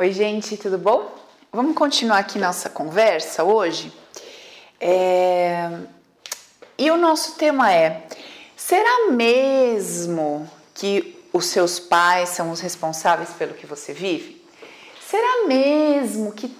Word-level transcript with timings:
Oi, 0.00 0.12
gente, 0.12 0.56
tudo 0.56 0.78
bom? 0.78 1.12
Vamos 1.52 1.74
continuar 1.74 2.18
aqui 2.18 2.38
nossa 2.38 2.70
conversa 2.70 3.42
hoje. 3.42 3.92
É... 4.80 5.72
E 6.78 6.88
o 6.88 6.96
nosso 6.96 7.34
tema 7.34 7.72
é: 7.72 8.06
será 8.56 9.10
mesmo 9.10 10.48
que 10.72 11.20
os 11.32 11.46
seus 11.46 11.80
pais 11.80 12.28
são 12.28 12.52
os 12.52 12.60
responsáveis 12.60 13.30
pelo 13.30 13.54
que 13.54 13.66
você 13.66 13.92
vive? 13.92 14.40
Será 15.04 15.48
mesmo 15.48 16.30
que 16.30 16.56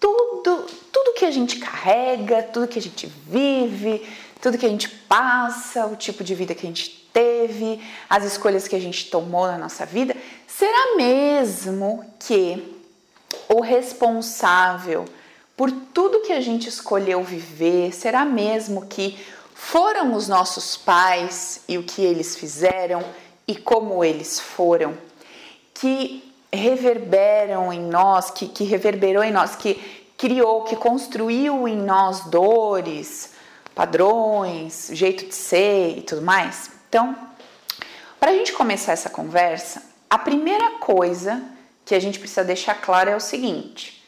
tudo, 0.00 0.64
tudo 0.90 1.12
que 1.12 1.26
a 1.26 1.30
gente 1.30 1.58
carrega, 1.58 2.42
tudo 2.42 2.68
que 2.68 2.78
a 2.78 2.82
gente 2.82 3.06
vive, 3.06 4.02
tudo 4.40 4.56
que 4.56 4.64
a 4.64 4.70
gente 4.70 4.88
passa, 4.88 5.84
o 5.84 5.94
tipo 5.94 6.24
de 6.24 6.34
vida 6.34 6.54
que 6.54 6.64
a 6.64 6.70
gente 6.70 7.06
teve, 7.12 7.86
as 8.08 8.24
escolhas 8.24 8.66
que 8.66 8.74
a 8.74 8.80
gente 8.80 9.10
tomou 9.10 9.46
na 9.46 9.58
nossa 9.58 9.84
vida, 9.84 10.16
será 10.46 10.96
mesmo 10.96 12.02
que 12.18 12.77
o 13.48 13.60
responsável 13.60 15.04
por 15.56 15.70
tudo 15.70 16.22
que 16.22 16.32
a 16.32 16.40
gente 16.40 16.68
escolheu 16.68 17.22
viver? 17.22 17.92
Será 17.92 18.24
mesmo 18.24 18.86
que 18.86 19.18
foram 19.54 20.14
os 20.14 20.28
nossos 20.28 20.76
pais 20.76 21.62
e 21.66 21.76
o 21.78 21.82
que 21.82 22.02
eles 22.02 22.36
fizeram 22.36 23.04
e 23.46 23.56
como 23.56 24.04
eles 24.04 24.38
foram 24.38 24.96
que 25.74 26.32
reverberam 26.52 27.72
em 27.72 27.80
nós, 27.80 28.30
que, 28.30 28.48
que 28.48 28.64
reverberou 28.64 29.22
em 29.22 29.32
nós, 29.32 29.54
que 29.54 29.74
criou, 30.16 30.64
que 30.64 30.76
construiu 30.76 31.68
em 31.68 31.76
nós 31.76 32.20
dores, 32.26 33.32
padrões, 33.74 34.90
jeito 34.92 35.26
de 35.26 35.34
ser 35.34 35.98
e 35.98 36.02
tudo 36.02 36.22
mais? 36.22 36.70
Então, 36.88 37.16
para 38.18 38.30
a 38.30 38.34
gente 38.34 38.52
começar 38.52 38.92
essa 38.92 39.08
conversa, 39.08 39.82
a 40.10 40.18
primeira 40.18 40.78
coisa 40.78 41.42
que 41.88 41.94
a 41.94 42.00
gente 42.00 42.18
precisa 42.18 42.44
deixar 42.44 42.74
claro 42.74 43.08
é 43.08 43.16
o 43.16 43.20
seguinte: 43.20 44.04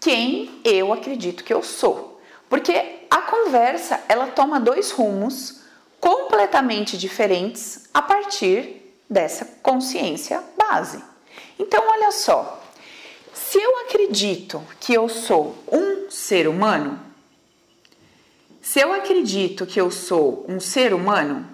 quem 0.00 0.60
eu 0.64 0.92
acredito 0.92 1.44
que 1.44 1.54
eu 1.54 1.62
sou. 1.62 2.20
Porque 2.50 3.06
a 3.08 3.22
conversa 3.22 4.02
ela 4.08 4.26
toma 4.26 4.58
dois 4.58 4.90
rumos 4.90 5.62
completamente 6.00 6.98
diferentes 6.98 7.88
a 7.94 8.02
partir 8.02 8.82
dessa 9.08 9.44
consciência 9.62 10.42
base. 10.58 11.02
Então, 11.58 11.88
olha 11.88 12.10
só, 12.10 12.60
se 13.32 13.56
eu 13.56 13.78
acredito 13.86 14.60
que 14.80 14.92
eu 14.92 15.08
sou 15.08 15.56
um 15.70 16.10
ser 16.10 16.48
humano, 16.48 17.00
se 18.60 18.80
eu 18.80 18.92
acredito 18.92 19.64
que 19.64 19.80
eu 19.80 19.92
sou 19.92 20.44
um 20.48 20.58
ser 20.58 20.92
humano 20.92 21.48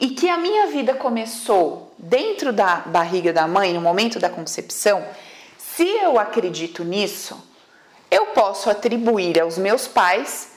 e 0.00 0.10
que 0.10 0.28
a 0.28 0.36
minha 0.36 0.66
vida 0.68 0.94
começou 0.94 1.92
dentro 1.98 2.52
da 2.52 2.76
barriga 2.76 3.32
da 3.32 3.48
mãe, 3.48 3.72
no 3.72 3.80
momento 3.80 4.18
da 4.18 4.30
concepção, 4.30 5.04
se 5.58 5.84
eu 5.84 6.18
acredito 6.18 6.84
nisso, 6.84 7.36
eu 8.10 8.26
posso 8.26 8.70
atribuir 8.70 9.40
aos 9.40 9.58
meus 9.58 9.86
pais 9.86 10.52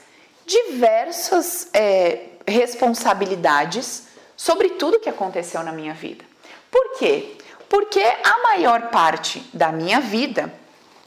diversas 0.46 1.68
é, 1.72 2.26
responsabilidades 2.46 4.08
sobre 4.36 4.70
tudo 4.70 5.00
que 5.00 5.08
aconteceu 5.08 5.62
na 5.62 5.72
minha 5.72 5.94
vida. 5.94 6.24
Por 6.70 6.98
quê? 6.98 7.36
Porque 7.68 8.00
a 8.00 8.42
maior 8.42 8.88
parte 8.88 9.40
da 9.52 9.70
minha 9.70 10.00
vida, 10.00 10.52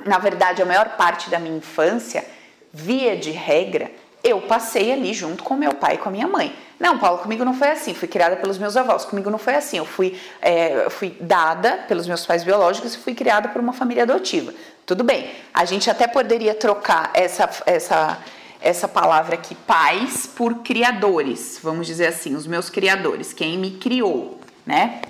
na 0.06 0.18
verdade, 0.18 0.62
a 0.62 0.66
maior 0.66 0.90
parte 0.96 1.30
da 1.30 1.40
minha 1.40 1.58
infância, 1.58 2.26
via 2.72 3.16
de 3.16 3.32
regra, 3.32 3.92
eu 4.26 4.42
passei 4.42 4.92
ali 4.92 5.14
junto 5.14 5.44
com 5.44 5.56
meu 5.56 5.76
pai 5.76 5.96
e 5.96 5.98
com 6.00 6.10
a 6.10 6.12
minha 6.12 6.28
mãe. 6.28 6.54
Não, 6.80 6.98
Paulo, 6.98 7.20
comigo 7.20 7.46
não 7.46 7.54
foi 7.54 7.70
assim. 7.70 7.94
Fui 7.94 8.08
criada 8.08 8.36
pelos 8.36 8.58
meus 8.58 8.76
avós. 8.76 9.06
Comigo 9.06 9.30
não 9.30 9.38
foi 9.38 9.54
assim. 9.54 9.78
Eu 9.78 9.86
fui, 9.86 10.20
é, 10.42 10.90
fui 10.90 11.16
dada 11.22 11.86
pelos 11.88 12.08
meus 12.08 12.26
pais 12.26 12.44
biológicos 12.44 12.96
e 12.96 12.98
fui 12.98 13.14
criada 13.14 13.50
por 13.50 13.62
uma 13.62 13.72
família 13.72 14.04
adotiva. 14.04 14.52
Tudo 14.84 15.04
bem. 15.04 15.30
A 15.54 15.64
gente 15.64 15.90
até 15.90 16.08
poderia 16.08 16.56
trocar 16.56 17.12
essa, 17.14 17.48
essa, 17.68 18.18
essa 18.60 18.88
palavra 18.88 19.36
aqui, 19.36 19.54
pais, 19.54 20.26
por 20.26 20.56
criadores. 20.56 21.60
Vamos 21.62 21.86
dizer 21.86 22.08
assim, 22.08 22.36
os 22.36 22.48
meus 22.48 22.70
criadores, 22.70 23.32
quem 23.32 23.58
me 23.60 23.78
criou, 23.78 24.40
né? 24.66 25.02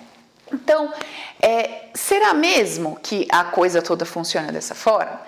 Então, 0.54 0.94
é, 1.42 1.86
será 1.94 2.34
mesmo 2.34 3.00
que 3.02 3.28
a 3.32 3.44
coisa 3.44 3.82
toda 3.82 4.06
funciona 4.06 4.52
dessa 4.52 4.76
forma? 4.76 5.20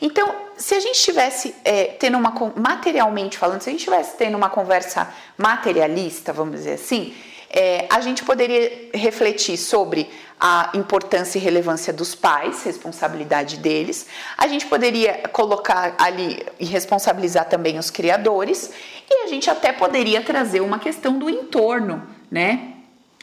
Então, 0.00 0.34
se 0.56 0.74
a 0.74 0.80
gente 0.80 0.96
estivesse 0.96 1.54
é, 1.64 1.84
tendo 1.84 2.18
uma 2.18 2.32
materialmente 2.56 3.38
falando, 3.38 3.60
se 3.60 3.68
a 3.68 3.72
gente 3.72 3.80
estivesse 3.80 4.16
tendo 4.16 4.36
uma 4.36 4.50
conversa 4.50 5.12
materialista, 5.36 6.32
vamos 6.32 6.56
dizer 6.56 6.74
assim, 6.74 7.14
é, 7.50 7.86
a 7.88 8.00
gente 8.00 8.24
poderia 8.24 8.90
refletir 8.92 9.56
sobre 9.56 10.10
a 10.38 10.70
importância 10.74 11.38
e 11.38 11.40
relevância 11.40 11.92
dos 11.92 12.14
pais, 12.14 12.62
responsabilidade 12.64 13.56
deles. 13.56 14.06
A 14.36 14.46
gente 14.46 14.66
poderia 14.66 15.22
colocar 15.32 15.94
ali 15.98 16.44
e 16.60 16.66
responsabilizar 16.66 17.48
também 17.48 17.78
os 17.78 17.90
criadores, 17.90 18.70
e 19.08 19.24
a 19.24 19.26
gente 19.28 19.48
até 19.48 19.72
poderia 19.72 20.20
trazer 20.22 20.60
uma 20.60 20.78
questão 20.78 21.18
do 21.18 21.30
entorno, 21.30 22.06
né? 22.30 22.75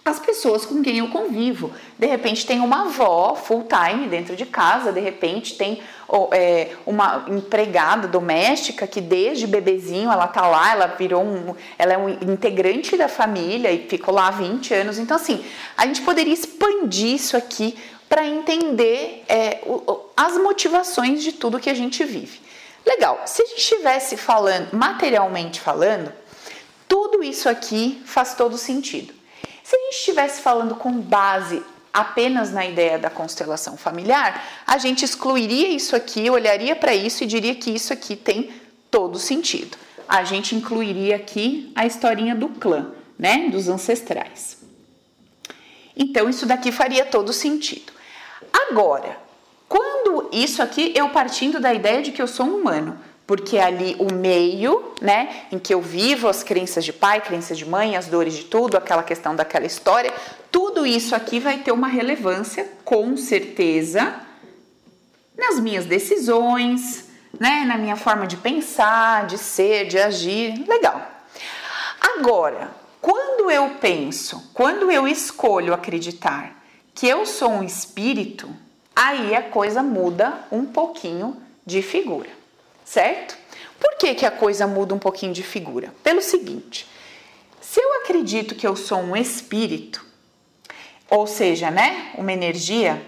As 0.06 0.20
pessoas 0.20 0.66
com 0.66 0.82
quem 0.82 0.98
eu 0.98 1.08
convivo. 1.08 1.72
De 1.98 2.06
repente 2.06 2.46
tem 2.46 2.60
uma 2.60 2.88
avó 2.88 3.36
full 3.36 3.66
time 3.68 4.08
dentro 4.08 4.36
de 4.36 4.46
casa, 4.46 4.92
de 4.92 5.00
repente 5.00 5.58
tem 5.58 5.82
é, 6.32 6.72
uma 6.86 7.26
empregada 7.30 8.08
doméstica 8.08 8.86
que 8.86 9.00
desde 9.00 9.48
bebezinho 9.48 10.12
ela 10.12 10.28
tá 10.28 10.46
lá, 10.46 10.72
ela 10.74 10.88
virou 10.88 11.24
um, 11.24 11.56
ela 11.78 11.94
é 11.94 11.98
um 11.98 12.10
integrante 12.10 12.98
da 12.98 13.08
família 13.08 13.72
e 13.72 13.88
ficou 13.88 14.14
lá 14.14 14.28
há 14.28 14.32
20 14.32 14.74
anos. 14.74 15.00
Então 15.00 15.16
assim, 15.16 15.44
a 15.78 15.86
gente 15.86 16.02
poderia 16.02 16.34
expandir 16.34 17.14
isso 17.16 17.38
aqui 17.38 17.78
para 18.10 18.28
entender 18.28 19.24
é, 19.30 19.62
as 20.18 20.38
motivações 20.38 21.24
de 21.24 21.32
tudo 21.32 21.60
que 21.60 21.70
a 21.70 21.74
gente 21.74 22.04
vive. 22.04 22.42
Legal. 22.86 23.22
Se 23.26 23.42
a 23.42 23.46
gente 23.46 23.60
estivesse 23.60 24.18
falando 24.18 24.74
materialmente 24.74 25.62
falando, 25.62 26.12
tudo 26.88 27.24
isso 27.24 27.48
aqui 27.48 28.02
faz 28.06 28.36
todo 28.36 28.58
sentido. 28.58 29.14
Se 29.64 29.76
a 29.76 29.80
gente 29.80 29.96
estivesse 29.96 30.42
falando 30.42 30.76
com 30.76 30.92
base 30.92 31.64
apenas 31.94 32.52
na 32.52 32.66
ideia 32.66 33.00
da 33.00 33.10
constelação 33.10 33.78
familiar, 33.78 34.44
a 34.68 34.78
gente 34.78 35.06
excluiria 35.06 35.70
isso 35.70 35.96
aqui, 35.96 36.30
olharia 36.30 36.76
para 36.76 36.94
isso 36.94 37.24
e 37.24 37.28
diria 37.28 37.56
que 37.56 37.70
isso 37.70 37.94
aqui 37.94 38.16
tem 38.16 38.52
todo 38.92 39.18
sentido. 39.18 39.78
A 40.08 40.24
gente 40.24 40.56
incluiria 40.56 41.16
aqui 41.16 41.72
a 41.76 41.86
historinha 41.86 42.36
do 42.36 42.50
clã, 42.50 42.92
né, 43.18 43.48
dos 43.50 43.70
ancestrais. 43.70 44.58
Então 45.96 46.30
isso 46.30 46.46
daqui 46.46 46.72
faria 46.72 47.06
todo 47.06 47.32
sentido. 47.32 47.94
Agora, 48.52 49.18
quando 49.70 50.30
isso 50.32 50.62
aqui 50.62 50.92
eu 50.96 51.10
partindo 51.10 51.60
da 51.60 51.74
ideia 51.74 52.02
de 52.02 52.12
que 52.12 52.22
eu 52.22 52.28
sou 52.28 52.46
um 52.46 52.58
humano, 52.58 53.00
porque 53.26 53.58
ali 53.58 53.96
o 54.00 54.14
meio, 54.14 54.94
né, 55.02 55.46
em 55.52 55.58
que 55.58 55.74
eu 55.74 55.82
vivo 55.82 56.28
as 56.28 56.44
crenças 56.44 56.84
de 56.84 56.92
pai, 56.92 57.22
crenças 57.22 57.58
de 57.58 57.66
mãe, 57.66 57.96
as 57.96 58.08
dores 58.08 58.34
de 58.34 58.44
tudo, 58.44 58.78
aquela 58.78 59.04
questão 59.04 59.36
daquela 59.36 59.66
história, 59.66 60.14
tudo 60.52 60.86
isso 60.86 61.16
aqui 61.16 61.40
vai 61.40 61.60
ter 61.60 61.72
uma 61.72 61.88
relevância, 61.88 62.70
com 62.84 63.16
certeza, 63.16 64.16
nas 65.38 65.60
minhas 65.60 65.86
decisões, 65.86 67.06
né, 67.40 67.64
na 67.66 67.78
minha 67.78 67.96
forma 67.96 68.28
de 68.28 68.38
pensar, 68.38 69.26
de 69.26 69.38
ser, 69.38 69.88
de 69.88 69.98
agir, 69.98 70.66
legal. 70.68 71.02
Agora, 72.18 72.72
quando 73.02 73.50
eu 73.50 73.72
penso, 73.82 74.52
quando 74.54 74.92
eu 74.92 75.08
escolho 75.08 75.74
acreditar 75.74 76.62
que 76.94 77.08
eu 77.08 77.26
sou 77.26 77.50
um 77.50 77.64
espírito, 77.64 78.48
aí 78.96 79.34
a 79.34 79.42
coisa 79.42 79.82
muda 79.82 80.46
um 80.52 80.66
pouquinho 80.66 81.42
de 81.66 81.82
figura 81.82 82.43
certo? 82.94 83.36
Por 83.80 83.96
que, 83.98 84.14
que 84.14 84.26
a 84.26 84.32
coisa 84.32 84.68
muda 84.68 84.94
um 84.94 85.00
pouquinho 85.00 85.34
de 85.34 85.42
figura? 85.42 85.94
Pelo 86.04 86.22
seguinte: 86.22 86.88
se 87.60 87.82
eu 87.82 88.02
acredito 88.02 88.54
que 88.56 88.68
eu 88.68 88.76
sou 88.76 89.00
um 89.00 89.16
espírito, 89.16 90.06
ou 91.10 91.26
seja, 91.26 91.72
né, 91.72 92.12
uma 92.16 92.32
energia, 92.32 93.04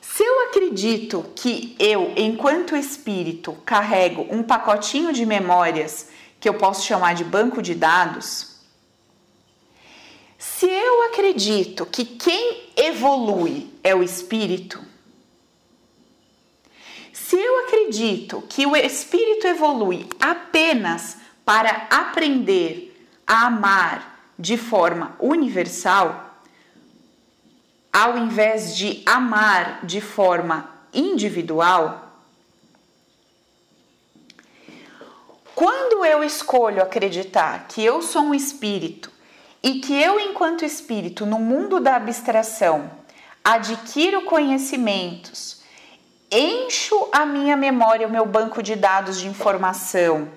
se 0.00 0.22
eu 0.22 0.48
acredito 0.48 1.24
que 1.34 1.76
eu, 1.78 2.12
enquanto 2.16 2.76
espírito, 2.76 3.52
carrego 3.66 4.26
um 4.30 4.42
pacotinho 4.42 5.12
de 5.12 5.26
memórias 5.26 6.08
que 6.38 6.48
eu 6.48 6.54
posso 6.54 6.86
chamar 6.86 7.14
de 7.14 7.24
banco 7.24 7.60
de 7.60 7.74
dados, 7.74 8.56
se 10.38 10.66
eu 10.66 11.02
acredito 11.06 11.84
que 11.84 12.04
quem 12.04 12.70
evolui 12.76 13.70
é 13.82 13.94
o 13.94 14.02
espírito, 14.02 14.80
se 17.28 17.34
eu 17.34 17.64
acredito 17.64 18.40
que 18.48 18.64
o 18.66 18.76
espírito 18.76 19.48
evolui 19.48 20.08
apenas 20.20 21.16
para 21.44 21.88
aprender 21.90 23.04
a 23.26 23.46
amar 23.46 24.30
de 24.38 24.56
forma 24.56 25.16
universal, 25.18 26.38
ao 27.92 28.16
invés 28.16 28.76
de 28.76 29.02
amar 29.04 29.84
de 29.84 30.00
forma 30.00 30.70
individual, 30.94 32.12
quando 35.52 36.04
eu 36.04 36.22
escolho 36.22 36.80
acreditar 36.80 37.66
que 37.66 37.82
eu 37.82 38.02
sou 38.02 38.22
um 38.22 38.34
espírito 38.34 39.10
e 39.60 39.80
que 39.80 40.00
eu, 40.00 40.20
enquanto 40.20 40.64
espírito, 40.64 41.26
no 41.26 41.40
mundo 41.40 41.80
da 41.80 41.96
abstração, 41.96 42.88
adquiro 43.42 44.22
conhecimentos, 44.22 45.55
encho 46.30 47.08
a 47.12 47.24
minha 47.24 47.56
memória, 47.56 48.06
o 48.06 48.10
meu 48.10 48.26
banco 48.26 48.62
de 48.62 48.74
dados 48.74 49.18
de 49.18 49.28
informação. 49.28 50.28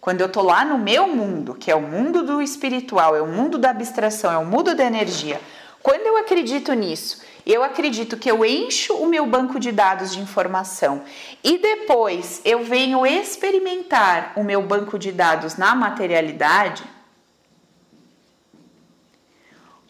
Quando 0.00 0.22
eu 0.22 0.28
tô 0.30 0.42
lá 0.42 0.64
no 0.64 0.78
meu 0.78 1.06
mundo, 1.08 1.54
que 1.54 1.70
é 1.70 1.74
o 1.74 1.82
mundo 1.82 2.22
do 2.22 2.40
espiritual, 2.40 3.14
é 3.14 3.20
o 3.20 3.26
mundo 3.26 3.58
da 3.58 3.70
abstração, 3.70 4.32
é 4.32 4.38
o 4.38 4.46
mundo 4.46 4.74
da 4.74 4.84
energia. 4.84 5.40
Quando 5.82 6.06
eu 6.06 6.16
acredito 6.16 6.72
nisso, 6.72 7.22
eu 7.46 7.62
acredito 7.62 8.16
que 8.16 8.30
eu 8.30 8.44
encho 8.44 8.94
o 8.94 9.06
meu 9.06 9.26
banco 9.26 9.58
de 9.58 9.72
dados 9.72 10.12
de 10.12 10.20
informação 10.20 11.02
e 11.42 11.58
depois 11.58 12.40
eu 12.44 12.64
venho 12.64 13.06
experimentar 13.06 14.32
o 14.36 14.44
meu 14.44 14.62
banco 14.62 14.98
de 14.98 15.10
dados 15.12 15.56
na 15.56 15.74
materialidade. 15.74 16.82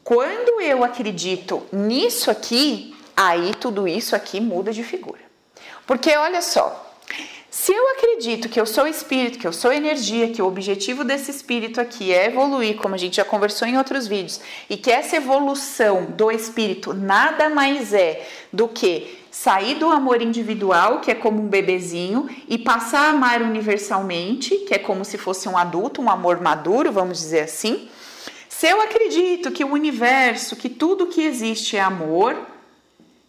Quando 0.02 0.60
eu 0.60 0.82
acredito 0.82 1.62
nisso 1.72 2.30
aqui, 2.30 2.89
aí 3.20 3.54
tudo 3.54 3.86
isso 3.86 4.16
aqui 4.16 4.40
muda 4.40 4.72
de 4.72 4.82
figura. 4.82 5.20
Porque 5.86 6.16
olha 6.16 6.40
só, 6.40 6.90
se 7.50 7.72
eu 7.72 7.90
acredito 7.90 8.48
que 8.48 8.58
eu 8.58 8.64
sou 8.64 8.86
espírito, 8.86 9.38
que 9.38 9.46
eu 9.46 9.52
sou 9.52 9.70
energia, 9.72 10.30
que 10.30 10.40
o 10.40 10.46
objetivo 10.46 11.04
desse 11.04 11.30
espírito 11.30 11.80
aqui 11.80 12.12
é 12.12 12.26
evoluir, 12.26 12.76
como 12.76 12.94
a 12.94 12.98
gente 12.98 13.16
já 13.16 13.24
conversou 13.24 13.68
em 13.68 13.76
outros 13.76 14.06
vídeos, 14.06 14.40
e 14.70 14.76
que 14.76 14.90
essa 14.90 15.16
evolução 15.16 16.06
do 16.06 16.30
espírito 16.30 16.94
nada 16.94 17.50
mais 17.50 17.92
é 17.92 18.26
do 18.50 18.66
que 18.66 19.18
sair 19.30 19.74
do 19.74 19.90
amor 19.90 20.22
individual, 20.22 21.00
que 21.00 21.10
é 21.10 21.14
como 21.14 21.42
um 21.42 21.48
bebezinho, 21.48 22.26
e 22.48 22.56
passar 22.56 23.08
a 23.08 23.10
amar 23.10 23.42
universalmente, 23.42 24.56
que 24.58 24.74
é 24.74 24.78
como 24.78 25.04
se 25.04 25.18
fosse 25.18 25.46
um 25.46 25.58
adulto, 25.58 26.00
um 26.00 26.10
amor 26.10 26.40
maduro, 26.40 26.90
vamos 26.90 27.18
dizer 27.18 27.40
assim. 27.40 27.88
Se 28.48 28.66
eu 28.66 28.80
acredito 28.80 29.50
que 29.50 29.64
o 29.64 29.72
universo, 29.72 30.56
que 30.56 30.68
tudo 30.68 31.06
que 31.06 31.22
existe 31.22 31.76
é 31.76 31.80
amor, 31.80 32.36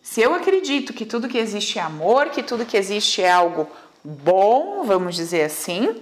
se 0.02 0.22
eu 0.22 0.34
acredito 0.34 0.94
que 0.94 1.06
tudo 1.06 1.30
que 1.30 1.38
existe 1.38 1.78
é 1.78 1.82
amor, 1.82 2.30
que 2.30 2.42
tudo 2.42 2.66
que 2.66 2.78
existe 2.78 3.22
é 3.22 3.32
algo 3.32 3.68
bom, 4.04 4.84
vamos 4.84 5.16
dizer 5.16 5.44
assim, 5.44 6.02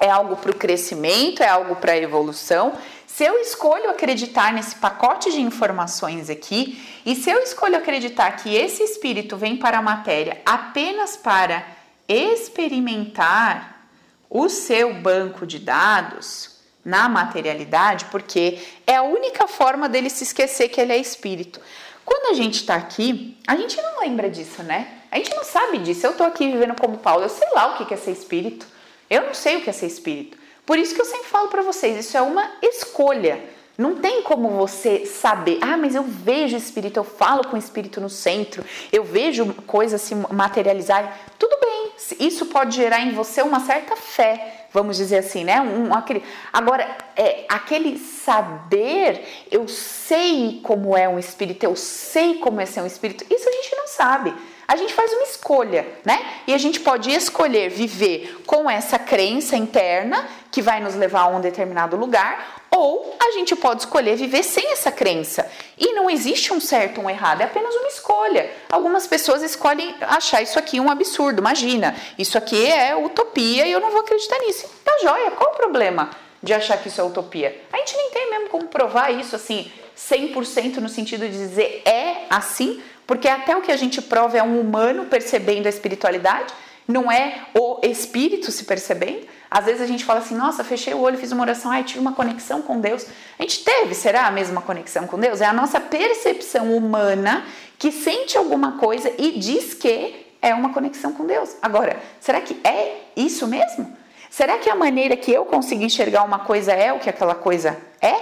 é 0.00 0.10
algo 0.10 0.36
para 0.36 0.50
o 0.50 0.56
crescimento, 0.56 1.42
é 1.42 1.48
algo 1.48 1.76
para 1.76 1.92
a 1.92 1.96
evolução. 1.96 2.72
Se 3.06 3.24
eu 3.24 3.38
escolho 3.40 3.90
acreditar 3.90 4.52
nesse 4.52 4.76
pacote 4.76 5.32
de 5.32 5.40
informações 5.40 6.28
aqui, 6.28 6.80
e 7.04 7.14
se 7.14 7.30
eu 7.30 7.38
escolho 7.42 7.76
acreditar 7.76 8.30
que 8.32 8.54
esse 8.54 8.82
espírito 8.82 9.36
vem 9.36 9.56
para 9.56 9.78
a 9.78 9.82
matéria 9.82 10.40
apenas 10.44 11.16
para 11.16 11.66
experimentar 12.08 13.88
o 14.30 14.48
seu 14.48 14.94
banco 14.94 15.46
de 15.46 15.58
dados 15.58 16.58
na 16.84 17.08
materialidade, 17.08 18.06
porque 18.06 18.58
é 18.86 18.96
a 18.96 19.02
única 19.02 19.46
forma 19.46 19.88
dele 19.88 20.08
se 20.10 20.24
esquecer 20.24 20.68
que 20.68 20.80
ele 20.80 20.92
é 20.92 20.96
espírito. 20.96 21.60
Quando 22.08 22.30
a 22.30 22.32
gente 22.32 22.54
está 22.54 22.74
aqui, 22.74 23.36
a 23.46 23.54
gente 23.54 23.76
não 23.76 24.00
lembra 24.00 24.30
disso, 24.30 24.62
né? 24.62 24.88
A 25.10 25.18
gente 25.18 25.36
não 25.36 25.44
sabe 25.44 25.76
disso. 25.76 26.06
Eu 26.06 26.12
estou 26.12 26.26
aqui 26.26 26.50
vivendo 26.50 26.74
como 26.74 26.96
Paulo, 26.96 27.24
eu 27.24 27.28
sei 27.28 27.46
lá 27.54 27.74
o 27.74 27.84
que 27.86 27.92
é 27.92 27.96
ser 27.98 28.12
espírito. 28.12 28.66
Eu 29.10 29.26
não 29.26 29.34
sei 29.34 29.58
o 29.58 29.60
que 29.60 29.68
é 29.68 29.72
ser 29.74 29.88
espírito. 29.88 30.38
Por 30.64 30.78
isso 30.78 30.94
que 30.94 31.00
eu 31.02 31.04
sempre 31.04 31.26
falo 31.28 31.48
para 31.48 31.60
vocês, 31.60 31.98
isso 31.98 32.16
é 32.16 32.22
uma 32.22 32.50
escolha. 32.62 33.44
Não 33.76 33.96
tem 33.96 34.22
como 34.22 34.48
você 34.48 35.04
saber, 35.04 35.58
ah, 35.60 35.76
mas 35.76 35.94
eu 35.94 36.02
vejo 36.02 36.56
espírito, 36.56 36.98
eu 36.98 37.04
falo 37.04 37.46
com 37.46 37.56
o 37.56 37.58
espírito 37.58 38.00
no 38.00 38.08
centro, 38.08 38.64
eu 38.90 39.04
vejo 39.04 39.52
coisas 39.66 40.00
se 40.00 40.14
materializarem. 40.14 41.10
Tudo 41.38 41.58
bem, 41.60 41.92
isso 42.18 42.46
pode 42.46 42.74
gerar 42.74 43.00
em 43.00 43.12
você 43.12 43.42
uma 43.42 43.60
certa 43.60 43.96
fé, 43.96 44.57
vamos 44.72 44.96
dizer 44.96 45.18
assim, 45.18 45.44
né? 45.44 45.60
Um, 45.60 45.92
aquele, 45.92 46.22
agora, 46.52 46.86
é, 47.16 47.44
aquele 47.48 47.98
saber, 47.98 49.46
eu 49.50 49.66
sei 49.68 50.60
como 50.62 50.96
é 50.96 51.08
um 51.08 51.18
espírito, 51.18 51.64
eu 51.64 51.74
sei 51.76 52.38
como 52.38 52.60
é 52.60 52.66
ser 52.66 52.80
um 52.80 52.86
espírito, 52.86 53.24
isso 53.32 53.48
a 53.48 53.52
gente 53.52 53.76
não 53.76 53.86
sabe 53.86 54.34
a 54.68 54.76
gente 54.76 54.92
faz 54.92 55.10
uma 55.14 55.22
escolha, 55.22 55.86
né? 56.04 56.20
E 56.46 56.52
a 56.52 56.58
gente 56.58 56.78
pode 56.80 57.10
escolher 57.10 57.70
viver 57.70 58.42
com 58.46 58.68
essa 58.68 58.98
crença 58.98 59.56
interna 59.56 60.28
que 60.52 60.60
vai 60.60 60.78
nos 60.78 60.94
levar 60.94 61.22
a 61.22 61.28
um 61.28 61.40
determinado 61.40 61.96
lugar, 61.96 62.66
ou 62.70 63.16
a 63.18 63.30
gente 63.30 63.56
pode 63.56 63.80
escolher 63.80 64.14
viver 64.16 64.42
sem 64.42 64.70
essa 64.70 64.92
crença. 64.92 65.50
E 65.78 65.94
não 65.94 66.10
existe 66.10 66.52
um 66.52 66.60
certo 66.60 66.98
ou 66.98 67.06
um 67.06 67.10
errado, 67.10 67.40
é 67.40 67.44
apenas 67.44 67.74
uma 67.74 67.88
escolha. 67.88 68.50
Algumas 68.68 69.06
pessoas 69.06 69.42
escolhem 69.42 69.94
achar 70.02 70.42
isso 70.42 70.58
aqui 70.58 70.78
um 70.78 70.90
absurdo, 70.90 71.40
imagina, 71.40 71.96
isso 72.18 72.36
aqui 72.36 72.66
é 72.66 72.94
utopia 72.94 73.66
e 73.66 73.72
eu 73.72 73.80
não 73.80 73.90
vou 73.90 74.02
acreditar 74.02 74.38
nisso. 74.40 74.68
Tá 74.84 74.98
joia, 75.00 75.30
qual 75.30 75.54
o 75.54 75.56
problema 75.56 76.10
de 76.42 76.52
achar 76.52 76.76
que 76.76 76.88
isso 76.88 77.00
é 77.00 77.04
utopia? 77.04 77.58
A 77.72 77.78
gente 77.78 77.96
nem 77.96 78.10
tem 78.10 78.30
mesmo 78.30 78.50
como 78.50 78.66
provar 78.66 79.10
isso 79.12 79.34
assim 79.34 79.72
100% 79.96 80.76
no 80.76 80.90
sentido 80.90 81.26
de 81.26 81.32
dizer 81.32 81.82
é 81.86 82.26
assim, 82.28 82.82
porque 83.08 83.26
até 83.26 83.56
o 83.56 83.62
que 83.62 83.72
a 83.72 83.76
gente 83.76 84.02
prova 84.02 84.36
é 84.36 84.42
um 84.42 84.60
humano 84.60 85.06
percebendo 85.06 85.66
a 85.66 85.70
espiritualidade, 85.70 86.52
não 86.86 87.10
é 87.10 87.40
o 87.58 87.80
espírito 87.82 88.52
se 88.52 88.64
percebendo. 88.64 89.26
Às 89.50 89.64
vezes 89.64 89.80
a 89.80 89.86
gente 89.86 90.04
fala 90.04 90.18
assim: 90.18 90.36
nossa, 90.36 90.62
fechei 90.62 90.92
o 90.92 91.00
olho, 91.00 91.16
fiz 91.16 91.32
uma 91.32 91.42
oração, 91.42 91.70
ai, 91.70 91.84
tive 91.84 92.00
uma 92.00 92.12
conexão 92.12 92.60
com 92.60 92.78
Deus. 92.78 93.06
A 93.38 93.42
gente 93.42 93.64
teve, 93.64 93.94
será 93.94 94.26
a 94.26 94.30
mesma 94.30 94.60
conexão 94.60 95.06
com 95.06 95.18
Deus? 95.18 95.40
É 95.40 95.46
a 95.46 95.54
nossa 95.54 95.80
percepção 95.80 96.76
humana 96.76 97.46
que 97.78 97.90
sente 97.90 98.36
alguma 98.36 98.72
coisa 98.72 99.10
e 99.16 99.38
diz 99.38 99.72
que 99.72 100.26
é 100.42 100.54
uma 100.54 100.74
conexão 100.74 101.10
com 101.14 101.24
Deus. 101.24 101.56
Agora, 101.62 101.98
será 102.20 102.42
que 102.42 102.60
é 102.62 103.04
isso 103.16 103.46
mesmo? 103.46 103.96
Será 104.28 104.58
que 104.58 104.68
a 104.68 104.74
maneira 104.74 105.16
que 105.16 105.32
eu 105.32 105.46
consigo 105.46 105.82
enxergar 105.82 106.24
uma 106.24 106.40
coisa 106.40 106.74
é 106.74 106.92
o 106.92 106.98
que 106.98 107.08
aquela 107.08 107.34
coisa 107.34 107.74
é? 108.02 108.16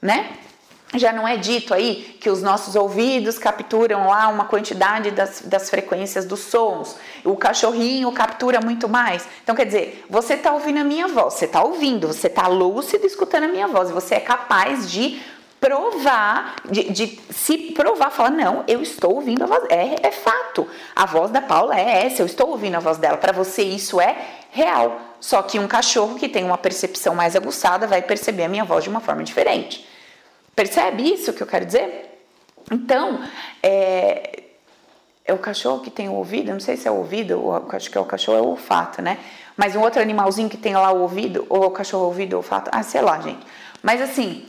Né? 0.00 0.30
Já 0.94 1.12
não 1.12 1.26
é 1.26 1.36
dito 1.36 1.74
aí 1.74 2.16
que 2.20 2.30
os 2.30 2.42
nossos 2.42 2.76
ouvidos 2.76 3.38
capturam 3.38 4.06
lá 4.06 4.28
uma 4.28 4.44
quantidade 4.44 5.10
das, 5.10 5.42
das 5.42 5.68
frequências 5.68 6.24
dos 6.24 6.40
sons, 6.40 6.96
o 7.24 7.36
cachorrinho 7.36 8.10
captura 8.12 8.60
muito 8.60 8.88
mais. 8.88 9.26
Então, 9.42 9.54
quer 9.54 9.66
dizer, 9.66 10.04
você 10.08 10.34
está 10.34 10.52
ouvindo 10.52 10.78
a 10.78 10.84
minha 10.84 11.08
voz, 11.08 11.34
você 11.34 11.46
está 11.46 11.62
ouvindo, 11.62 12.06
você 12.06 12.28
está 12.28 12.46
lúcido 12.46 13.06
escutando 13.06 13.44
a 13.44 13.48
minha 13.48 13.66
voz, 13.66 13.90
você 13.90 14.14
é 14.14 14.20
capaz 14.20 14.90
de 14.90 15.20
provar, 15.58 16.56
de, 16.70 16.84
de, 16.90 17.20
se 17.30 17.72
provar, 17.72 18.10
falar, 18.10 18.30
não, 18.30 18.62
eu 18.68 18.80
estou 18.82 19.14
ouvindo 19.14 19.42
a 19.42 19.46
voz, 19.46 19.64
é, 19.68 20.06
é 20.06 20.10
fato, 20.12 20.68
a 20.94 21.06
voz 21.06 21.30
da 21.30 21.40
Paula 21.40 21.78
é 21.78 22.06
essa, 22.06 22.22
eu 22.22 22.26
estou 22.26 22.50
ouvindo 22.50 22.76
a 22.76 22.80
voz 22.80 22.98
dela, 22.98 23.16
para 23.16 23.32
você 23.32 23.62
isso 23.62 24.00
é 24.00 24.16
real. 24.50 25.00
Só 25.18 25.42
que 25.42 25.58
um 25.58 25.66
cachorro 25.66 26.14
que 26.16 26.28
tem 26.28 26.44
uma 26.44 26.58
percepção 26.58 27.14
mais 27.14 27.34
aguçada 27.34 27.86
vai 27.86 28.02
perceber 28.02 28.44
a 28.44 28.48
minha 28.48 28.64
voz 28.64 28.84
de 28.84 28.90
uma 28.90 29.00
forma 29.00 29.24
diferente. 29.24 29.84
Percebe 30.56 31.02
isso 31.02 31.34
que 31.34 31.42
eu 31.42 31.46
quero 31.46 31.66
dizer? 31.66 32.18
Então, 32.72 33.20
é, 33.62 34.42
é 35.22 35.34
o 35.34 35.38
cachorro 35.38 35.80
que 35.80 35.90
tem 35.90 36.08
o 36.08 36.14
ouvido, 36.14 36.50
não 36.50 36.58
sei 36.58 36.78
se 36.78 36.88
é 36.88 36.90
o 36.90 36.94
ouvido, 36.94 37.38
ou 37.38 37.54
acho 37.70 37.90
que 37.90 37.98
é 37.98 38.00
o 38.00 38.06
cachorro, 38.06 38.38
é 38.38 38.40
o 38.40 38.46
olfato, 38.46 39.02
né? 39.02 39.18
Mas 39.54 39.76
um 39.76 39.82
outro 39.82 40.00
animalzinho 40.00 40.48
que 40.48 40.56
tem 40.56 40.74
lá 40.74 40.90
o 40.92 41.02
ouvido, 41.02 41.46
ou 41.50 41.66
o 41.66 41.70
cachorro 41.70 42.06
ouvido, 42.06 42.32
ou 42.32 42.38
olfato, 42.38 42.70
ah, 42.72 42.82
sei 42.82 43.02
lá, 43.02 43.20
gente. 43.20 43.46
Mas 43.82 44.00
assim, 44.00 44.46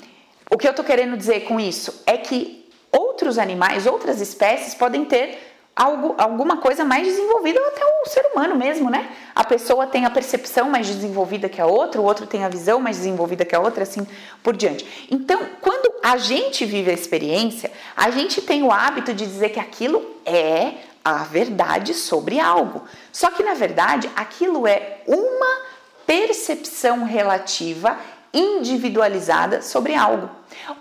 o 0.50 0.58
que 0.58 0.66
eu 0.66 0.74
tô 0.74 0.82
querendo 0.82 1.18
dizer 1.18 1.42
com 1.42 1.60
isso 1.60 2.02
é 2.06 2.18
que 2.18 2.70
outros 2.90 3.38
animais, 3.38 3.86
outras 3.86 4.22
espécies 4.22 4.74
podem 4.74 5.04
ter 5.04 5.47
algo, 5.78 6.16
alguma 6.18 6.58
coisa 6.58 6.84
mais 6.84 7.06
desenvolvida, 7.06 7.62
ou 7.62 7.68
até 7.68 7.82
o 7.86 8.10
ser 8.10 8.26
humano 8.34 8.56
mesmo, 8.56 8.90
né? 8.90 9.12
A 9.36 9.44
pessoa 9.44 9.86
tem 9.86 10.06
a 10.06 10.10
percepção 10.10 10.72
mais 10.72 10.88
desenvolvida 10.88 11.48
que 11.48 11.62
a 11.62 11.68
outra, 11.68 12.02
o 12.02 12.04
outro 12.04 12.26
tem 12.26 12.44
a 12.44 12.50
visão 12.50 12.80
mais 12.80 12.98
desenvolvida 12.98 13.46
que 13.46 13.56
a 13.56 13.60
outra, 13.60 13.84
assim 13.84 14.06
por 14.42 14.58
diante. 14.58 15.08
Então, 15.12 15.40
quando 15.62 15.94
a 16.04 16.18
gente 16.18 16.66
vive 16.66 16.90
a 16.90 16.94
experiência, 16.94 17.72
a 17.96 18.10
gente 18.10 18.42
tem 18.42 18.64
o 18.64 18.72
hábito 18.72 19.14
de 19.14 19.24
dizer 19.28 19.50
que 19.50 19.60
aquilo 19.60 20.04
é 20.26 20.74
a 21.06 21.24
verdade 21.24 21.94
sobre 21.94 22.40
algo. 22.40 22.82
Só 23.12 23.30
que, 23.30 23.44
na 23.44 23.54
verdade, 23.54 24.10
aquilo 24.16 24.66
é 24.66 25.02
uma 25.06 25.62
percepção 26.08 27.04
relativa 27.04 28.00
individualizada 28.34 29.62
sobre 29.62 29.94
algo. 29.94 30.28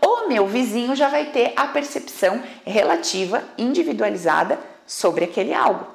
O 0.00 0.26
meu 0.26 0.46
vizinho 0.46 0.96
já 0.96 1.08
vai 1.08 1.26
ter 1.26 1.52
a 1.54 1.66
percepção 1.66 2.42
relativa 2.64 3.44
individualizada 3.58 4.58
sobre 4.86 5.24
aquele 5.24 5.52
algo. 5.52 5.86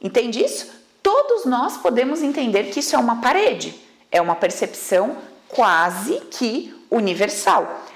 Entende 0.00 0.44
isso? 0.44 0.70
Todos 1.02 1.44
nós 1.44 1.76
podemos 1.76 2.22
entender 2.22 2.64
que 2.64 2.80
isso 2.80 2.94
é 2.94 2.98
uma 2.98 3.20
parede, 3.20 3.74
é 4.10 4.20
uma 4.20 4.34
percepção 4.34 5.16
quase 5.48 6.20
que 6.30 6.74
universal. 6.90 7.86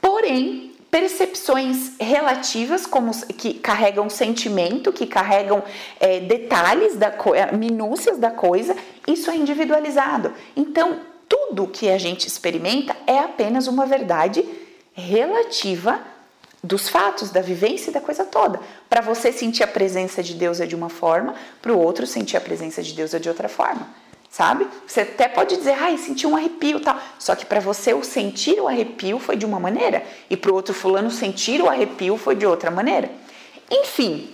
Porém, 0.00 0.72
percepções 0.90 1.92
relativas, 1.98 2.86
como 2.86 3.10
que 3.26 3.54
carregam 3.54 4.08
sentimento, 4.08 4.92
que 4.92 5.06
carregam 5.06 5.62
é, 5.98 6.20
detalhes 6.20 6.96
da 6.96 7.12
é, 7.34 7.50
minúcias 7.52 8.18
da 8.18 8.30
coisa, 8.30 8.76
isso 9.06 9.30
é 9.30 9.36
individualizado. 9.36 10.32
Então, 10.54 11.00
tudo 11.28 11.66
que 11.66 11.90
a 11.90 11.98
gente 11.98 12.28
experimenta 12.28 12.96
é 13.06 13.18
apenas 13.18 13.66
uma 13.66 13.86
verdade 13.86 14.44
relativa 14.92 16.00
dos 16.64 16.88
fatos, 16.88 17.30
da 17.30 17.42
vivência 17.42 17.90
e 17.90 17.92
da 17.92 18.00
coisa 18.00 18.24
toda. 18.24 18.58
Para 18.88 19.02
você 19.02 19.30
sentir 19.30 19.62
a 19.62 19.66
presença 19.66 20.22
de 20.22 20.32
Deus 20.32 20.60
é 20.60 20.66
de 20.66 20.74
uma 20.74 20.88
forma, 20.88 21.34
para 21.60 21.72
o 21.72 21.78
outro 21.78 22.06
sentir 22.06 22.38
a 22.38 22.40
presença 22.40 22.82
de 22.82 22.94
Deus 22.94 23.12
é 23.12 23.18
de 23.18 23.28
outra 23.28 23.48
forma. 23.48 23.86
sabe? 24.30 24.66
Você 24.84 25.02
até 25.02 25.28
pode 25.28 25.56
dizer, 25.56 25.76
ai, 25.78 25.96
senti 25.96 26.26
um 26.26 26.34
arrepio 26.34 26.80
tal. 26.80 26.98
Só 27.18 27.36
que 27.36 27.46
para 27.46 27.60
você 27.60 27.92
o 27.92 28.02
sentir 28.02 28.58
o 28.58 28.66
arrepio 28.66 29.20
foi 29.20 29.36
de 29.36 29.46
uma 29.46 29.60
maneira 29.60 30.02
e 30.28 30.36
para 30.36 30.50
o 30.50 30.54
outro 30.54 30.74
fulano 30.74 31.10
sentir 31.10 31.60
o 31.60 31.68
arrepio 31.68 32.16
foi 32.16 32.34
de 32.34 32.44
outra 32.44 32.70
maneira. 32.70 33.10
Enfim. 33.70 34.30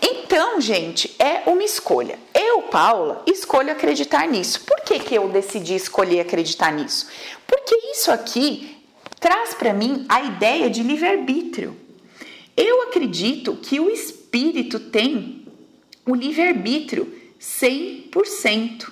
Então, 0.00 0.60
gente, 0.60 1.14
é 1.18 1.42
uma 1.44 1.62
escolha. 1.62 2.18
Eu, 2.32 2.62
Paula, 2.62 3.22
escolho 3.26 3.70
acreditar 3.72 4.26
nisso. 4.26 4.60
Por 4.60 4.80
que, 4.80 4.98
que 4.98 5.14
eu 5.14 5.28
decidi 5.28 5.74
escolher 5.74 6.20
acreditar 6.20 6.72
nisso? 6.72 7.06
Porque 7.46 7.74
isso 7.92 8.10
aqui 8.10 8.79
traz 9.20 9.54
para 9.54 9.74
mim 9.74 10.06
a 10.08 10.22
ideia 10.22 10.70
de 10.70 10.82
livre-arbítrio. 10.82 11.76
Eu 12.56 12.82
acredito 12.82 13.54
que 13.56 13.78
o 13.78 13.90
espírito 13.90 14.80
tem 14.80 15.46
o 16.06 16.14
livre-arbítrio 16.14 17.14
100%. 17.38 18.90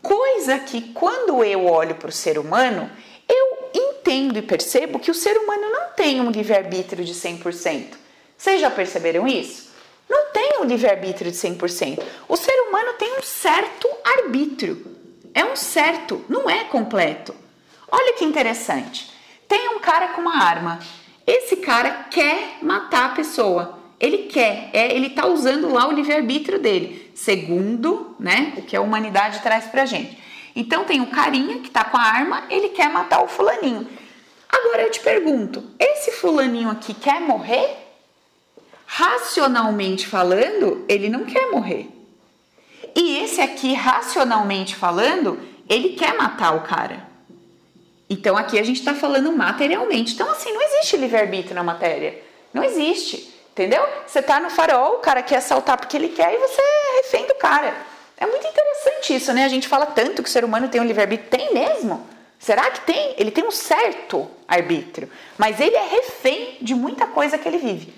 Coisa 0.00 0.58
que 0.58 0.92
quando 0.92 1.44
eu 1.44 1.66
olho 1.66 1.96
para 1.96 2.08
o 2.08 2.12
ser 2.12 2.38
humano, 2.38 2.90
eu 3.28 3.70
entendo 3.74 4.38
e 4.38 4.42
percebo 4.42 4.98
que 4.98 5.10
o 5.10 5.14
ser 5.14 5.36
humano 5.36 5.70
não 5.70 5.90
tem 5.90 6.20
um 6.20 6.30
livre-arbítrio 6.30 7.04
de 7.04 7.14
100%. 7.14 7.94
Vocês 8.36 8.60
já 8.60 8.70
perceberam 8.70 9.26
isso? 9.26 9.70
Não 10.08 10.32
tem 10.32 10.58
um 10.60 10.64
livre-arbítrio 10.64 11.30
de 11.30 11.36
100%. 11.36 12.02
O 12.28 12.36
ser 12.36 12.60
humano 12.68 12.94
tem 12.94 13.18
um 13.18 13.22
certo 13.22 13.88
arbítrio. 14.04 14.84
É 15.34 15.44
um 15.44 15.56
certo, 15.56 16.24
não 16.28 16.50
é 16.50 16.64
completo. 16.64 17.41
Olha 17.94 18.14
que 18.14 18.24
interessante. 18.24 19.12
Tem 19.46 19.68
um 19.68 19.78
cara 19.78 20.08
com 20.08 20.22
uma 20.22 20.42
arma. 20.42 20.78
Esse 21.26 21.56
cara 21.56 22.06
quer 22.10 22.56
matar 22.62 23.04
a 23.04 23.08
pessoa. 23.10 23.78
Ele 24.00 24.28
quer, 24.28 24.70
é, 24.72 24.96
ele 24.96 25.08
está 25.08 25.26
usando 25.26 25.70
lá 25.70 25.86
o 25.86 25.92
livre-arbítrio 25.92 26.58
dele, 26.58 27.12
segundo 27.14 28.16
né, 28.18 28.54
o 28.56 28.62
que 28.62 28.74
a 28.74 28.80
humanidade 28.80 29.40
traz 29.40 29.66
pra 29.66 29.84
gente. 29.84 30.18
Então 30.56 30.84
tem 30.84 31.02
o 31.02 31.06
carinha 31.08 31.58
que 31.58 31.68
está 31.68 31.84
com 31.84 31.98
a 31.98 32.02
arma, 32.02 32.44
ele 32.48 32.70
quer 32.70 32.90
matar 32.90 33.22
o 33.22 33.28
fulaninho. 33.28 33.86
Agora 34.48 34.82
eu 34.82 34.90
te 34.90 35.00
pergunto, 35.00 35.62
esse 35.78 36.12
fulaninho 36.12 36.70
aqui 36.70 36.94
quer 36.94 37.20
morrer? 37.20 37.76
Racionalmente 38.86 40.06
falando, 40.06 40.84
ele 40.88 41.08
não 41.08 41.24
quer 41.24 41.50
morrer. 41.50 41.88
E 42.96 43.18
esse 43.18 43.40
aqui, 43.40 43.74
racionalmente 43.74 44.74
falando, 44.74 45.38
ele 45.68 45.90
quer 45.90 46.16
matar 46.16 46.56
o 46.56 46.62
cara. 46.62 47.11
Então 48.12 48.36
aqui 48.36 48.58
a 48.58 48.62
gente 48.62 48.78
está 48.78 48.94
falando 48.94 49.32
materialmente. 49.32 50.12
Então, 50.12 50.30
assim, 50.30 50.52
não 50.52 50.60
existe 50.60 50.98
livre-arbítrio 50.98 51.54
na 51.54 51.62
matéria. 51.62 52.22
Não 52.52 52.62
existe. 52.62 53.32
Entendeu? 53.52 53.82
Você 54.06 54.20
tá 54.20 54.38
no 54.38 54.50
farol, 54.50 54.96
o 54.96 54.98
cara 54.98 55.22
quer 55.22 55.36
assaltar 55.36 55.78
porque 55.78 55.96
ele 55.96 56.10
quer 56.10 56.34
e 56.34 56.38
você 56.38 56.60
é 56.60 56.96
refém 57.02 57.26
do 57.26 57.34
cara. 57.34 57.74
É 58.18 58.26
muito 58.26 58.46
interessante 58.46 59.14
isso, 59.14 59.32
né? 59.32 59.44
A 59.44 59.48
gente 59.48 59.66
fala 59.66 59.86
tanto 59.86 60.22
que 60.22 60.28
o 60.28 60.32
ser 60.32 60.44
humano 60.44 60.68
tem 60.68 60.80
um 60.80 60.84
livre-arbítrio. 60.84 61.30
Tem 61.30 61.54
mesmo? 61.54 62.06
Será 62.38 62.70
que 62.70 62.80
tem? 62.82 63.14
Ele 63.16 63.30
tem 63.30 63.46
um 63.46 63.50
certo 63.50 64.30
arbítrio, 64.46 65.10
mas 65.38 65.58
ele 65.58 65.76
é 65.76 65.86
refém 65.86 66.58
de 66.60 66.74
muita 66.74 67.06
coisa 67.06 67.38
que 67.38 67.48
ele 67.48 67.58
vive. 67.58 67.94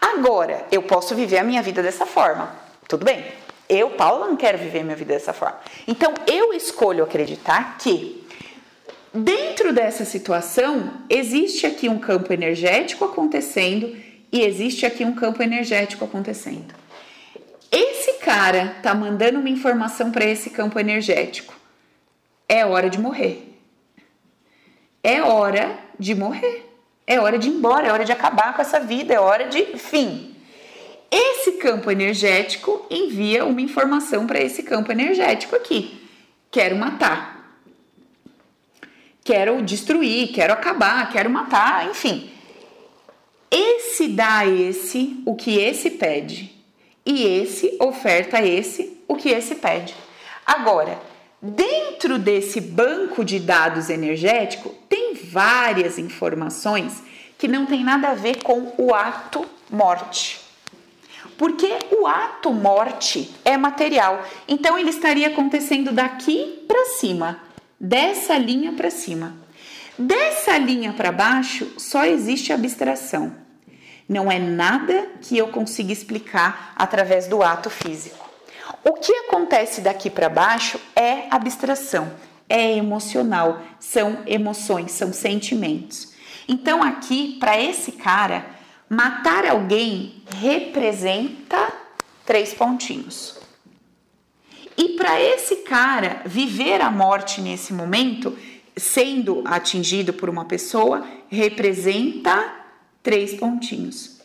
Agora, 0.00 0.64
eu 0.70 0.82
posso 0.82 1.14
viver 1.14 1.38
a 1.38 1.42
minha 1.42 1.62
vida 1.62 1.82
dessa 1.82 2.06
forma. 2.06 2.54
Tudo 2.86 3.04
bem. 3.04 3.24
Eu, 3.68 3.90
Paula, 3.90 4.28
não 4.28 4.36
quero 4.36 4.58
viver 4.58 4.80
a 4.80 4.84
minha 4.84 4.96
vida 4.96 5.12
dessa 5.12 5.32
forma. 5.32 5.58
Então, 5.88 6.14
eu 6.26 6.52
escolho 6.52 7.02
acreditar 7.02 7.76
que 7.78 8.25
dentro 9.22 9.72
dessa 9.72 10.04
situação 10.04 10.90
existe 11.08 11.66
aqui 11.66 11.88
um 11.88 11.98
campo 11.98 12.32
energético 12.32 13.04
acontecendo 13.04 13.96
e 14.32 14.40
existe 14.40 14.84
aqui 14.84 15.04
um 15.04 15.14
campo 15.14 15.42
energético 15.42 16.04
acontecendo. 16.04 16.74
Esse 17.70 18.14
cara 18.14 18.76
tá 18.82 18.94
mandando 18.94 19.38
uma 19.38 19.48
informação 19.48 20.10
para 20.10 20.24
esse 20.24 20.50
campo 20.50 20.78
energético. 20.78 21.54
É 22.48 22.64
hora 22.64 22.88
de 22.88 22.98
morrer. 22.98 23.58
É 25.02 25.22
hora 25.22 25.78
de 25.98 26.14
morrer. 26.14 26.64
É 27.06 27.20
hora 27.20 27.38
de 27.38 27.48
ir 27.48 27.52
embora, 27.52 27.86
é 27.86 27.92
hora 27.92 28.04
de 28.04 28.10
acabar 28.10 28.54
com 28.54 28.62
essa 28.62 28.80
vida, 28.80 29.14
é 29.14 29.20
hora 29.20 29.46
de 29.46 29.64
fim. 29.78 30.34
Esse 31.10 31.52
campo 31.52 31.90
energético 31.90 32.84
envia 32.90 33.44
uma 33.44 33.60
informação 33.60 34.26
para 34.26 34.40
esse 34.40 34.64
campo 34.64 34.90
energético 34.90 35.54
aqui. 35.54 36.00
Quero 36.50 36.76
matar. 36.76 37.35
Quero 39.26 39.60
destruir, 39.60 40.28
quero 40.32 40.52
acabar, 40.52 41.10
quero 41.10 41.28
matar, 41.28 41.90
enfim. 41.90 42.30
Esse 43.50 44.06
dá 44.06 44.38
a 44.38 44.46
esse 44.46 45.20
o 45.26 45.34
que 45.34 45.58
esse 45.58 45.90
pede, 45.90 46.52
e 47.04 47.24
esse 47.24 47.76
oferta 47.80 48.38
a 48.38 48.46
esse 48.46 49.02
o 49.08 49.16
que 49.16 49.28
esse 49.30 49.56
pede. 49.56 49.96
Agora, 50.46 50.96
dentro 51.42 52.20
desse 52.20 52.60
banco 52.60 53.24
de 53.24 53.40
dados 53.40 53.90
energético, 53.90 54.72
tem 54.88 55.14
várias 55.14 55.98
informações 55.98 57.02
que 57.36 57.48
não 57.48 57.66
tem 57.66 57.82
nada 57.82 58.10
a 58.10 58.14
ver 58.14 58.44
com 58.44 58.74
o 58.78 58.94
ato 58.94 59.44
morte. 59.68 60.40
Porque 61.36 61.68
o 61.90 62.06
ato 62.06 62.52
morte 62.52 63.34
é 63.44 63.56
material, 63.56 64.24
então 64.46 64.78
ele 64.78 64.90
estaria 64.90 65.26
acontecendo 65.26 65.90
daqui 65.90 66.64
para 66.68 66.84
cima, 66.84 67.40
dessa 67.78 68.36
linha 68.36 68.72
para 68.72 68.90
cima. 68.90 69.36
Dessa 69.98 70.58
linha 70.58 70.92
para 70.92 71.12
baixo 71.12 71.72
só 71.78 72.04
existe 72.04 72.52
abstração. 72.52 73.34
Não 74.08 74.30
é 74.30 74.38
nada 74.38 75.08
que 75.22 75.36
eu 75.36 75.48
consiga 75.48 75.92
explicar 75.92 76.72
através 76.76 77.26
do 77.26 77.42
ato 77.42 77.70
físico. 77.70 78.24
O 78.84 78.92
que 78.92 79.12
acontece 79.12 79.80
daqui 79.80 80.08
para 80.08 80.28
baixo 80.28 80.78
é 80.94 81.26
abstração, 81.30 82.12
é 82.48 82.76
emocional, 82.76 83.60
são 83.80 84.18
emoções, 84.26 84.92
são 84.92 85.12
sentimentos. 85.12 86.12
Então, 86.48 86.82
aqui, 86.82 87.36
para 87.40 87.60
esse 87.60 87.92
cara, 87.92 88.46
matar 88.88 89.44
alguém 89.44 90.22
representa 90.38 91.72
três 92.24 92.54
pontinhos. 92.54 93.36
E 94.76 94.90
para 94.90 95.20
esse 95.20 95.56
cara, 95.56 96.22
viver 96.26 96.80
a 96.80 96.90
morte 96.90 97.40
nesse 97.40 97.72
momento 97.72 98.36
sendo 98.76 99.42
atingido 99.46 100.12
por 100.12 100.28
uma 100.28 100.44
pessoa 100.44 101.06
representa 101.30 102.52
três 103.02 103.34
pontinhos. 103.34 104.20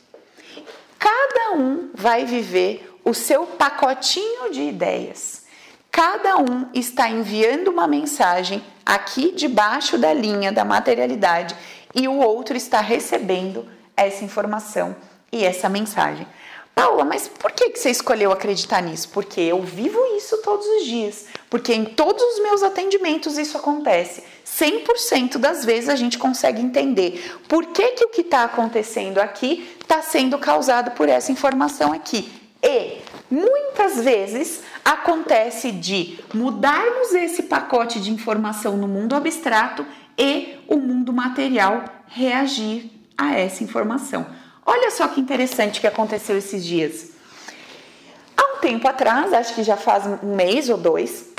Cada 0.99 1.53
um 1.53 1.89
vai 1.93 2.25
viver 2.25 2.99
o 3.03 3.13
seu 3.13 3.45
pacotinho 3.45 4.51
de 4.51 4.61
ideias. 4.61 5.45
Cada 5.89 6.37
um 6.37 6.67
está 6.73 7.09
enviando 7.09 7.69
uma 7.69 7.87
mensagem 7.87 8.63
aqui 8.85 9.31
debaixo 9.31 9.97
da 9.97 10.13
linha 10.13 10.51
da 10.51 10.63
materialidade 10.63 11.55
e 11.93 12.07
o 12.07 12.17
outro 12.17 12.55
está 12.55 12.79
recebendo 12.81 13.65
essa 13.95 14.23
informação 14.23 14.95
e 15.31 15.43
essa 15.43 15.69
mensagem. 15.69 16.27
Paula, 16.73 17.03
mas 17.03 17.27
por 17.27 17.51
que, 17.51 17.75
você 17.75 17.89
escolheu 17.89 18.31
acreditar 18.31 18.81
nisso? 18.81 19.09
Porque 19.09 19.41
eu 19.41 19.61
vivo 19.61 19.99
isso 20.17 20.37
todos 20.41 20.65
os 20.65 20.85
dias. 20.85 21.25
Porque 21.49 21.73
em 21.73 21.85
todos 21.85 22.23
os 22.23 22.41
meus 22.41 22.63
atendimentos 22.63 23.37
isso 23.37 23.57
acontece. 23.57 24.23
100% 24.45 25.37
das 25.37 25.65
vezes 25.65 25.89
a 25.89 25.95
gente 25.95 26.17
consegue 26.17 26.61
entender 26.61 27.37
por 27.47 27.67
que, 27.67 27.87
que 27.89 28.05
o 28.05 28.09
que 28.09 28.21
está 28.21 28.43
acontecendo 28.43 29.19
aqui 29.19 29.77
está 29.81 30.01
sendo 30.01 30.37
causado 30.37 30.91
por 30.91 31.09
essa 31.09 31.31
informação 31.31 31.91
aqui. 31.91 32.31
E 32.63 32.99
muitas 33.29 34.03
vezes 34.03 34.61
acontece 34.83 35.71
de 35.71 36.19
mudarmos 36.33 37.13
esse 37.13 37.43
pacote 37.43 37.99
de 37.99 38.11
informação 38.11 38.77
no 38.77 38.87
mundo 38.87 39.15
abstrato 39.15 39.85
e 40.17 40.59
o 40.67 40.77
mundo 40.77 41.11
material 41.11 41.83
reagir 42.07 42.91
a 43.17 43.35
essa 43.35 43.63
informação. 43.63 44.25
Olha 44.65 44.91
só 44.91 45.07
que 45.07 45.19
interessante 45.19 45.81
que 45.81 45.87
aconteceu 45.87 46.37
esses 46.37 46.63
dias. 46.63 47.11
Há 48.37 48.57
um 48.57 48.59
tempo 48.59 48.87
atrás, 48.87 49.33
acho 49.33 49.55
que 49.55 49.63
já 49.63 49.75
faz 49.75 50.05
um 50.05 50.35
mês 50.35 50.69
ou 50.69 50.77
dois, 50.77 51.31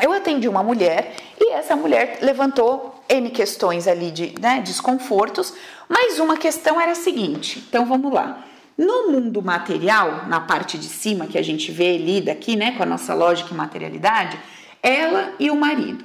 eu 0.00 0.12
atendi 0.12 0.48
uma 0.48 0.62
mulher 0.62 1.14
e 1.38 1.52
essa 1.52 1.76
mulher 1.76 2.18
levantou 2.22 3.02
N 3.08 3.30
questões 3.30 3.86
ali 3.86 4.10
de 4.10 4.34
né, 4.40 4.60
desconfortos, 4.60 5.52
mas 5.88 6.18
uma 6.18 6.36
questão 6.36 6.80
era 6.80 6.92
a 6.92 6.96
seguinte: 6.96 7.62
então 7.68 7.84
vamos 7.84 8.12
lá. 8.12 8.44
No 8.76 9.12
mundo 9.12 9.42
material, 9.42 10.26
na 10.28 10.40
parte 10.40 10.78
de 10.78 10.86
cima 10.86 11.26
que 11.26 11.36
a 11.36 11.42
gente 11.42 11.70
vê, 11.70 11.98
lida 11.98 12.32
aqui, 12.32 12.56
né, 12.56 12.72
com 12.72 12.82
a 12.82 12.86
nossa 12.86 13.12
lógica 13.12 13.52
e 13.52 13.56
materialidade, 13.56 14.38
ela 14.82 15.34
e 15.38 15.50
o 15.50 15.56
marido. 15.56 16.04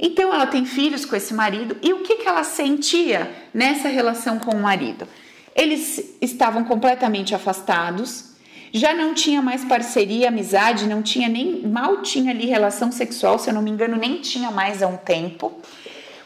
Então 0.00 0.34
ela 0.34 0.46
tem 0.46 0.64
filhos 0.64 1.04
com 1.04 1.14
esse 1.14 1.32
marido 1.34 1.76
e 1.82 1.92
o 1.92 2.00
que, 2.00 2.16
que 2.16 2.26
ela 2.26 2.42
sentia 2.42 3.30
nessa 3.54 3.88
relação 3.88 4.38
com 4.38 4.50
o 4.52 4.60
marido? 4.60 5.06
Eles 5.54 6.16
estavam 6.20 6.64
completamente 6.64 7.34
afastados, 7.34 8.32
já 8.72 8.94
não 8.94 9.12
tinha 9.12 9.42
mais 9.42 9.64
parceria, 9.64 10.28
amizade, 10.28 10.86
não 10.86 11.02
tinha 11.02 11.28
nem 11.28 11.66
mal 11.66 12.00
tinha 12.00 12.30
ali 12.30 12.46
relação 12.46 12.90
sexual, 12.90 13.38
se 13.38 13.50
eu 13.50 13.54
não 13.54 13.60
me 13.60 13.70
engano, 13.70 13.96
nem 13.96 14.20
tinha 14.20 14.50
mais 14.50 14.82
há 14.82 14.86
um 14.86 14.96
tempo. 14.96 15.52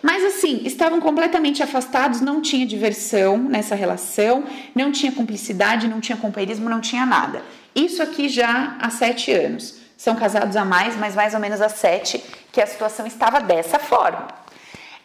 Mas 0.01 0.23
assim, 0.25 0.63
estavam 0.65 1.01
completamente 1.01 1.63
afastados, 1.63 2.21
não 2.21 2.41
tinha 2.41 2.65
diversão 2.65 3.37
nessa 3.37 3.75
relação, 3.75 4.45
não 4.73 4.93
tinha 4.93 5.11
cumplicidade, 5.11 5.89
não 5.89 6.01
tinha 6.01 6.17
companheirismo, 6.17 6.71
não 6.71 6.81
tinha 6.81 7.05
nada. 7.05 7.43
Isso 7.75 8.01
aqui 8.01 8.29
já 8.29 8.77
há 8.81 8.89
sete 8.91 9.33
anos. 9.33 9.81
são 9.97 10.15
casados 10.15 10.55
há 10.57 10.65
mais, 10.65 10.95
mas 10.97 11.15
mais 11.15 11.35
ou 11.35 11.41
menos 11.41 11.61
há 11.61 11.69
sete, 11.69 12.23
que 12.53 12.61
a 12.61 12.67
situação 12.67 13.07
estava 13.07 13.41
dessa 13.41 13.79
forma. 13.79 14.29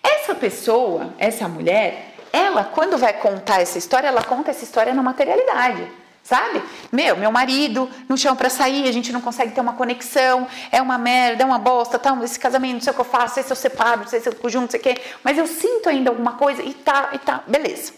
Essa 0.04 0.36
pessoa, 0.36 1.14
essa 1.18 1.48
mulher, 1.48 2.11
ela, 2.34 2.64
quando 2.64 2.98
vai 2.98 3.14
contar 3.14 3.62
essa 3.62 3.78
história, 3.78 4.08
ela 4.08 4.24
conta 4.24 4.52
essa 4.52 4.64
história 4.64 4.94
na 4.94 5.04
materialidade. 5.04 5.88
Sabe? 6.24 6.62
Meu, 6.92 7.18
meu 7.18 7.32
marido 7.32 7.90
não 8.08 8.16
chama 8.16 8.36
para 8.36 8.50
sair, 8.50 8.88
a 8.88 8.92
gente 8.92 9.12
não 9.12 9.22
consegue 9.22 9.54
ter 9.54 9.60
uma 9.60 9.74
conexão, 9.74 10.48
é 10.72 10.82
uma 10.82 10.98
merda, 10.98 11.44
é 11.44 11.46
uma 11.46 11.58
bosta, 11.58 11.98
tá, 11.98 12.18
esse 12.24 12.40
casamento, 12.40 12.74
não 12.76 12.82
sei 12.82 12.92
o 12.92 12.94
que 12.94 13.02
eu 13.02 13.06
faço, 13.06 13.34
sei 13.34 13.44
se 13.44 13.52
eu 13.52 13.56
separo, 13.56 14.08
sei 14.08 14.20
se 14.20 14.30
eu 14.30 14.50
junto, 14.50 14.62
não 14.62 14.70
sei 14.70 14.80
o 14.80 14.84
que, 14.84 15.02
mas 15.24 15.38
eu 15.38 15.48
sinto 15.48 15.90
ainda 15.90 16.12
alguma 16.12 16.34
coisa 16.34 16.62
e 16.62 16.74
tá, 16.74 17.10
e 17.14 17.18
tá, 17.18 17.44
beleza. 17.48 17.94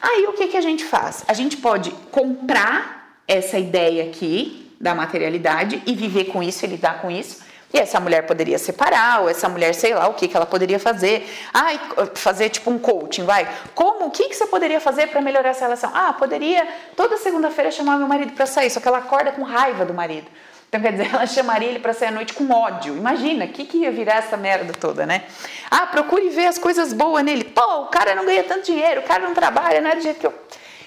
Aí 0.00 0.26
o 0.26 0.34
que, 0.34 0.48
que 0.48 0.56
a 0.56 0.60
gente 0.60 0.84
faz? 0.84 1.24
A 1.26 1.32
gente 1.32 1.56
pode 1.56 1.90
comprar 2.12 3.20
essa 3.26 3.58
ideia 3.58 4.04
aqui 4.04 4.70
da 4.78 4.94
materialidade 4.94 5.82
e 5.86 5.94
viver 5.94 6.26
com 6.26 6.42
isso 6.42 6.64
e 6.64 6.68
lidar 6.68 7.00
com 7.00 7.10
isso, 7.10 7.42
e 7.72 7.78
essa 7.78 7.98
mulher 7.98 8.26
poderia 8.26 8.58
separar, 8.58 9.22
ou 9.22 9.28
essa 9.28 9.48
mulher, 9.48 9.74
sei 9.74 9.94
lá, 9.94 10.06
o 10.08 10.14
que, 10.14 10.28
que 10.28 10.36
ela 10.36 10.46
poderia 10.46 10.78
fazer. 10.78 11.28
Ai, 11.52 11.80
fazer 12.14 12.48
tipo 12.48 12.70
um 12.70 12.78
coaching, 12.78 13.24
vai. 13.24 13.48
Como, 13.74 14.06
o 14.06 14.10
que, 14.10 14.28
que 14.28 14.36
você 14.36 14.46
poderia 14.46 14.80
fazer 14.80 15.08
para 15.08 15.20
melhorar 15.20 15.50
essa 15.50 15.64
relação? 15.64 15.90
Ah, 15.92 16.12
poderia 16.12 16.66
toda 16.96 17.16
segunda-feira 17.16 17.70
chamar 17.70 17.98
meu 17.98 18.06
marido 18.06 18.32
para 18.32 18.46
sair, 18.46 18.70
só 18.70 18.80
que 18.80 18.86
ela 18.88 18.98
acorda 18.98 19.32
com 19.32 19.42
raiva 19.42 19.84
do 19.84 19.92
marido. 19.92 20.26
Então, 20.68 20.80
quer 20.80 20.92
dizer, 20.92 21.10
ela 21.14 21.26
chamaria 21.26 21.68
ele 21.68 21.78
para 21.78 21.92
sair 21.92 22.08
à 22.08 22.12
noite 22.12 22.34
com 22.34 22.50
ódio. 22.50 22.96
Imagina, 22.96 23.44
o 23.44 23.48
que, 23.48 23.64
que 23.64 23.78
ia 23.78 23.90
virar 23.90 24.16
essa 24.16 24.36
merda 24.36 24.72
toda, 24.72 25.04
né? 25.04 25.24
Ah, 25.70 25.86
procure 25.86 26.28
ver 26.28 26.46
as 26.46 26.58
coisas 26.58 26.92
boas 26.92 27.24
nele. 27.24 27.44
Pô, 27.44 27.82
o 27.82 27.86
cara 27.86 28.14
não 28.14 28.24
ganha 28.24 28.44
tanto 28.44 28.66
dinheiro, 28.66 29.00
o 29.00 29.04
cara 29.04 29.22
não 29.22 29.34
trabalha, 29.34 29.80
não 29.80 29.90
é 29.90 29.96
do 29.96 30.02
jeito 30.02 30.20
que 30.20 30.26
eu. 30.26 30.34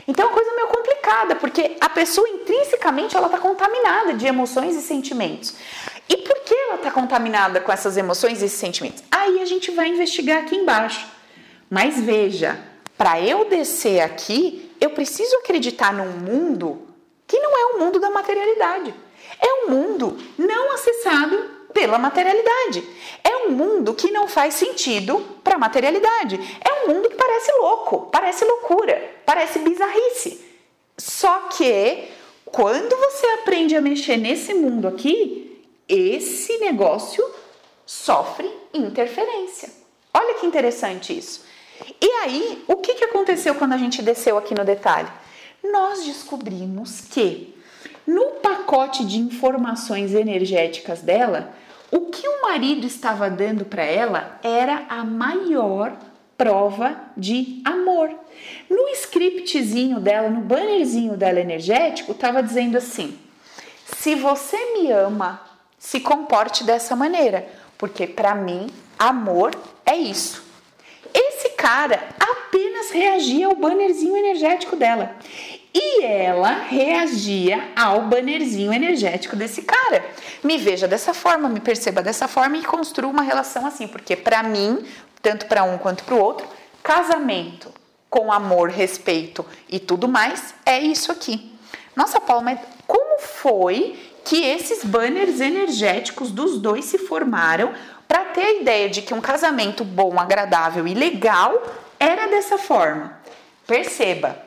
Então 0.07 0.25
é 0.25 0.27
uma 0.27 0.35
coisa 0.35 0.55
meio 0.55 0.67
complicada, 0.69 1.35
porque 1.35 1.77
a 1.79 1.87
pessoa 1.87 2.27
intrinsecamente 2.27 3.15
ela 3.15 3.27
está 3.27 3.37
contaminada 3.37 4.13
de 4.13 4.25
emoções 4.25 4.75
e 4.75 4.81
sentimentos. 4.81 5.53
E 6.09 6.17
por 6.17 6.39
que 6.39 6.55
ela 6.55 6.75
está 6.75 6.91
contaminada 6.91 7.61
com 7.61 7.71
essas 7.71 7.95
emoções 7.95 8.41
e 8.41 8.45
esses 8.45 8.59
sentimentos? 8.59 9.03
Aí 9.11 9.41
a 9.41 9.45
gente 9.45 9.71
vai 9.71 9.87
investigar 9.87 10.39
aqui 10.39 10.55
embaixo. 10.55 11.05
Mas 11.69 12.01
veja, 12.01 12.59
para 12.97 13.21
eu 13.21 13.45
descer 13.45 14.01
aqui, 14.01 14.71
eu 14.81 14.89
preciso 14.89 15.35
acreditar 15.37 15.93
num 15.93 16.07
mundo 16.07 16.87
que 17.27 17.39
não 17.39 17.51
é 17.51 17.65
o 17.75 17.79
mundo 17.79 17.99
da 17.99 18.09
materialidade. 18.09 18.93
É 19.39 19.53
um 19.53 19.69
mundo 19.69 20.17
não 20.37 20.73
acessado 20.73 21.59
pela 21.73 21.99
materialidade. 21.99 22.83
É 23.23 23.47
um 23.47 23.51
mundo 23.51 23.93
que 23.93 24.09
não 24.09 24.27
faz 24.27 24.55
sentido 24.55 25.19
para 25.43 25.55
a 25.55 25.59
materialidade. 25.59 26.39
É 26.59 26.83
um 26.83 26.93
mundo 26.93 27.09
que 27.09 27.15
parece 27.15 27.51
louco, 27.59 28.09
parece 28.11 28.43
loucura, 28.43 29.11
parece 29.25 29.59
bizarrice. 29.59 30.43
Só 30.97 31.47
que 31.55 32.09
quando 32.45 32.95
você 32.97 33.27
aprende 33.41 33.75
a 33.75 33.81
mexer 33.81 34.17
nesse 34.17 34.53
mundo 34.53 34.87
aqui, 34.87 35.48
esse 35.89 36.57
negócio 36.59 37.23
sofre 37.85 38.49
interferência. 38.73 39.69
Olha 40.13 40.35
que 40.35 40.45
interessante 40.45 41.17
isso. 41.17 41.43
E 41.99 42.07
aí, 42.23 42.63
o 42.67 42.75
que, 42.75 42.93
que 42.93 43.05
aconteceu 43.05 43.55
quando 43.55 43.73
a 43.73 43.77
gente 43.77 44.01
desceu 44.01 44.37
aqui 44.37 44.53
no 44.53 44.63
detalhe? 44.63 45.09
Nós 45.63 46.05
descobrimos 46.05 47.01
que 47.01 47.55
no 48.05 48.25
pacote 48.41 49.05
de 49.05 49.17
informações 49.19 50.13
energéticas 50.13 51.01
dela, 51.01 51.53
o 51.91 52.07
que 52.07 52.27
o 52.27 52.41
marido 52.41 52.85
estava 52.85 53.29
dando 53.29 53.65
para 53.65 53.83
ela 53.83 54.39
era 54.43 54.85
a 54.89 55.03
maior 55.03 55.97
prova 56.37 56.95
de 57.17 57.61
amor. 57.65 58.09
No 58.69 58.87
scriptzinho 58.89 59.99
dela, 59.99 60.29
no 60.29 60.41
bannerzinho 60.41 61.17
dela 61.17 61.39
energético, 61.39 62.13
estava 62.13 62.41
dizendo 62.41 62.77
assim: 62.77 63.17
se 63.97 64.15
você 64.15 64.57
me 64.73 64.91
ama, 64.91 65.48
se 65.79 66.01
comporte 66.01 66.63
dessa 66.63 66.95
maneira, 66.95 67.47
porque 67.77 68.05
para 68.05 68.35
mim, 68.35 68.67
amor 68.97 69.51
é 69.85 69.95
isso. 69.95 70.43
Esse 71.13 71.49
cara 71.51 72.09
apenas 72.19 72.91
reagia 72.91 73.47
ao 73.47 73.55
bannerzinho 73.55 74.15
energético 74.15 74.75
dela. 74.75 75.15
E 75.73 76.03
ela 76.03 76.51
reagia 76.51 77.69
ao 77.75 78.01
bannerzinho 78.03 78.73
energético 78.73 79.35
desse 79.35 79.61
cara. 79.61 80.03
Me 80.43 80.57
veja 80.57 80.87
dessa 80.87 81.13
forma, 81.13 81.47
me 81.47 81.59
perceba 81.59 82.01
dessa 82.01 82.27
forma 82.27 82.57
e 82.57 82.63
construa 82.65 83.09
uma 83.09 83.21
relação 83.21 83.65
assim, 83.65 83.87
porque 83.87 84.15
para 84.15 84.43
mim, 84.43 84.85
tanto 85.21 85.45
para 85.45 85.63
um 85.63 85.77
quanto 85.77 86.03
para 86.03 86.15
o 86.15 86.19
outro, 86.19 86.47
casamento 86.83 87.71
com 88.09 88.31
amor, 88.31 88.69
respeito 88.69 89.45
e 89.69 89.79
tudo 89.79 90.07
mais 90.07 90.55
é 90.65 90.79
isso 90.79 91.11
aqui. 91.11 91.53
Nossa, 91.95 92.19
Paula, 92.19 92.41
mas 92.41 92.59
como 92.87 93.19
foi 93.19 93.99
que 94.23 94.43
esses 94.43 94.83
banners 94.83 95.39
energéticos 95.39 96.31
dos 96.31 96.59
dois 96.59 96.85
se 96.85 96.97
formaram 96.97 97.73
para 98.07 98.25
ter 98.25 98.41
a 98.41 98.61
ideia 98.61 98.89
de 98.89 99.01
que 99.01 99.13
um 99.13 99.21
casamento 99.21 99.83
bom, 99.83 100.19
agradável 100.19 100.87
e 100.87 100.93
legal 100.93 101.61
era 101.99 102.27
dessa 102.27 102.57
forma. 102.57 103.19
Perceba, 103.67 104.39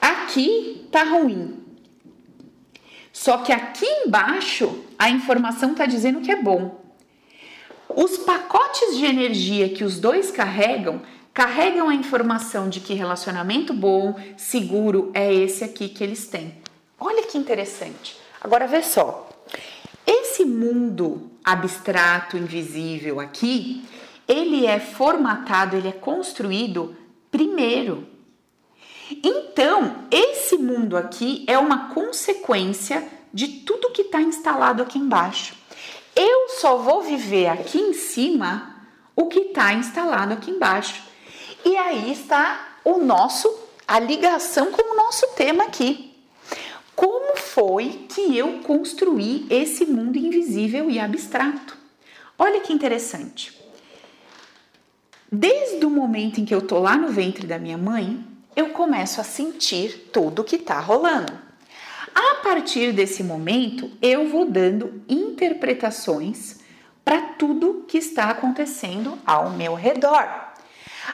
aqui 0.00 0.86
tá 0.90 1.02
ruim. 1.04 1.62
Só 3.12 3.38
que 3.38 3.52
aqui 3.52 3.86
embaixo 3.86 4.84
a 4.98 5.10
informação 5.10 5.74
tá 5.74 5.86
dizendo 5.86 6.20
que 6.20 6.30
é 6.30 6.36
bom. 6.36 6.80
Os 7.88 8.18
pacotes 8.18 8.96
de 8.96 9.04
energia 9.04 9.68
que 9.68 9.84
os 9.84 9.98
dois 9.98 10.30
carregam 10.30 11.02
carregam 11.32 11.88
a 11.88 11.94
informação 11.94 12.68
de 12.68 12.80
que 12.80 12.94
relacionamento 12.94 13.72
bom, 13.72 14.14
seguro 14.36 15.10
é 15.14 15.32
esse 15.32 15.64
aqui 15.64 15.88
que 15.88 16.04
eles 16.04 16.26
têm. 16.26 16.54
Olha 17.00 17.26
que 17.26 17.38
interessante. 17.38 18.21
Agora 18.42 18.66
vê 18.66 18.82
só. 18.82 19.28
Esse 20.06 20.44
mundo 20.44 21.30
abstrato, 21.44 22.36
invisível 22.36 23.20
aqui, 23.20 23.86
ele 24.26 24.66
é 24.66 24.80
formatado, 24.80 25.76
ele 25.76 25.88
é 25.88 25.92
construído 25.92 26.96
primeiro. 27.30 28.08
Então, 29.22 30.06
esse 30.10 30.56
mundo 30.56 30.96
aqui 30.96 31.44
é 31.46 31.58
uma 31.58 31.90
consequência 31.90 33.06
de 33.32 33.46
tudo 33.48 33.90
que 33.90 34.02
está 34.02 34.20
instalado 34.20 34.82
aqui 34.82 34.98
embaixo. 34.98 35.54
Eu 36.16 36.48
só 36.60 36.76
vou 36.76 37.02
viver 37.02 37.48
aqui 37.48 37.78
em 37.78 37.92
cima 37.92 38.76
o 39.14 39.26
que 39.26 39.40
está 39.40 39.72
instalado 39.72 40.32
aqui 40.32 40.50
embaixo. 40.50 41.02
E 41.64 41.76
aí 41.76 42.10
está 42.12 42.78
o 42.84 42.98
nosso, 42.98 43.52
a 43.86 43.98
ligação 43.98 44.72
com 44.72 44.92
o 44.92 44.96
nosso 44.96 45.26
tema 45.36 45.64
aqui. 45.64 46.11
Como 47.02 47.36
foi 47.36 48.06
que 48.08 48.38
eu 48.38 48.60
construí 48.60 49.44
esse 49.50 49.84
mundo 49.84 50.16
invisível 50.16 50.88
e 50.88 51.00
abstrato? 51.00 51.76
Olha 52.38 52.60
que 52.60 52.72
interessante. 52.72 53.60
Desde 55.30 55.84
o 55.84 55.90
momento 55.90 56.40
em 56.40 56.44
que 56.44 56.54
eu 56.54 56.62
tô 56.62 56.78
lá 56.78 56.96
no 56.96 57.08
ventre 57.08 57.44
da 57.44 57.58
minha 57.58 57.76
mãe, 57.76 58.24
eu 58.54 58.68
começo 58.68 59.20
a 59.20 59.24
sentir 59.24 60.10
tudo 60.12 60.44
que 60.44 60.56
tá 60.56 60.78
rolando. 60.78 61.32
A 62.14 62.36
partir 62.36 62.92
desse 62.92 63.24
momento, 63.24 63.90
eu 64.00 64.28
vou 64.28 64.44
dando 64.44 65.02
interpretações 65.08 66.60
para 67.04 67.20
tudo 67.20 67.84
que 67.88 67.98
está 67.98 68.30
acontecendo 68.30 69.18
ao 69.26 69.50
meu 69.50 69.74
redor. 69.74 70.52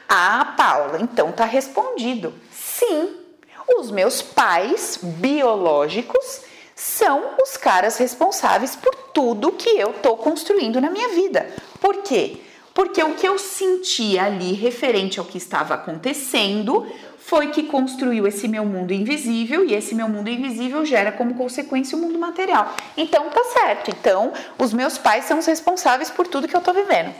Ah, 0.06 0.54
Paula, 0.54 1.00
então 1.00 1.32
tá 1.32 1.46
respondido. 1.46 2.34
Sim, 2.52 3.27
os 3.76 3.90
meus 3.90 4.22
pais 4.22 4.98
biológicos 5.02 6.42
são 6.74 7.34
os 7.42 7.56
caras 7.56 7.98
responsáveis 7.98 8.76
por 8.76 8.94
tudo 9.12 9.52
que 9.52 9.68
eu 9.70 9.92
tô 9.94 10.16
construindo 10.16 10.80
na 10.80 10.90
minha 10.90 11.08
vida. 11.08 11.48
Por 11.80 12.02
quê? 12.02 12.38
Porque 12.72 13.02
o 13.02 13.14
que 13.14 13.26
eu 13.26 13.36
senti 13.38 14.16
ali 14.16 14.52
referente 14.52 15.18
ao 15.18 15.24
que 15.24 15.36
estava 15.36 15.74
acontecendo 15.74 16.86
foi 17.18 17.48
que 17.48 17.64
construiu 17.64 18.26
esse 18.26 18.46
meu 18.46 18.64
mundo 18.64 18.92
invisível 18.92 19.64
e 19.64 19.74
esse 19.74 19.94
meu 19.94 20.08
mundo 20.08 20.30
invisível 20.30 20.84
gera 20.84 21.12
como 21.12 21.34
consequência 21.34 21.98
o 21.98 22.00
mundo 22.00 22.18
material. 22.18 22.74
Então 22.96 23.28
tá 23.30 23.42
certo. 23.44 23.90
Então, 23.90 24.32
os 24.56 24.72
meus 24.72 24.96
pais 24.96 25.24
são 25.24 25.40
os 25.40 25.46
responsáveis 25.46 26.10
por 26.10 26.26
tudo 26.26 26.48
que 26.48 26.56
eu 26.56 26.60
tô 26.60 26.72
vivendo. 26.72 27.12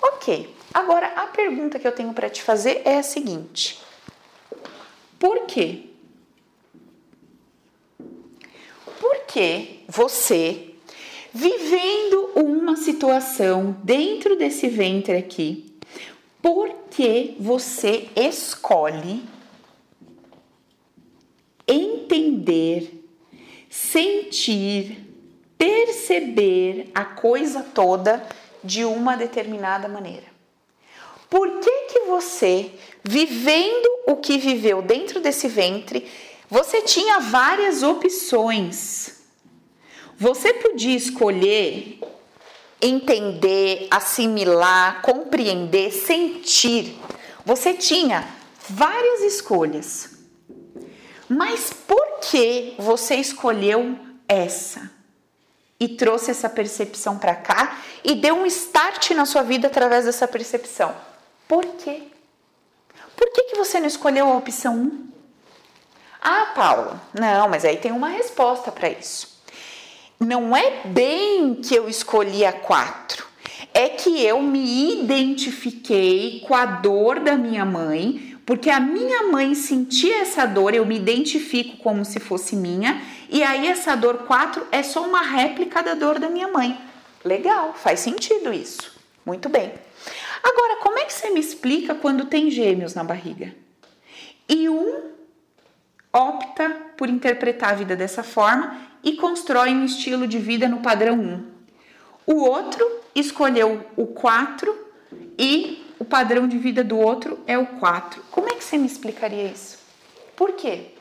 OK. 0.00 0.54
Agora 0.72 1.10
a 1.16 1.26
pergunta 1.26 1.78
que 1.78 1.88
eu 1.88 1.92
tenho 1.92 2.12
para 2.12 2.30
te 2.30 2.42
fazer 2.42 2.82
é 2.84 2.98
a 2.98 3.02
seguinte: 3.02 3.80
por 5.20 5.46
quê? 5.46 5.82
Porque 8.98 9.80
você, 9.86 10.70
vivendo 11.32 12.30
uma 12.34 12.74
situação 12.74 13.76
dentro 13.84 14.34
desse 14.34 14.66
ventre 14.66 15.18
aqui, 15.18 15.76
porque 16.40 17.34
você 17.38 18.08
escolhe 18.16 19.22
entender, 21.68 23.04
sentir, 23.68 25.06
perceber 25.58 26.90
a 26.94 27.04
coisa 27.04 27.62
toda 27.62 28.26
de 28.64 28.86
uma 28.86 29.16
determinada 29.16 29.86
maneira. 29.86 30.30
Por 31.28 31.60
que 31.60 31.70
que 31.92 32.00
você, 32.06 32.72
vivendo 33.02 33.88
o 34.06 34.16
que 34.16 34.38
viveu 34.38 34.82
dentro 34.82 35.20
desse 35.20 35.48
ventre, 35.48 36.06
você 36.48 36.82
tinha 36.82 37.20
várias 37.20 37.82
opções. 37.82 39.18
você 40.18 40.52
podia 40.52 40.96
escolher 40.96 41.98
entender, 42.80 43.86
assimilar, 43.90 45.02
compreender, 45.02 45.92
sentir. 45.92 46.98
Você 47.44 47.74
tinha 47.74 48.26
várias 48.68 49.20
escolhas. 49.20 50.10
Mas 51.28 51.72
por 51.72 52.20
que 52.20 52.74
você 52.78 53.16
escolheu 53.16 53.98
essa? 54.26 54.90
E 55.78 55.88
trouxe 55.88 56.30
essa 56.30 56.48
percepção 56.48 57.18
para 57.18 57.34
cá 57.34 57.78
e 58.04 58.14
deu 58.14 58.34
um 58.34 58.46
start 58.46 59.10
na 59.12 59.24
sua 59.24 59.42
vida 59.42 59.68
através 59.68 60.04
dessa 60.04 60.26
percepção. 60.28 60.94
Por 61.46 61.64
quê? 61.76 62.02
Por 63.20 63.30
que, 63.34 63.42
que 63.42 63.56
você 63.58 63.78
não 63.78 63.86
escolheu 63.86 64.26
a 64.26 64.36
opção 64.38 64.74
1? 64.74 65.08
Ah, 66.22 66.52
Paula, 66.54 67.02
não, 67.12 67.50
mas 67.50 67.66
aí 67.66 67.76
tem 67.76 67.92
uma 67.92 68.08
resposta 68.08 68.72
para 68.72 68.88
isso. 68.88 69.42
Não 70.18 70.56
é 70.56 70.86
bem 70.86 71.56
que 71.56 71.74
eu 71.74 71.86
escolhi 71.86 72.46
a 72.46 72.52
4, 72.52 73.26
é 73.74 73.90
que 73.90 74.24
eu 74.24 74.40
me 74.40 75.02
identifiquei 75.02 76.40
com 76.48 76.54
a 76.54 76.64
dor 76.64 77.20
da 77.20 77.36
minha 77.36 77.66
mãe, 77.66 78.38
porque 78.46 78.70
a 78.70 78.80
minha 78.80 79.24
mãe 79.24 79.54
sentia 79.54 80.22
essa 80.22 80.46
dor, 80.46 80.74
eu 80.74 80.86
me 80.86 80.96
identifico 80.96 81.76
como 81.82 82.06
se 82.06 82.18
fosse 82.18 82.56
minha, 82.56 83.02
e 83.28 83.42
aí 83.42 83.68
essa 83.68 83.94
dor 83.94 84.20
4 84.20 84.66
é 84.72 84.82
só 84.82 85.02
uma 85.02 85.20
réplica 85.20 85.82
da 85.82 85.92
dor 85.92 86.18
da 86.18 86.30
minha 86.30 86.48
mãe. 86.48 86.80
Legal, 87.22 87.74
faz 87.74 88.00
sentido 88.00 88.50
isso. 88.50 88.98
Muito 89.26 89.50
bem. 89.50 89.74
Agora, 90.42 90.76
como 90.76 90.98
é 90.98 91.04
que 91.04 91.12
você 91.12 91.30
me 91.30 91.40
explica 91.40 91.94
quando 91.94 92.24
tem 92.24 92.50
gêmeos 92.50 92.94
na 92.94 93.04
barriga? 93.04 93.54
E 94.48 94.68
um 94.68 95.10
opta 96.12 96.68
por 96.96 97.08
interpretar 97.08 97.70
a 97.70 97.76
vida 97.76 97.94
dessa 97.94 98.22
forma 98.22 98.76
e 99.02 99.12
constrói 99.12 99.70
um 99.70 99.84
estilo 99.84 100.26
de 100.26 100.38
vida 100.38 100.68
no 100.68 100.78
padrão 100.78 101.18
1. 101.18 101.50
O 102.26 102.44
outro 102.44 102.84
escolheu 103.14 103.86
o 103.96 104.06
4 104.06 104.76
e 105.38 105.84
o 105.98 106.04
padrão 106.04 106.48
de 106.48 106.58
vida 106.58 106.82
do 106.82 106.98
outro 106.98 107.38
é 107.46 107.58
o 107.58 107.66
4. 107.66 108.22
Como 108.30 108.48
é 108.48 108.54
que 108.54 108.64
você 108.64 108.78
me 108.78 108.86
explicaria 108.86 109.44
isso? 109.44 109.78
Por 110.34 110.52
quê? 110.52 110.92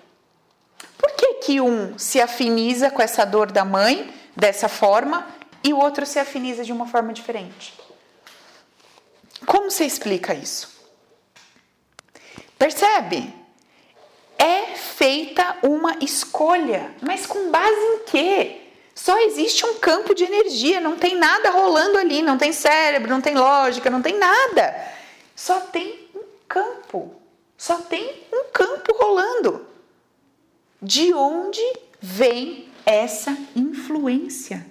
Por 0.97 1.11
que, 1.11 1.33
que 1.35 1.61
um 1.61 1.97
se 1.97 2.21
afiniza 2.21 2.91
com 2.91 3.01
essa 3.01 3.25
dor 3.25 3.51
da 3.51 3.63
mãe 3.63 4.13
dessa 4.35 4.67
forma 4.67 5.25
e 5.63 5.73
o 5.73 5.77
outro 5.77 6.05
se 6.05 6.19
afiniza 6.19 6.63
de 6.63 6.71
uma 6.71 6.85
forma 6.85 7.13
diferente? 7.13 7.78
Como 9.45 9.71
você 9.71 9.85
explica 9.85 10.33
isso? 10.33 10.69
Percebe? 12.57 13.33
É 14.37 14.75
feita 14.75 15.57
uma 15.63 15.97
escolha, 16.01 16.93
mas 17.01 17.25
com 17.25 17.49
base 17.49 17.75
em 17.75 17.99
quê? 18.05 18.61
Só 18.95 19.17
existe 19.19 19.65
um 19.65 19.75
campo 19.75 20.13
de 20.13 20.25
energia, 20.25 20.81
não 20.81 20.97
tem 20.97 21.15
nada 21.15 21.51
rolando 21.51 21.97
ali, 21.97 22.21
não 22.21 22.37
tem 22.37 22.51
cérebro, 22.51 23.09
não 23.09 23.21
tem 23.21 23.33
lógica, 23.33 23.89
não 23.89 24.01
tem 24.01 24.17
nada. 24.17 24.75
Só 25.35 25.61
tem 25.61 26.09
um 26.13 26.23
campo, 26.47 27.15
só 27.57 27.77
tem 27.77 28.23
um 28.33 28.51
campo 28.51 28.93
rolando. 28.97 29.65
De 30.81 31.13
onde 31.13 31.61
vem 32.01 32.67
essa 32.85 33.37
influência? 33.55 34.65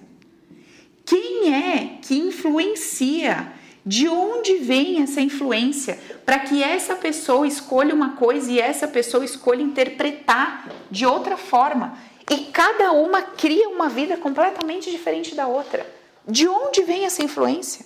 Quem 1.05 1.53
é 1.55 1.97
que 2.01 2.15
influencia? 2.15 3.51
De 3.89 4.07
onde 4.07 4.57
vem 4.57 5.01
essa 5.01 5.19
influência 5.19 5.97
para 6.23 6.37
que 6.37 6.61
essa 6.61 6.95
pessoa 6.95 7.47
escolha 7.47 7.91
uma 7.91 8.15
coisa 8.17 8.51
e 8.51 8.59
essa 8.59 8.87
pessoa 8.87 9.25
escolha 9.25 9.63
interpretar 9.63 10.69
de 10.91 11.07
outra 11.07 11.35
forma? 11.35 11.97
E 12.29 12.37
cada 12.51 12.91
uma 12.91 13.23
cria 13.23 13.67
uma 13.67 13.89
vida 13.89 14.15
completamente 14.15 14.91
diferente 14.91 15.33
da 15.33 15.47
outra. 15.47 15.83
De 16.27 16.47
onde 16.47 16.83
vem 16.83 17.03
essa 17.03 17.23
influência? 17.23 17.83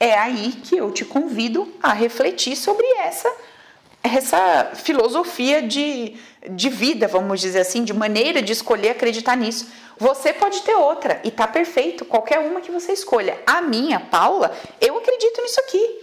É 0.00 0.18
aí 0.18 0.54
que 0.64 0.76
eu 0.76 0.90
te 0.90 1.04
convido 1.04 1.72
a 1.80 1.92
refletir 1.92 2.56
sobre 2.56 2.84
essa 2.98 3.32
essa 4.02 4.72
filosofia 4.74 5.62
de, 5.62 6.16
de 6.50 6.68
vida, 6.68 7.06
vamos 7.06 7.40
dizer 7.40 7.60
assim, 7.60 7.84
de 7.84 7.92
maneira 7.92 8.42
de 8.42 8.52
escolher 8.52 8.90
acreditar 8.90 9.36
nisso. 9.36 9.68
Você 9.98 10.32
pode 10.32 10.62
ter 10.62 10.74
outra 10.74 11.20
e 11.22 11.30
tá 11.30 11.46
perfeito, 11.46 12.04
qualquer 12.04 12.40
uma 12.40 12.60
que 12.60 12.72
você 12.72 12.92
escolha. 12.92 13.40
A 13.46 13.62
minha, 13.62 14.00
Paula, 14.00 14.56
eu 14.80 14.98
acredito 14.98 15.40
nisso 15.40 15.60
aqui. 15.60 16.02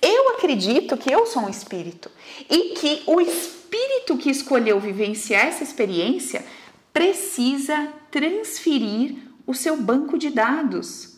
Eu 0.00 0.30
acredito 0.30 0.96
que 0.96 1.10
eu 1.10 1.26
sou 1.26 1.42
um 1.42 1.48
espírito 1.48 2.10
e 2.48 2.74
que 2.74 3.02
o 3.06 3.20
espírito 3.20 4.16
que 4.16 4.30
escolheu 4.30 4.78
vivenciar 4.78 5.46
essa 5.46 5.64
experiência 5.64 6.44
precisa 6.92 7.92
transferir 8.10 9.16
o 9.46 9.52
seu 9.52 9.76
banco 9.76 10.16
de 10.16 10.30
dados. 10.30 11.16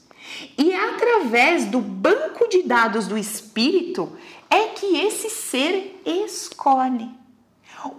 E 0.56 0.72
é 0.72 0.90
através 0.90 1.66
do 1.66 1.80
banco 1.80 2.48
de 2.48 2.62
dados 2.62 3.06
do 3.06 3.16
espírito 3.16 4.12
é 4.50 4.68
que 4.68 5.00
esse 5.00 5.30
ser 5.30 6.00
escolhe. 6.04 7.10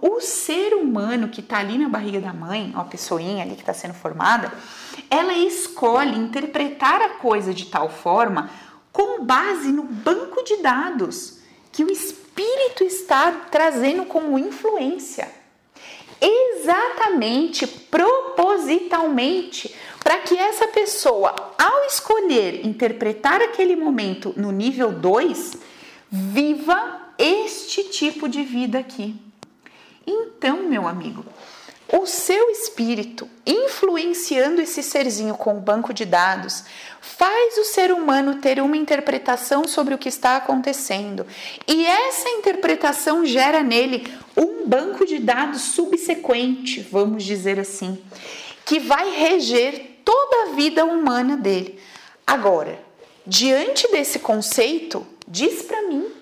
O 0.00 0.20
ser 0.20 0.74
humano 0.74 1.28
que 1.28 1.40
está 1.40 1.58
ali 1.58 1.78
na 1.78 1.88
barriga 1.88 2.20
da 2.20 2.32
mãe, 2.32 2.72
a 2.74 2.84
pessoinha 2.84 3.42
ali 3.42 3.54
que 3.54 3.62
está 3.62 3.72
sendo 3.72 3.94
formada, 3.94 4.52
ela 5.08 5.32
escolhe 5.32 6.18
interpretar 6.18 7.00
a 7.00 7.10
coisa 7.10 7.54
de 7.54 7.66
tal 7.66 7.88
forma 7.88 8.50
com 8.92 9.24
base 9.24 9.72
no 9.72 9.84
banco 9.84 10.44
de 10.44 10.58
dados 10.58 11.38
que 11.72 11.82
o 11.82 11.90
espírito 11.90 12.84
está 12.84 13.32
trazendo 13.50 14.04
como 14.04 14.38
influência 14.38 15.40
exatamente, 16.20 17.66
propositalmente, 17.66 19.74
para 20.02 20.18
que 20.18 20.36
essa 20.36 20.68
pessoa, 20.68 21.34
ao 21.58 21.84
escolher 21.86 22.66
interpretar 22.66 23.40
aquele 23.40 23.74
momento 23.74 24.34
no 24.36 24.52
nível 24.52 24.92
2, 24.92 25.56
viva 26.10 27.12
este 27.18 27.84
tipo 27.84 28.28
de 28.28 28.42
vida 28.42 28.78
aqui. 28.78 29.14
Então, 30.06 30.64
meu 30.64 30.88
amigo, 30.88 31.24
o 31.92 32.06
seu 32.06 32.50
espírito 32.50 33.28
influenciando 33.44 34.60
esse 34.60 34.82
serzinho 34.82 35.34
com 35.34 35.56
o 35.56 35.60
banco 35.60 35.92
de 35.92 36.04
dados 36.04 36.64
faz 37.00 37.58
o 37.58 37.64
ser 37.64 37.92
humano 37.92 38.36
ter 38.36 38.60
uma 38.60 38.76
interpretação 38.76 39.66
sobre 39.66 39.94
o 39.94 39.98
que 39.98 40.08
está 40.08 40.36
acontecendo. 40.36 41.26
E 41.66 41.84
essa 41.84 42.28
interpretação 42.28 43.24
gera 43.26 43.62
nele 43.62 44.06
um 44.36 44.66
banco 44.66 45.04
de 45.04 45.18
dados 45.18 45.62
subsequente, 45.62 46.80
vamos 46.80 47.24
dizer 47.24 47.58
assim, 47.58 47.98
que 48.64 48.78
vai 48.78 49.10
reger 49.10 50.00
toda 50.04 50.50
a 50.50 50.54
vida 50.54 50.84
humana 50.84 51.36
dele. 51.36 51.80
Agora, 52.26 52.80
diante 53.26 53.90
desse 53.90 54.20
conceito, 54.20 55.04
diz 55.30 55.62
para 55.62 55.82
mim 55.82 56.12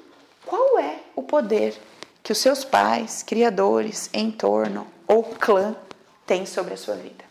qual 0.45 0.79
é 0.79 1.01
o 1.17 1.23
poder 1.23 1.77
que 2.23 2.31
os 2.31 2.39
seus 2.39 2.63
pais, 2.63 3.23
criadores, 3.23 4.11
entorno 4.13 4.87
ou 5.07 5.25
clã 5.25 5.75
têm 6.27 6.45
sobre 6.45 6.75
a 6.75 6.77
sua 6.77 6.95
vida. 6.95 7.25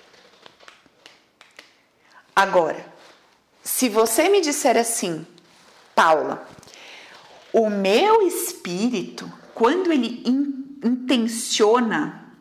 Agora, 2.35 2.83
se 3.63 3.89
você 3.89 4.27
me 4.27 4.41
disser 4.41 4.75
assim, 4.75 5.25
Paula, 5.93 6.47
o 7.53 7.69
meu 7.69 8.21
espírito, 8.21 9.31
quando 9.53 9.91
ele 9.91 10.23
in, 10.25 10.79
intenciona, 10.83 12.33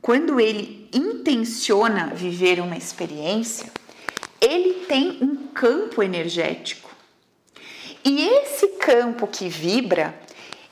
quando 0.00 0.40
ele 0.40 0.88
intenciona 0.92 2.14
viver 2.14 2.60
uma 2.60 2.76
experiência, 2.76 3.72
ele 4.40 4.86
tem 4.86 5.18
um 5.22 5.48
campo 5.48 6.02
energético. 6.02 6.83
E 8.04 8.28
esse 8.28 8.68
campo 8.76 9.26
que 9.26 9.48
vibra 9.48 10.14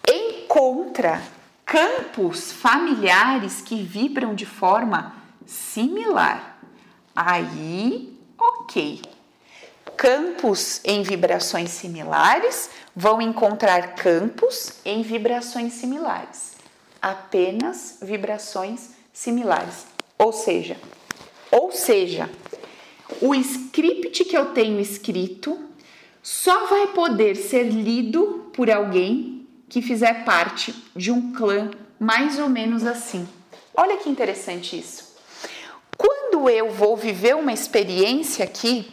encontra 0.07 1.23
campos 1.65 2.53
familiares 2.53 3.63
que 3.63 3.83
vibram 3.83 4.35
de 4.35 4.45
forma 4.45 5.15
similar. 5.47 6.59
Aí, 7.17 8.19
ok. 8.39 9.01
Campos 9.97 10.81
em 10.85 11.03
vibrações 11.03 11.71
similares 11.71 12.69
vão 12.95 13.23
encontrar 13.23 13.95
campos 13.95 14.81
em 14.85 15.03
vibrações 15.03 15.73
similares. 15.73 16.53
Apenas 17.01 17.99
vibrações 18.03 18.91
similares. 19.13 19.87
Ou 20.19 20.33
seja, 20.33 20.77
ou 21.51 21.73
seja, 21.73 22.31
o 23.21 23.35
script 23.35 24.25
que 24.25 24.37
eu 24.37 24.53
tenho 24.53 24.79
escrito 24.81 25.59
só 26.23 26.67
vai 26.67 26.89
poder 26.89 27.35
ser 27.35 27.65
lido 27.65 28.51
por 28.53 28.71
alguém 28.71 29.47
que 29.69 29.83
fizer 29.83 30.25
parte 30.25 30.75
de 30.95 31.11
um 31.11 31.33
clã 31.33 31.71
mais 31.99 32.39
ou 32.39 32.49
menos 32.49 32.85
assim. 32.85 33.29
Olha 33.75 33.97
que 33.97 34.09
interessante 34.09 34.79
isso. 34.79 35.17
Quando 35.97 36.49
eu 36.49 36.71
vou 36.71 36.97
viver 36.97 37.35
uma 37.35 37.53
experiência 37.53 38.45
aqui, 38.45 38.91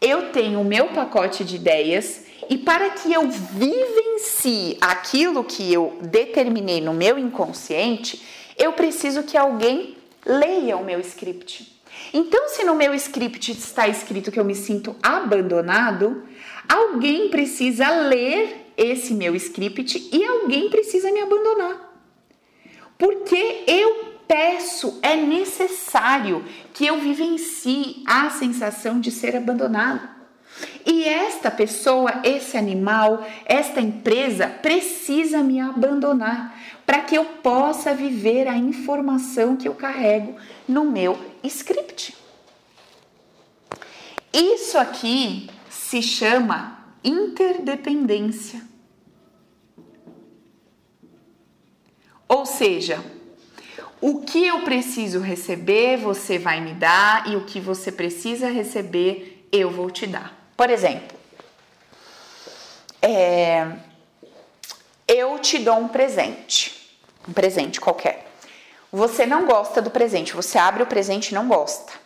eu 0.00 0.32
tenho 0.32 0.60
o 0.60 0.64
meu 0.64 0.88
pacote 0.88 1.44
de 1.44 1.56
ideias 1.56 2.24
e 2.50 2.58
para 2.58 2.90
que 2.90 3.12
eu 3.12 3.28
vivencie 3.30 4.76
aquilo 4.80 5.44
que 5.44 5.72
eu 5.72 5.98
determinei 6.02 6.80
no 6.80 6.92
meu 6.92 7.18
inconsciente, 7.18 8.22
eu 8.58 8.72
preciso 8.72 9.22
que 9.22 9.36
alguém 9.36 9.96
leia 10.26 10.76
o 10.76 10.84
meu 10.84 11.00
script. 11.00 11.80
Então, 12.12 12.48
se 12.48 12.64
no 12.64 12.74
meu 12.74 12.94
script 12.94 13.52
está 13.52 13.86
escrito 13.86 14.32
que 14.32 14.40
eu 14.40 14.44
me 14.44 14.54
sinto 14.54 14.96
abandonado, 15.02 16.24
alguém 16.72 17.28
precisa 17.28 17.90
ler 17.90 18.72
esse 18.76 19.12
meu 19.12 19.36
script 19.36 20.08
e 20.10 20.24
alguém 20.24 20.70
precisa 20.70 21.12
me 21.12 21.20
abandonar. 21.20 21.92
Porque 22.96 23.64
eu 23.66 24.12
peço, 24.26 24.98
é 25.02 25.14
necessário 25.16 26.42
que 26.72 26.86
eu 26.86 26.98
vivencie 26.98 28.02
a 28.06 28.30
sensação 28.30 28.98
de 28.98 29.10
ser 29.10 29.36
abandonado. 29.36 30.08
E 30.86 31.04
esta 31.04 31.50
pessoa, 31.50 32.20
esse 32.24 32.56
animal, 32.56 33.26
esta 33.44 33.80
empresa 33.80 34.46
precisa 34.48 35.42
me 35.42 35.60
abandonar 35.60 36.58
para 36.86 37.00
que 37.00 37.14
eu 37.14 37.24
possa 37.24 37.94
viver 37.94 38.48
a 38.48 38.56
informação 38.56 39.56
que 39.56 39.68
eu 39.68 39.74
carrego 39.74 40.36
no 40.66 40.84
meu 40.84 41.18
script. 41.42 42.16
Isso 44.32 44.78
aqui 44.78 45.48
se 45.92 46.00
chama 46.00 46.78
interdependência. 47.04 48.62
Ou 52.26 52.46
seja, 52.46 53.04
o 54.00 54.22
que 54.22 54.46
eu 54.46 54.62
preciso 54.62 55.20
receber, 55.20 55.98
você 55.98 56.38
vai 56.38 56.62
me 56.62 56.72
dar, 56.72 57.28
e 57.28 57.36
o 57.36 57.44
que 57.44 57.60
você 57.60 57.92
precisa 57.92 58.48
receber, 58.48 59.46
eu 59.52 59.70
vou 59.70 59.90
te 59.90 60.06
dar. 60.06 60.32
Por 60.56 60.70
exemplo, 60.70 61.14
é, 63.02 63.76
eu 65.06 65.38
te 65.40 65.58
dou 65.58 65.76
um 65.76 65.88
presente, 65.88 66.96
um 67.28 67.34
presente 67.34 67.78
qualquer. 67.78 68.32
Você 68.90 69.26
não 69.26 69.44
gosta 69.44 69.82
do 69.82 69.90
presente, 69.90 70.32
você 70.32 70.56
abre 70.56 70.84
o 70.84 70.86
presente 70.86 71.32
e 71.32 71.34
não 71.34 71.48
gosta. 71.48 72.01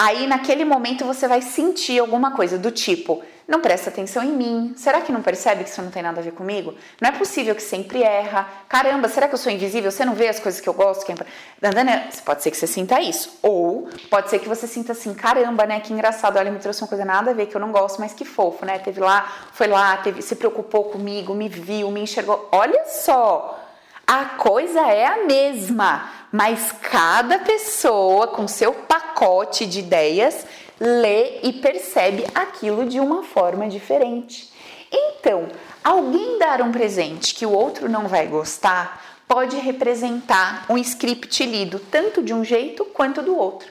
Aí 0.00 0.28
naquele 0.28 0.64
momento 0.64 1.04
você 1.04 1.26
vai 1.26 1.42
sentir 1.42 1.98
alguma 1.98 2.30
coisa 2.30 2.56
do 2.56 2.70
tipo, 2.70 3.20
não 3.48 3.60
presta 3.60 3.90
atenção 3.90 4.22
em 4.22 4.30
mim. 4.30 4.74
Será 4.76 5.00
que 5.00 5.10
não 5.10 5.22
percebe 5.22 5.64
que 5.64 5.70
isso 5.70 5.82
não 5.82 5.90
tem 5.90 6.04
nada 6.04 6.20
a 6.20 6.22
ver 6.22 6.32
comigo? 6.32 6.72
Não 7.00 7.08
é 7.08 7.12
possível 7.12 7.52
que 7.52 7.62
sempre 7.62 8.02
erra. 8.02 8.46
Caramba, 8.68 9.08
será 9.08 9.26
que 9.26 9.34
eu 9.34 9.38
sou 9.38 9.50
invisível? 9.50 9.90
Você 9.90 10.04
não 10.04 10.14
vê 10.14 10.28
as 10.28 10.38
coisas 10.38 10.60
que 10.60 10.68
eu 10.68 10.74
gosto? 10.74 11.04
Que... 11.04 11.12
É 11.12 12.08
pode 12.24 12.42
ser 12.44 12.50
que 12.52 12.56
você 12.56 12.66
sinta 12.66 13.00
isso. 13.00 13.38
Ou 13.42 13.88
pode 14.08 14.30
ser 14.30 14.38
que 14.38 14.48
você 14.48 14.68
sinta 14.68 14.92
assim, 14.92 15.12
caramba, 15.14 15.66
né? 15.66 15.80
Que 15.80 15.92
engraçado. 15.92 16.36
Olha, 16.36 16.50
me 16.50 16.60
trouxe 16.60 16.82
uma 16.82 16.88
coisa 16.88 17.04
nada 17.04 17.32
a 17.32 17.34
ver 17.34 17.46
que 17.46 17.56
eu 17.56 17.60
não 17.60 17.72
gosto, 17.72 18.00
mas 18.00 18.12
que 18.12 18.24
fofo, 18.24 18.64
né? 18.64 18.78
Teve 18.78 19.00
lá, 19.00 19.26
foi 19.52 19.66
lá, 19.66 19.96
teve, 19.96 20.22
se 20.22 20.36
preocupou 20.36 20.84
comigo, 20.84 21.34
me 21.34 21.48
viu, 21.48 21.90
me 21.90 22.02
enxergou. 22.02 22.48
Olha 22.52 22.84
só, 22.84 23.58
a 24.06 24.24
coisa 24.24 24.80
é 24.80 25.06
a 25.06 25.26
mesma, 25.26 26.08
mas 26.32 26.72
cada 26.72 27.38
pessoa 27.38 28.28
com 28.28 28.46
seu 28.46 28.72
pacote 28.72 29.66
de 29.66 29.80
ideias 29.80 30.46
lê 30.80 31.40
e 31.42 31.52
percebe 31.54 32.24
aquilo 32.34 32.86
de 32.86 33.00
uma 33.00 33.22
forma 33.22 33.68
diferente. 33.68 34.52
Então, 34.90 35.48
alguém 35.82 36.38
dar 36.38 36.62
um 36.62 36.72
presente 36.72 37.34
que 37.34 37.44
o 37.44 37.52
outro 37.52 37.88
não 37.88 38.08
vai 38.08 38.26
gostar 38.26 39.04
pode 39.26 39.56
representar 39.56 40.64
um 40.70 40.78
script 40.78 41.44
lido 41.44 41.78
tanto 41.78 42.22
de 42.22 42.32
um 42.32 42.42
jeito 42.42 42.84
quanto 42.86 43.20
do 43.20 43.36
outro, 43.36 43.68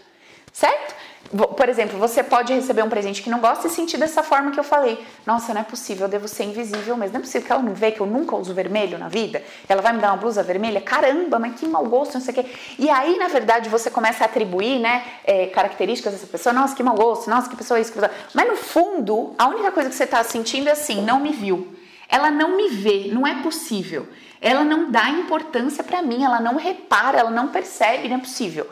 certo? 0.53 0.95
Por 1.29 1.67
exemplo, 1.67 1.99
você 1.99 2.23
pode 2.23 2.53
receber 2.53 2.83
um 2.83 2.89
presente 2.89 3.21
que 3.21 3.29
não 3.29 3.39
gosta 3.39 3.67
e 3.67 3.69
sentir 3.69 3.97
dessa 3.97 4.23
forma 4.23 4.51
que 4.51 4.59
eu 4.59 4.63
falei. 4.63 5.05
Nossa, 5.25 5.53
não 5.53 5.59
é 5.59 5.63
possível, 5.63 6.05
eu 6.05 6.09
devo 6.09 6.27
ser 6.27 6.45
invisível 6.45 6.95
mesmo. 6.95 7.13
Não 7.13 7.19
é 7.19 7.23
possível 7.23 7.45
que 7.45 7.51
ela 7.51 7.61
não 7.61 7.73
vê 7.73 7.91
que 7.91 7.99
eu 7.99 8.05
nunca 8.05 8.35
uso 8.35 8.53
vermelho 8.53 8.97
na 8.97 9.09
vida. 9.09 9.43
Ela 9.67 9.81
vai 9.81 9.91
me 9.91 9.99
dar 9.99 10.11
uma 10.11 10.17
blusa 10.17 10.41
vermelha? 10.41 10.79
Caramba, 10.79 11.37
mas 11.37 11.59
que 11.59 11.67
mau 11.67 11.85
gosto, 11.85 12.13
não 12.13 12.21
sei 12.21 12.31
o 12.31 12.35
quê. 12.35 12.45
E 12.79 12.89
aí, 12.89 13.17
na 13.17 13.27
verdade, 13.27 13.67
você 13.67 13.89
começa 13.89 14.23
a 14.23 14.27
atribuir 14.27 14.79
né, 14.79 15.03
é, 15.25 15.47
características 15.47 16.13
dessa 16.13 16.27
pessoa. 16.27 16.53
Nossa, 16.53 16.75
que 16.75 16.81
mau 16.81 16.95
gosto, 16.95 17.29
nossa, 17.29 17.49
que 17.49 17.57
pessoa 17.57 17.77
é 17.77 17.81
isso. 17.81 17.91
Que 17.91 17.99
pessoa... 17.99 18.17
Mas 18.33 18.47
no 18.47 18.55
fundo, 18.55 19.35
a 19.37 19.47
única 19.47 19.71
coisa 19.71 19.89
que 19.89 19.95
você 19.95 20.05
está 20.05 20.23
sentindo 20.23 20.69
é 20.69 20.71
assim: 20.71 21.01
não 21.01 21.19
me 21.19 21.33
viu. 21.33 21.75
Ela 22.07 22.31
não 22.31 22.55
me 22.55 22.69
vê, 22.69 23.09
não 23.11 23.27
é 23.27 23.41
possível. 23.43 24.07
Ela 24.39 24.63
não 24.63 24.89
dá 24.89 25.09
importância 25.09 25.83
para 25.83 26.01
mim, 26.01 26.23
ela 26.23 26.39
não 26.39 26.55
repara, 26.55 27.17
ela 27.17 27.31
não 27.31 27.49
percebe, 27.49 28.07
não 28.07 28.15
é 28.15 28.19
possível 28.19 28.67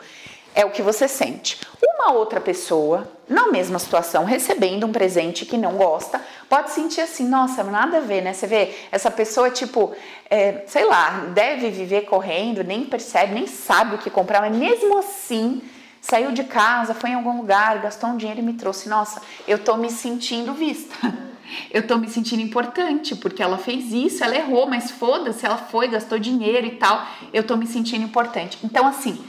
é 0.56 0.64
o 0.64 0.70
que 0.70 0.80
você 0.80 1.06
sente. 1.06 1.60
Uma 1.80 2.12
outra 2.12 2.40
pessoa, 2.40 3.06
na 3.28 3.48
mesma 3.48 3.78
situação, 3.78 4.24
recebendo 4.24 4.86
um 4.86 4.92
presente 4.92 5.44
que 5.44 5.58
não 5.58 5.74
gosta, 5.74 6.20
pode 6.48 6.70
sentir 6.70 7.02
assim: 7.02 7.28
nossa, 7.28 7.62
nada 7.62 7.98
a 7.98 8.00
ver, 8.00 8.22
né? 8.22 8.32
Você 8.32 8.46
vê, 8.46 8.74
essa 8.90 9.10
pessoa, 9.10 9.50
tipo, 9.50 9.94
é, 10.30 10.64
sei 10.66 10.86
lá, 10.86 11.26
deve 11.34 11.68
viver 11.68 12.06
correndo, 12.06 12.64
nem 12.64 12.86
percebe, 12.86 13.34
nem 13.34 13.46
sabe 13.46 13.96
o 13.96 13.98
que 13.98 14.08
comprar, 14.08 14.40
mas 14.40 14.56
mesmo 14.56 14.98
assim 14.98 15.60
saiu 16.00 16.32
de 16.32 16.44
casa, 16.44 16.94
foi 16.94 17.10
em 17.10 17.14
algum 17.14 17.36
lugar, 17.36 17.80
gastou 17.80 18.10
um 18.10 18.16
dinheiro 18.16 18.40
e 18.40 18.44
me 18.44 18.54
trouxe. 18.54 18.88
Nossa, 18.88 19.20
eu 19.46 19.58
tô 19.58 19.76
me 19.76 19.90
sentindo 19.90 20.54
vista. 20.54 20.96
Eu 21.70 21.86
tô 21.86 21.96
me 21.96 22.08
sentindo 22.08 22.42
importante 22.42 23.14
porque 23.14 23.40
ela 23.40 23.56
fez 23.56 23.92
isso, 23.92 24.24
ela 24.24 24.34
errou, 24.34 24.66
mas 24.66 24.90
foda-se, 24.90 25.46
ela 25.46 25.56
foi, 25.56 25.86
gastou 25.86 26.18
dinheiro 26.18 26.66
e 26.66 26.72
tal. 26.72 27.06
Eu 27.32 27.44
tô 27.44 27.56
me 27.56 27.68
sentindo 27.68 28.04
importante. 28.04 28.58
Então, 28.64 28.84
assim, 28.84 29.24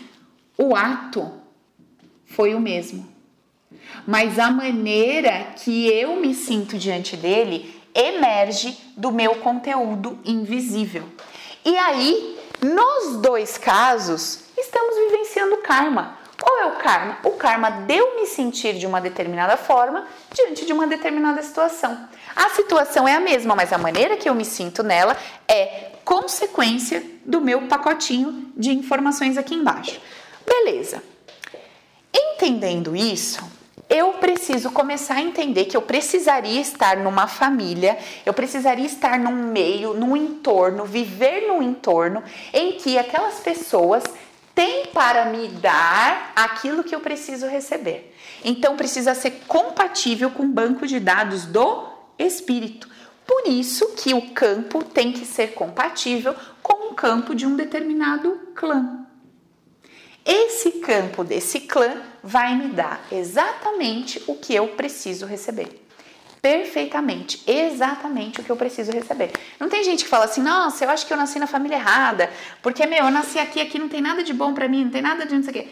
o 0.58 0.76
ato 0.76 1.32
foi 2.26 2.56
o 2.56 2.60
mesmo. 2.60 3.08
Mas 4.06 4.40
a 4.40 4.50
maneira 4.50 5.54
que 5.58 5.88
eu 5.88 6.16
me 6.16 6.34
sinto 6.34 6.78
diante 6.78 7.16
dele 7.16 7.76
emerge 7.94 8.78
do 8.96 9.12
meu 9.12 9.36
conteúdo 9.36 10.20
invisível. 10.26 11.04
E 11.66 11.78
aí, 11.78 12.40
nos 12.62 13.18
dois 13.18 13.58
casos, 13.58 14.46
estamos 14.58 14.96
vivenciando 14.96 15.58
karma. 15.58 16.18
Qual 16.40 16.60
é 16.60 16.66
o 16.68 16.76
karma? 16.78 17.18
O 17.24 17.32
karma 17.32 17.72
deu 17.72 18.16
me 18.16 18.28
sentir 18.28 18.74
de 18.78 18.86
uma 18.86 19.02
determinada 19.02 19.58
forma 19.58 20.06
diante 20.34 20.66
de 20.66 20.72
uma 20.72 20.86
determinada 20.86 21.42
situação. 21.42 22.08
A 22.36 22.50
situação 22.50 23.08
é 23.08 23.16
a 23.16 23.20
mesma, 23.20 23.56
mas 23.56 23.74
a 23.74 23.78
maneira 23.78 24.16
que 24.16 24.30
eu 24.30 24.36
me 24.36 24.46
sinto 24.46 24.84
nela 24.84 25.18
é 25.48 25.92
consequência 26.06 27.04
do 27.26 27.42
meu 27.42 27.64
pacotinho 27.64 28.52
de 28.56 28.72
informações 28.72 29.38
aqui 29.38 29.56
embaixo. 29.56 30.00
Beleza. 30.48 31.04
Entendendo 32.14 32.96
isso, 32.96 33.44
eu 33.90 34.14
preciso 34.14 34.72
começar 34.72 35.16
a 35.16 35.22
entender 35.22 35.66
que 35.66 35.76
eu 35.76 35.82
precisaria 35.82 36.62
estar 36.62 36.98
numa 36.98 37.28
família, 37.28 37.98
eu 38.26 38.34
precisaria 38.34 38.86
estar 38.86 39.20
num 39.20 39.52
meio, 39.52 39.94
num 39.94 40.16
entorno, 40.16 40.86
viver 40.86 41.48
num 41.48 41.62
entorno 41.62 42.24
em 42.54 42.74
que 42.74 42.98
aquelas 42.98 43.40
pessoas 43.40 44.04
têm 44.54 44.88
para 44.88 45.26
me 45.26 45.48
dar 45.48 46.34
aquilo 46.36 46.84
que 46.84 46.94
eu 46.94 47.00
preciso 47.00 47.48
receber. 47.48 48.14
Então 48.44 48.76
precisa 48.76 49.14
ser 49.14 49.44
compatível 49.48 50.32
com 50.32 50.44
o 50.44 50.48
banco 50.48 50.86
de 50.86 51.00
dados 51.00 51.46
do 51.46 51.88
espírito. 52.20 52.90
Por 53.26 53.48
isso 53.48 53.94
que 53.96 54.14
o 54.14 54.30
campo 54.32 54.84
tem 54.84 55.12
que 55.12 55.26
ser 55.26 55.54
compatível 55.54 56.36
com 56.62 56.92
o 56.92 56.94
campo 56.94 57.36
de 57.36 57.46
um 57.46 57.56
determinado 57.56 58.38
clã. 58.56 59.07
Esse 60.28 60.72
campo 60.74 61.24
desse 61.24 61.62
clã 61.62 62.02
vai 62.22 62.54
me 62.54 62.68
dar 62.68 63.02
exatamente 63.10 64.22
o 64.28 64.36
que 64.36 64.54
eu 64.54 64.68
preciso 64.68 65.26
receber. 65.26 65.86
Perfeitamente, 66.42 67.42
exatamente 67.48 68.42
o 68.42 68.44
que 68.44 68.50
eu 68.50 68.58
preciso 68.58 68.92
receber. 68.92 69.32
Não 69.58 69.70
tem 69.70 69.86
gente 69.86 70.04
que 70.04 70.10
fala 70.10 70.26
assim, 70.26 70.42
nossa, 70.42 70.84
eu 70.84 70.90
acho 70.90 71.08
que 71.08 71.14
eu 71.14 71.18
nasci 71.18 71.40
na 71.40 71.48
família 71.48 71.78
errada, 71.78 72.30
porque, 72.62 72.86
meu, 72.86 73.06
eu 73.06 73.12
nasci 73.12 73.40
aqui, 73.40 73.62
aqui 73.62 73.80
não 73.80 73.88
tem 73.88 74.02
nada 74.02 74.22
de 74.22 74.34
bom 74.34 74.54
para 74.54 74.68
mim, 74.68 74.84
não 74.84 74.92
tem 74.92 75.02
nada 75.02 75.26
de 75.26 75.34
não 75.34 75.44
sei 75.44 75.50
o 75.50 75.54
quê. 75.54 75.68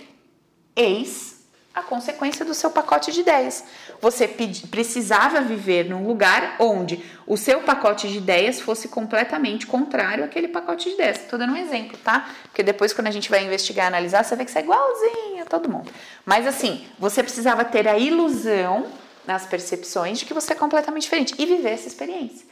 Eis 0.73 1.34
a 1.75 1.83
consequência 1.83 2.45
do 2.45 2.53
seu 2.53 2.71
pacote 2.71 3.11
de 3.11 3.19
ideias. 3.19 3.65
Você 3.99 4.27
precisava 4.27 5.41
viver 5.41 5.89
num 5.89 6.07
lugar 6.07 6.55
onde 6.57 7.03
o 7.27 7.35
seu 7.35 7.61
pacote 7.61 8.07
de 8.07 8.17
ideias 8.17 8.61
fosse 8.61 8.87
completamente 8.87 9.67
contrário 9.67 10.23
àquele 10.23 10.47
pacote 10.47 10.87
de 10.87 10.95
ideias. 10.95 11.17
Estou 11.17 11.37
dando 11.37 11.51
um 11.51 11.57
exemplo, 11.57 11.97
tá? 11.97 12.29
Porque 12.43 12.63
depois, 12.63 12.93
quando 12.93 13.07
a 13.07 13.11
gente 13.11 13.29
vai 13.29 13.43
investigar, 13.43 13.87
analisar, 13.87 14.23
você 14.23 14.35
vê 14.37 14.45
que 14.45 14.51
você 14.51 14.59
é 14.59 14.61
igualzinho 14.61 15.41
a 15.41 15.45
todo 15.45 15.69
mundo. 15.69 15.91
Mas 16.25 16.47
assim, 16.47 16.87
você 16.97 17.21
precisava 17.21 17.65
ter 17.65 17.87
a 17.87 17.97
ilusão 17.97 18.85
nas 19.27 19.45
percepções 19.45 20.19
de 20.19 20.25
que 20.25 20.33
você 20.33 20.53
é 20.53 20.55
completamente 20.55 21.03
diferente 21.03 21.35
e 21.37 21.45
viver 21.45 21.71
essa 21.71 21.87
experiência. 21.87 22.45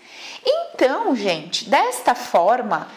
Então, 0.46 1.16
gente, 1.16 1.70
desta 1.70 2.14
forma, 2.14 2.88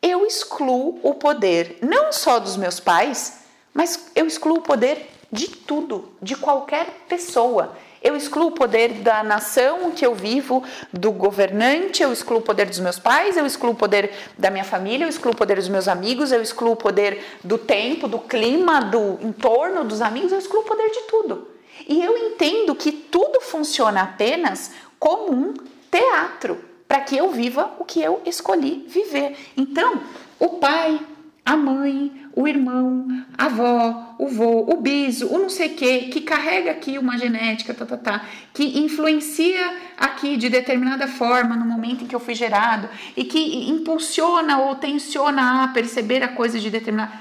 eu 0.00 0.24
excluo 0.24 0.98
o 1.02 1.14
poder 1.14 1.78
não 1.82 2.12
só 2.12 2.38
dos 2.38 2.56
meus 2.56 2.80
pais, 2.80 3.40
mas 3.74 4.10
eu 4.14 4.26
excluo 4.26 4.58
o 4.58 4.62
poder 4.62 5.10
de 5.34 5.48
tudo, 5.48 6.08
de 6.22 6.36
qualquer 6.36 6.86
pessoa. 7.08 7.76
Eu 8.00 8.14
excluo 8.14 8.48
o 8.48 8.52
poder 8.52 8.92
da 9.00 9.24
nação 9.24 9.90
que 9.90 10.06
eu 10.06 10.14
vivo, 10.14 10.62
do 10.92 11.10
governante, 11.10 12.02
eu 12.02 12.12
excluo 12.12 12.38
o 12.38 12.42
poder 12.42 12.66
dos 12.66 12.78
meus 12.78 12.98
pais, 12.98 13.36
eu 13.36 13.44
excluo 13.44 13.72
o 13.72 13.76
poder 13.76 14.12
da 14.38 14.48
minha 14.48 14.62
família, 14.62 15.04
eu 15.04 15.08
excluo 15.08 15.32
o 15.32 15.36
poder 15.36 15.56
dos 15.56 15.68
meus 15.68 15.88
amigos, 15.88 16.30
eu 16.30 16.40
excluo 16.40 16.72
o 16.72 16.76
poder 16.76 17.24
do 17.42 17.58
tempo, 17.58 18.06
do 18.06 18.20
clima, 18.20 18.80
do 18.80 19.18
entorno, 19.20 19.84
dos 19.84 20.00
amigos, 20.00 20.30
eu 20.30 20.38
excluo 20.38 20.62
o 20.62 20.66
poder 20.66 20.88
de 20.90 21.00
tudo. 21.08 21.48
E 21.88 22.00
eu 22.00 22.16
entendo 22.16 22.74
que 22.76 22.92
tudo 22.92 23.40
funciona 23.40 24.02
apenas 24.02 24.70
como 25.00 25.32
um 25.32 25.54
teatro, 25.90 26.62
para 26.86 27.00
que 27.00 27.16
eu 27.16 27.30
viva 27.30 27.72
o 27.80 27.84
que 27.84 28.00
eu 28.00 28.22
escolhi 28.24 28.84
viver. 28.86 29.36
Então, 29.56 30.00
o 30.38 30.50
pai, 30.60 31.00
a 31.44 31.56
mãe, 31.56 32.10
o 32.34 32.48
irmão, 32.48 33.06
a 33.36 33.44
avó, 33.44 34.16
o 34.18 34.26
vô, 34.28 34.64
o 34.66 34.76
biso, 34.80 35.28
o 35.28 35.38
não 35.38 35.50
sei 35.50 35.68
o 35.68 35.74
que, 35.74 35.98
que 36.08 36.20
carrega 36.22 36.70
aqui 36.70 36.96
uma 36.98 37.18
genética, 37.18 37.74
tá, 37.74 37.84
tá, 37.84 37.98
tá, 37.98 38.26
que 38.54 38.78
influencia 38.78 39.76
aqui 39.98 40.38
de 40.38 40.48
determinada 40.48 41.06
forma 41.06 41.54
no 41.54 41.66
momento 41.66 42.02
em 42.02 42.06
que 42.06 42.14
eu 42.14 42.20
fui 42.20 42.34
gerado 42.34 42.88
e 43.14 43.24
que 43.24 43.68
impulsiona 43.68 44.58
ou 44.58 44.74
tensiona 44.76 45.64
a 45.64 45.68
perceber 45.68 46.22
a 46.22 46.28
coisa 46.28 46.58
de 46.58 46.70
determinada. 46.70 47.12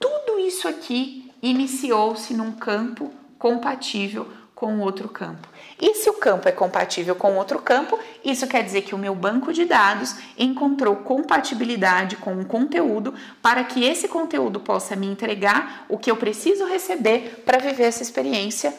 Tudo 0.00 0.38
isso 0.38 0.66
aqui 0.66 1.30
iniciou-se 1.42 2.32
num 2.32 2.52
campo 2.52 3.12
compatível 3.38 4.26
com 4.56 4.80
outro 4.80 5.06
campo. 5.06 5.46
E 5.78 5.94
se 5.96 6.08
o 6.08 6.14
campo 6.14 6.48
é 6.48 6.52
compatível 6.52 7.14
com 7.14 7.36
outro 7.36 7.60
campo, 7.60 7.98
isso 8.24 8.46
quer 8.46 8.64
dizer 8.64 8.82
que 8.82 8.94
o 8.94 8.98
meu 8.98 9.14
banco 9.14 9.52
de 9.52 9.66
dados 9.66 10.16
encontrou 10.38 10.96
compatibilidade 10.96 12.16
com 12.16 12.32
um 12.32 12.42
conteúdo 12.42 13.14
para 13.42 13.62
que 13.64 13.84
esse 13.84 14.08
conteúdo 14.08 14.58
possa 14.58 14.96
me 14.96 15.06
entregar 15.06 15.84
o 15.90 15.98
que 15.98 16.10
eu 16.10 16.16
preciso 16.16 16.64
receber 16.64 17.42
para 17.44 17.58
viver 17.58 17.84
essa 17.84 18.02
experiência 18.02 18.74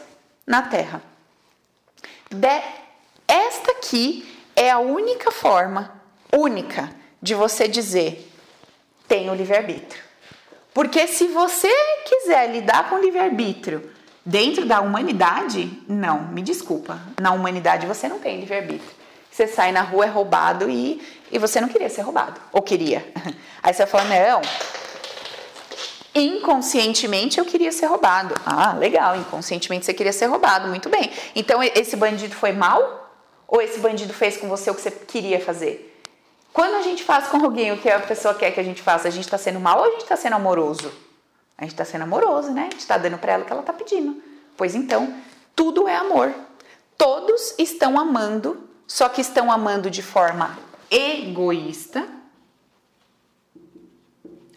na 0.48 0.64
Terra. 0.64 1.00
De, 2.32 2.62
esta 3.28 3.74
aqui 3.74 4.28
é 4.56 4.72
a 4.72 4.80
única 4.80 5.30
forma, 5.30 6.02
única, 6.36 6.90
de 7.22 7.36
você 7.36 7.68
dizer 7.68 8.34
tenho 9.08 9.36
livre-arbítrio. 9.36 10.04
Porque 10.74 11.08
se 11.08 11.28
você 11.28 11.72
quiser 12.04 12.52
lidar 12.52 12.90
com 12.90 12.98
livre-arbítrio 12.98 13.96
Dentro 14.30 14.66
da 14.66 14.82
humanidade, 14.82 15.72
não, 15.88 16.24
me 16.24 16.42
desculpa. 16.42 17.00
Na 17.18 17.32
humanidade 17.32 17.88
você 17.88 18.10
não 18.10 18.20
tem 18.20 18.42
livre-arbítrio. 18.42 18.92
Você 19.32 19.48
sai 19.48 19.72
na 19.72 19.80
rua, 19.80 20.04
é 20.04 20.10
roubado 20.10 20.70
e, 20.70 21.02
e 21.32 21.40
você 21.40 21.62
não 21.62 21.70
queria 21.70 21.88
ser 21.88 22.02
roubado. 22.02 22.38
Ou 22.52 22.62
queria. 22.62 23.10
Aí 23.64 23.74
você 23.74 23.88
fala, 23.88 24.04
não, 24.04 24.42
inconscientemente 26.14 27.40
eu 27.40 27.46
queria 27.46 27.72
ser 27.72 27.86
roubado. 27.86 28.36
Ah, 28.46 28.74
legal, 28.74 29.16
inconscientemente 29.16 29.86
você 29.86 29.94
queria 29.94 30.12
ser 30.12 30.26
roubado, 30.26 30.68
muito 30.68 30.90
bem. 30.90 31.10
Então 31.34 31.64
esse 31.64 31.96
bandido 31.96 32.36
foi 32.36 32.52
mal? 32.52 33.10
Ou 33.48 33.62
esse 33.62 33.80
bandido 33.80 34.14
fez 34.14 34.36
com 34.36 34.50
você 34.50 34.70
o 34.70 34.76
que 34.76 34.82
você 34.82 34.92
queria 34.92 35.40
fazer? 35.40 36.04
Quando 36.52 36.76
a 36.76 36.82
gente 36.82 37.02
faz 37.02 37.28
com 37.28 37.38
alguém 37.38 37.72
o 37.72 37.78
que 37.78 37.90
a 37.90 38.02
pessoa 38.02 38.34
quer 38.34 38.52
que 38.52 38.60
a 38.60 38.64
gente 38.64 38.82
faça, 38.82 39.08
a 39.08 39.12
gente 39.12 39.24
está 39.24 39.38
sendo 39.38 39.62
mal 39.62 39.80
ou 39.80 39.86
a 39.86 39.92
gente 39.92 40.02
está 40.02 40.18
sendo 40.18 40.36
amoroso? 40.36 41.07
A 41.58 41.64
gente 41.64 41.74
está 41.74 41.84
sendo 41.84 42.04
amoroso, 42.04 42.52
né? 42.52 42.62
A 42.62 42.72
gente 42.72 42.80
está 42.80 42.98
dando 42.98 43.18
para 43.18 43.34
ela 43.34 43.44
o 43.44 43.46
que 43.46 43.52
ela 43.52 43.62
está 43.62 43.74
pedindo. 43.74 44.22
Pois 44.56 44.76
então, 44.76 45.14
tudo 45.56 45.88
é 45.88 45.96
amor. 45.96 46.34
Todos 46.98 47.56
estão 47.58 48.00
amando, 48.00 48.70
só 48.86 49.10
que 49.10 49.22
estão 49.22 49.52
amando 49.52 49.90
de 49.90 50.04
forma 50.04 50.58
egoísta, 50.90 52.08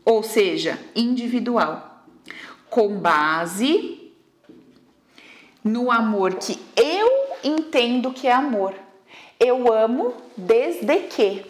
ou 0.05 0.23
seja, 0.23 0.79
individual, 0.95 2.05
com 2.69 2.99
base 2.99 4.13
no 5.63 5.91
amor 5.91 6.35
que 6.35 6.59
eu 6.77 7.09
entendo 7.45 8.13
que 8.13 8.27
é 8.27 8.33
amor. 8.33 8.75
Eu 9.39 9.73
amo 9.73 10.15
desde 10.37 11.01
que 11.01 11.50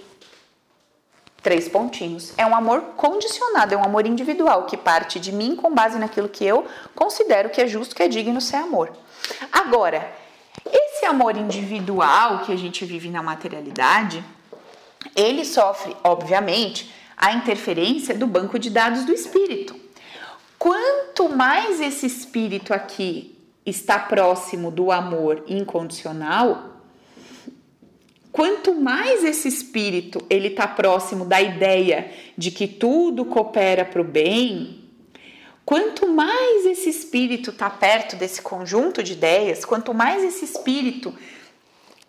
Três 1.42 1.68
pontinhos. 1.68 2.34
É 2.36 2.44
um 2.44 2.54
amor 2.54 2.80
condicionado, 2.96 3.74
é 3.74 3.76
um 3.76 3.84
amor 3.84 4.06
individual 4.06 4.64
que 4.64 4.76
parte 4.76 5.18
de 5.18 5.32
mim 5.32 5.56
com 5.56 5.74
base 5.74 5.98
naquilo 5.98 6.28
que 6.28 6.44
eu 6.44 6.66
considero 6.94 7.50
que 7.50 7.60
é 7.60 7.66
justo, 7.66 7.94
que 7.94 8.02
é 8.02 8.08
digno 8.08 8.40
ser 8.40 8.56
amor. 8.56 8.92
Agora, 9.50 10.12
esse 10.66 11.06
amor 11.06 11.36
individual 11.36 12.40
que 12.40 12.52
a 12.52 12.56
gente 12.56 12.84
vive 12.84 13.08
na 13.08 13.22
materialidade, 13.22 14.22
ele 15.16 15.44
sofre, 15.44 15.96
obviamente, 16.04 16.92
a 17.16 17.32
interferência 17.32 18.14
do 18.14 18.26
banco 18.26 18.58
de 18.58 18.70
dados 18.70 19.04
do 19.04 19.12
espírito. 19.12 19.74
Quanto 20.58 21.28
mais 21.28 21.80
esse 21.80 22.06
espírito 22.06 22.74
aqui 22.74 23.38
está 23.64 23.98
próximo 23.98 24.70
do 24.70 24.92
amor 24.92 25.42
incondicional, 25.46 26.69
Quanto 28.32 28.74
mais 28.74 29.24
esse 29.24 29.48
espírito 29.48 30.24
ele 30.30 30.48
está 30.48 30.66
próximo 30.66 31.24
da 31.24 31.40
ideia 31.40 32.10
de 32.38 32.50
que 32.50 32.68
tudo 32.68 33.24
coopera 33.24 33.84
para 33.84 34.00
o 34.00 34.04
bem, 34.04 34.84
quanto 35.64 36.08
mais 36.08 36.64
esse 36.66 36.88
espírito 36.88 37.50
está 37.50 37.68
perto 37.68 38.14
desse 38.16 38.40
conjunto 38.40 39.02
de 39.02 39.14
ideias, 39.14 39.64
quanto 39.64 39.92
mais 39.92 40.22
esse 40.22 40.44
espírito 40.44 41.12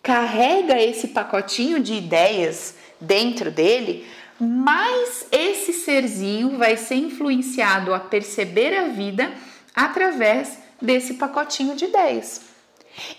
carrega 0.03 0.81
esse 0.81 1.09
pacotinho 1.09 1.79
de 1.79 1.93
ideias 1.93 2.75
dentro 2.99 3.49
dele, 3.49 4.05
mais 4.39 5.27
esse 5.31 5.73
serzinho 5.73 6.57
vai 6.57 6.77
ser 6.77 6.95
influenciado 6.95 7.93
a 7.93 7.99
perceber 7.99 8.75
a 8.75 8.87
vida 8.87 9.31
através 9.75 10.57
desse 10.81 11.15
pacotinho 11.15 11.75
de 11.75 11.85
ideias. 11.85 12.50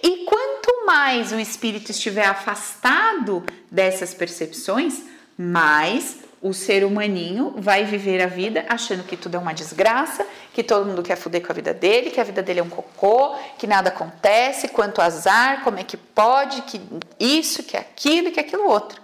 E 0.02 0.24
quanto 0.24 0.86
mais 0.86 1.32
o 1.32 1.40
espírito 1.40 1.90
estiver 1.90 2.26
afastado 2.26 3.44
dessas 3.70 4.12
percepções, 4.14 5.02
mais 5.36 6.18
o 6.42 6.52
ser 6.52 6.84
humaninho 6.84 7.54
vai 7.56 7.84
viver 7.84 8.20
a 8.20 8.26
vida 8.26 8.66
achando 8.68 9.04
que 9.04 9.16
tudo 9.16 9.36
é 9.36 9.38
uma 9.38 9.54
desgraça, 9.54 10.26
que 10.52 10.64
todo 10.64 10.86
mundo 10.86 11.02
quer 11.02 11.16
fuder 11.16 11.40
com 11.40 11.52
a 11.52 11.54
vida 11.54 11.72
dele, 11.72 12.10
que 12.10 12.20
a 12.20 12.24
vida 12.24 12.42
dele 12.42 12.58
é 12.58 12.62
um 12.62 12.68
cocô, 12.68 13.36
que 13.56 13.66
nada 13.66 13.90
acontece, 13.90 14.68
quanto 14.68 15.00
azar, 15.00 15.62
como 15.62 15.78
é 15.78 15.84
que 15.84 15.96
pode, 15.96 16.62
que 16.62 16.80
isso, 17.18 17.62
que 17.62 17.76
aquilo, 17.76 18.32
que 18.32 18.40
aquilo 18.40 18.68
outro. 18.68 19.00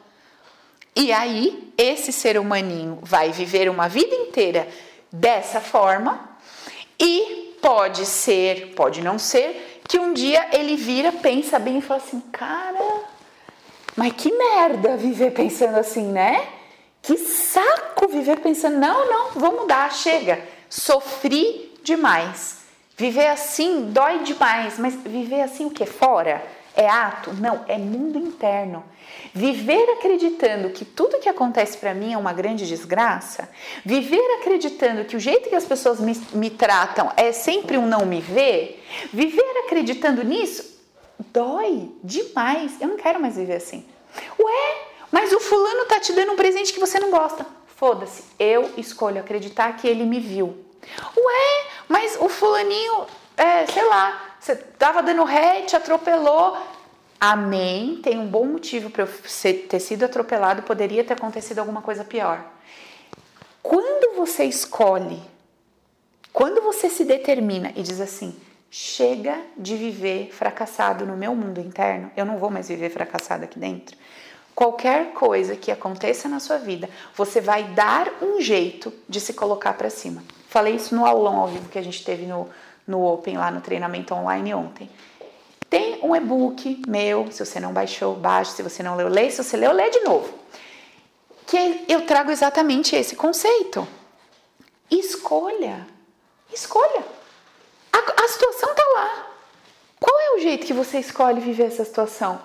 E 0.97 1.13
aí, 1.13 1.73
esse 1.79 2.13
ser 2.13 2.39
humaninho 2.39 2.99
vai 3.03 3.31
viver 3.31 3.71
uma 3.71 3.89
vida 3.89 4.15
inteira 4.17 4.67
dessa 5.13 5.61
forma 5.61 6.29
e 6.99 7.57
pode 7.63 8.05
ser, 8.05 8.75
pode 8.75 9.01
não 9.01 9.17
ser, 9.17 9.78
que 9.89 9.99
um 9.99 10.13
dia 10.13 10.49
ele 10.53 10.77
vira, 10.77 11.11
pensa 11.11 11.59
bem 11.59 11.79
e 11.79 11.83
fala 11.83 12.01
assim: 12.01 12.21
cara, 12.31 13.01
mas 13.97 14.13
que 14.13 14.31
merda 14.31 14.97
viver 14.97 15.33
pensando 15.33 15.79
assim, 15.79 16.05
né? 16.05 16.47
Que 17.01 17.17
saco 17.17 18.07
viver 18.07 18.39
pensando, 18.41 18.79
não, 18.79 19.09
não, 19.09 19.31
vou 19.31 19.63
mudar, 19.63 19.91
chega. 19.93 20.41
Sofri 20.69 21.75
demais. 21.83 22.59
Viver 22.97 23.29
assim 23.29 23.91
dói 23.91 24.19
demais, 24.25 24.79
mas 24.79 24.95
viver 24.95 25.41
assim 25.41 25.67
o 25.67 25.71
que? 25.71 25.87
Fora? 25.87 26.45
É 26.79 26.89
ato? 26.89 27.35
Não, 27.35 27.65
é 27.67 27.77
mundo 27.77 28.17
interno. 28.19 28.85
Viver 29.35 29.91
acreditando 29.91 30.71
que 30.71 30.85
tudo 30.85 31.19
que 31.19 31.29
acontece 31.29 31.77
para 31.77 31.93
mim 31.93 32.13
é 32.13 32.17
uma 32.17 32.33
grande 32.33 32.67
desgraça, 32.67 33.51
viver 33.85 34.39
acreditando 34.41 35.05
que 35.05 35.17
o 35.17 35.21
jeito 35.21 35.49
que 35.49 35.57
as 35.57 35.65
pessoas 35.65 35.99
me, 35.99 36.15
me 36.33 36.51
tratam 36.51 37.13
é 37.17 37.33
sempre 37.33 37.77
um 37.77 37.87
não 37.87 38.07
me 38.07 38.21
ver, 38.21 38.83
viver 39.13 39.65
acreditando 39.67 40.23
nisso 40.23 40.79
dói 41.33 41.91
demais. 42.03 42.81
Eu 42.81 42.89
não 42.89 42.97
quero 42.97 43.21
mais 43.21 43.37
viver 43.37 43.57
assim. 43.57 43.85
Ué, 44.39 44.87
mas 45.11 45.33
o 45.33 45.41
fulano 45.41 45.85
tá 45.87 46.01
te 46.01 46.13
dando 46.13 46.33
um 46.33 46.37
presente 46.37 46.73
que 46.73 46.81
você 46.81 46.99
não 46.99 47.11
gosta. 47.11 47.47
Foda-se, 47.67 48.25
eu 48.39 48.71
escolho 48.77 49.21
acreditar 49.21 49.77
que 49.77 49.87
ele 49.87 50.05
me 50.05 50.21
viu. 50.21 50.65
Ué, 51.17 51.67
mas 51.89 52.17
o 52.21 52.29
fulaninho, 52.29 53.07
é, 53.37 53.67
sei 53.67 53.85
lá, 53.85 54.28
você 54.41 54.57
tava 54.57 55.03
dando 55.03 55.25
ré, 55.25 55.63
te 55.63 55.77
atropelou. 55.77 56.57
Amém. 57.21 58.01
Tem 58.03 58.19
um 58.19 58.27
bom 58.27 58.47
motivo 58.47 58.91
para 58.91 59.05
eu 59.05 59.09
ter 59.69 59.81
sido 59.81 60.05
atropelado, 60.05 60.63
poderia 60.63 61.03
ter 61.03 61.15
acontecido 61.15 61.59
alguma 61.59 61.83
coisa 61.83 62.05
pior. 62.05 62.45
Quando 63.63 64.17
você 64.17 64.45
escolhe, 64.45 65.21
quando 66.33 66.63
você 66.63 66.89
se 66.89 67.05
determina 67.05 67.73
e 67.75 67.83
diz 67.83 68.01
assim: 68.01 68.35
chega 68.71 69.37
de 69.57 69.77
viver 69.77 70.31
fracassado 70.33 71.05
no 71.05 71.17
meu 71.17 71.35
mundo 71.35 71.61
interno, 71.61 72.11
eu 72.17 72.25
não 72.25 72.39
vou 72.39 72.51
mais 72.51 72.69
viver 72.69 72.91
fracassado 72.91 73.45
aqui 73.45 73.59
dentro. 73.59 73.97
Qualquer 74.55 75.13
coisa 75.13 75.55
que 75.55 75.71
aconteça 75.71 76.29
na 76.29 76.41
sua 76.41 76.59
vida, 76.59 76.89
você 77.15 77.41
vai 77.41 77.63
dar 77.63 78.11
um 78.21 78.41
jeito 78.41 78.93
de 79.09 79.21
se 79.21 79.33
colocar 79.33 79.75
para 79.75 79.89
cima. 79.89 80.23
Falei 80.49 80.75
isso 80.75 80.95
no 80.95 81.07
aulão 81.07 81.37
ao 81.37 81.49
vivo 81.49 81.69
que 81.69 81.79
a 81.79 81.83
gente 81.83 82.05
teve 82.05 82.27
no, 82.27 82.49
no 82.89 83.05
Open, 83.05 83.37
lá 83.37 83.51
no 83.51 83.61
treinamento 83.61 84.15
online 84.15 84.55
ontem. 84.55 84.91
Tem 85.69 86.01
um 86.03 86.17
e-book 86.17 86.83
meu, 86.89 87.31
se 87.31 87.45
você 87.45 87.61
não 87.61 87.73
baixou, 87.73 88.15
baixe, 88.15 88.53
se 88.53 88.63
você 88.63 88.83
não 88.83 88.97
leu, 88.97 89.09
lê, 89.09 89.31
se 89.31 89.45
você 89.45 89.57
leu, 89.57 89.71
lê 89.73 89.91
de 89.91 90.01
novo. 90.01 90.33
Que 91.47 91.85
eu 91.87 92.07
trago 92.07 92.31
exatamente 92.31 92.97
esse 92.97 93.15
conceito. 93.15 93.87
Escolha. 94.91 95.87
Escolha. 96.53 97.05
A, 97.93 98.25
a 98.25 98.29
situação 98.29 98.75
tá 98.75 98.83
lá. 98.97 99.27
Qual 100.01 100.19
é 100.19 100.37
o 100.37 100.39
jeito 100.41 100.67
que 100.67 100.73
você 100.73 100.99
escolhe 100.99 101.41
viver 101.41 101.65
essa 101.65 101.85
situação? 101.85 102.41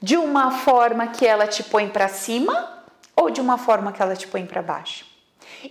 De 0.00 0.16
uma 0.16 0.50
forma 0.50 1.06
que 1.06 1.24
ela 1.24 1.46
te 1.46 1.62
põe 1.62 1.88
para 1.88 2.08
cima 2.08 2.84
ou 3.14 3.30
de 3.30 3.40
uma 3.40 3.56
forma 3.56 3.92
que 3.92 4.02
ela 4.02 4.16
te 4.16 4.26
põe 4.26 4.44
para 4.44 4.62
baixo? 4.62 5.04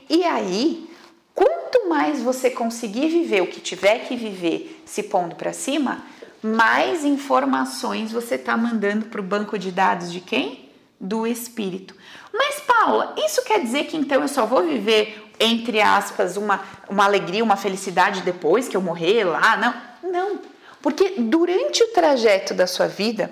E 0.10 0.24
aí, 0.24 0.90
Quanto 1.36 1.88
mais 1.90 2.22
você 2.22 2.50
conseguir 2.50 3.10
viver 3.10 3.42
o 3.42 3.48
que 3.48 3.60
tiver 3.60 4.00
que 4.00 4.16
viver 4.16 4.82
se 4.86 5.04
pondo 5.04 5.36
para 5.36 5.54
cima, 5.54 6.04
mais 6.42 7.04
informações 7.04 8.12
você 8.12 8.36
está 8.36 8.56
mandando 8.58 9.06
para 9.06 9.22
o 9.22 9.24
banco 9.24 9.58
de 9.58 9.72
dados 9.72 10.12
de 10.12 10.20
quem? 10.20 10.70
Do 11.00 11.28
espírito. 11.28 11.96
Mas, 12.34 12.60
Paula, 12.62 13.14
isso 13.18 13.44
quer 13.44 13.60
dizer 13.62 13.86
que 13.86 13.98
então 13.98 14.22
eu 14.22 14.28
só 14.28 14.46
vou 14.46 14.64
viver 14.64 15.24
entre 15.40 15.82
aspas, 15.82 16.38
uma, 16.38 16.62
uma 16.90 17.06
alegria, 17.06 17.44
uma 17.44 17.58
felicidade 17.58 18.22
depois 18.22 18.68
que 18.68 18.78
eu 18.78 18.82
morrer 18.82 19.24
lá. 19.24 19.58
Não, 19.58 20.12
não. 20.12 20.40
Porque 20.82 21.16
durante 21.18 21.84
o 21.84 21.88
trajeto 21.90 22.54
da 22.54 22.68
sua 22.68 22.88
vida, 22.88 23.32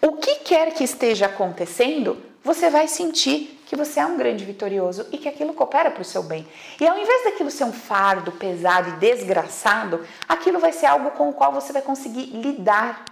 o 0.00 0.12
que 0.12 0.36
quer 0.36 0.72
que 0.72 0.84
esteja 0.84 1.26
acontecendo, 1.26 2.16
você 2.44 2.68
vai 2.68 2.88
sentir 2.88 3.58
que 3.66 3.76
você 3.76 4.00
é 4.00 4.06
um 4.06 4.16
grande 4.16 4.44
vitorioso 4.44 5.06
e 5.10 5.18
que 5.18 5.28
aquilo 5.28 5.54
coopera 5.54 5.90
para 5.90 6.02
o 6.02 6.04
seu 6.04 6.22
bem. 6.22 6.46
E 6.80 6.86
ao 6.86 6.98
invés 6.98 7.24
daquilo 7.24 7.50
ser 7.50 7.64
um 7.64 7.72
fardo 7.72 8.30
pesado 8.32 8.90
e 8.90 8.92
desgraçado, 8.92 10.04
aquilo 10.28 10.58
vai 10.58 10.72
ser 10.72 10.86
algo 10.86 11.12
com 11.12 11.30
o 11.30 11.32
qual 11.32 11.52
você 11.52 11.72
vai 11.72 11.80
conseguir 11.80 12.26
lidar. 12.26 13.04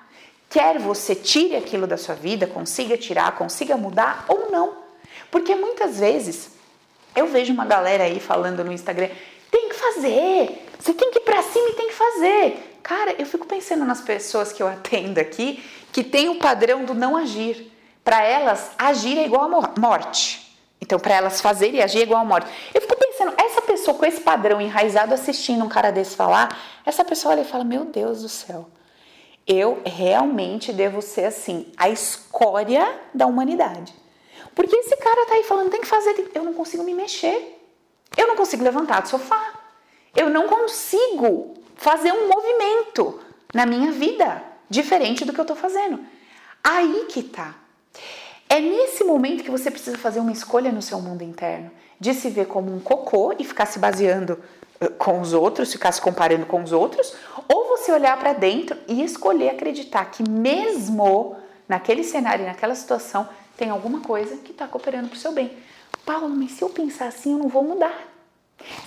Quer 0.50 0.78
você 0.78 1.14
tire 1.14 1.56
aquilo 1.56 1.86
da 1.86 1.96
sua 1.96 2.14
vida, 2.14 2.46
consiga 2.46 2.98
tirar, 2.98 3.36
consiga 3.36 3.76
mudar 3.76 4.24
ou 4.28 4.50
não. 4.50 4.74
Porque 5.30 5.54
muitas 5.54 5.98
vezes 5.98 6.50
eu 7.14 7.26
vejo 7.26 7.52
uma 7.52 7.64
galera 7.64 8.04
aí 8.04 8.20
falando 8.20 8.64
no 8.64 8.72
Instagram: 8.72 9.08
tem 9.50 9.68
que 9.68 9.74
fazer, 9.76 10.66
você 10.78 10.92
tem 10.92 11.10
que 11.10 11.20
ir 11.20 11.22
para 11.22 11.42
cima 11.42 11.68
e 11.70 11.74
tem 11.74 11.88
que 11.88 11.94
fazer. 11.94 12.78
Cara, 12.82 13.14
eu 13.18 13.26
fico 13.26 13.46
pensando 13.46 13.84
nas 13.84 14.00
pessoas 14.00 14.52
que 14.52 14.62
eu 14.62 14.66
atendo 14.66 15.20
aqui 15.20 15.64
que 15.92 16.04
tem 16.04 16.28
o 16.28 16.36
padrão 16.36 16.84
do 16.84 16.94
não 16.94 17.16
agir. 17.16 17.70
Para 18.04 18.22
elas, 18.22 18.70
agir 18.78 19.18
é 19.18 19.24
igual 19.24 19.44
a 19.44 19.70
morte. 19.78 20.56
Então, 20.80 20.98
para 20.98 21.14
elas 21.14 21.40
fazerem 21.40 21.76
e 21.76 21.82
agir 21.82 21.98
é 21.98 22.02
igual 22.02 22.20
a 22.20 22.24
morte. 22.24 22.50
Eu 22.74 22.80
fico 22.80 22.96
pensando, 22.96 23.34
essa 23.36 23.60
pessoa 23.62 23.96
com 23.96 24.06
esse 24.06 24.20
padrão 24.20 24.60
enraizado 24.60 25.12
assistindo 25.12 25.64
um 25.64 25.68
cara 25.68 25.90
desse 25.90 26.16
falar, 26.16 26.58
essa 26.84 27.04
pessoa 27.04 27.34
olha 27.34 27.42
e 27.42 27.44
fala: 27.44 27.64
Meu 27.64 27.84
Deus 27.84 28.22
do 28.22 28.28
céu, 28.28 28.68
eu 29.46 29.80
realmente 29.84 30.72
devo 30.72 31.02
ser 31.02 31.26
assim, 31.26 31.70
a 31.76 31.88
escória 31.88 32.98
da 33.14 33.26
humanidade. 33.26 33.94
Porque 34.54 34.74
esse 34.76 34.96
cara 34.96 35.26
tá 35.26 35.34
aí 35.34 35.44
falando, 35.44 35.70
tem 35.70 35.80
que 35.80 35.86
fazer, 35.86 36.30
eu 36.34 36.42
não 36.42 36.54
consigo 36.54 36.82
me 36.82 36.94
mexer. 36.94 37.58
Eu 38.16 38.26
não 38.26 38.36
consigo 38.36 38.64
levantar 38.64 39.02
do 39.02 39.08
sofá. 39.08 39.54
Eu 40.14 40.28
não 40.28 40.48
consigo 40.48 41.54
fazer 41.76 42.12
um 42.12 42.28
movimento 42.28 43.20
na 43.54 43.64
minha 43.64 43.92
vida 43.92 44.42
diferente 44.68 45.24
do 45.24 45.32
que 45.32 45.40
eu 45.40 45.44
tô 45.44 45.54
fazendo. 45.54 46.04
Aí 46.62 47.06
que 47.08 47.22
tá. 47.22 47.54
É 48.52 48.58
nesse 48.58 49.04
momento 49.04 49.44
que 49.44 49.50
você 49.50 49.70
precisa 49.70 49.96
fazer 49.96 50.18
uma 50.18 50.32
escolha 50.32 50.72
no 50.72 50.82
seu 50.82 51.00
mundo 51.00 51.22
interno, 51.22 51.70
de 52.00 52.12
se 52.12 52.28
ver 52.28 52.48
como 52.48 52.74
um 52.74 52.80
cocô 52.80 53.32
e 53.38 53.44
ficar 53.44 53.64
se 53.64 53.78
baseando 53.78 54.42
eh, 54.80 54.88
com 54.88 55.20
os 55.20 55.32
outros, 55.32 55.70
ficar 55.70 55.92
se 55.92 56.00
comparando 56.00 56.44
com 56.44 56.60
os 56.60 56.72
outros, 56.72 57.14
ou 57.46 57.68
você 57.68 57.92
olhar 57.92 58.18
para 58.18 58.32
dentro 58.32 58.76
e 58.88 59.04
escolher 59.04 59.50
acreditar 59.50 60.04
que 60.06 60.28
mesmo 60.28 61.36
naquele 61.68 62.02
cenário, 62.02 62.44
naquela 62.44 62.74
situação, 62.74 63.28
tem 63.56 63.70
alguma 63.70 64.00
coisa 64.00 64.36
que 64.38 64.50
está 64.50 64.66
cooperando 64.66 65.06
para 65.08 65.16
o 65.16 65.20
seu 65.20 65.30
bem. 65.30 65.56
Paulo, 66.04 66.28
mas 66.28 66.50
se 66.50 66.62
eu 66.62 66.70
pensar 66.70 67.06
assim, 67.06 67.30
eu 67.30 67.38
não 67.38 67.48
vou 67.48 67.62
mudar. 67.62 67.96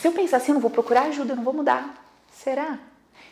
Se 0.01 0.05
eu 0.05 0.11
pensar 0.11 0.37
assim, 0.37 0.51
eu 0.51 0.55
não 0.55 0.61
vou 0.61 0.71
procurar 0.71 1.03
ajuda, 1.03 1.31
eu 1.31 1.37
não 1.37 1.43
vou 1.45 1.53
mudar. 1.53 2.03
Será? 2.33 2.79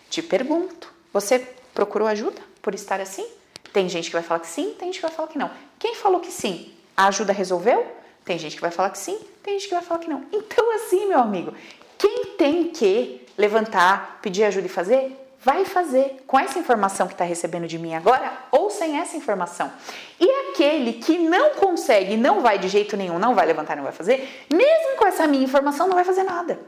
Te 0.10 0.22
pergunto, 0.22 0.94
você 1.12 1.40
procurou 1.74 2.08
ajuda 2.08 2.42
por 2.62 2.74
estar 2.74 3.02
assim? 3.02 3.28
Tem 3.74 3.90
gente 3.90 4.06
que 4.06 4.14
vai 4.14 4.24
falar 4.24 4.40
que 4.40 4.48
sim, 4.48 4.74
tem 4.80 4.88
gente 4.88 5.02
que 5.02 5.06
vai 5.06 5.12
falar 5.12 5.28
que 5.28 5.38
não. 5.38 5.52
Quem 5.82 5.96
falou 5.96 6.20
que 6.20 6.32
sim? 6.32 6.72
A 6.96 7.08
ajuda 7.08 7.34
resolveu? 7.34 7.84
Tem 8.24 8.38
gente 8.38 8.56
que 8.56 8.62
vai 8.62 8.70
falar 8.70 8.92
que 8.92 9.00
sim, 9.00 9.20
tem 9.42 9.56
gente 9.56 9.68
que 9.68 9.74
vai 9.74 9.84
falar 9.84 10.00
que 10.00 10.08
não. 10.08 10.24
Então, 10.32 10.76
assim, 10.76 11.08
meu 11.08 11.18
amigo, 11.18 11.56
quem 11.98 12.26
tem 12.38 12.66
que 12.66 13.26
levantar, 13.36 14.20
pedir 14.22 14.44
ajuda 14.44 14.68
e 14.68 14.70
fazer, 14.70 15.18
vai 15.44 15.66
fazer 15.66 16.24
com 16.28 16.38
essa 16.38 16.60
informação 16.60 17.08
que 17.08 17.16
está 17.16 17.26
recebendo 17.26 17.68
de 17.68 17.80
mim 17.80 17.96
agora 17.96 18.32
ou 18.52 18.70
sem 18.70 19.00
essa 19.00 19.18
informação. 19.18 19.74
E 20.20 20.30
aquele 20.52 20.94
que 20.94 21.18
não 21.18 21.56
consegue, 21.56 22.16
não 22.16 22.42
vai 22.42 22.60
de 22.60 22.68
jeito 22.68 22.96
nenhum, 22.96 23.18
não 23.18 23.34
vai 23.34 23.48
levantar, 23.48 23.76
não 23.76 23.84
vai 23.84 23.92
fazer, 23.92 24.46
mesmo 24.54 24.98
com 24.98 25.08
essa 25.08 25.26
minha 25.26 25.44
informação, 25.44 25.88
não 25.88 25.96
vai 25.96 26.06
fazer 26.06 26.22
nada. 26.22 26.60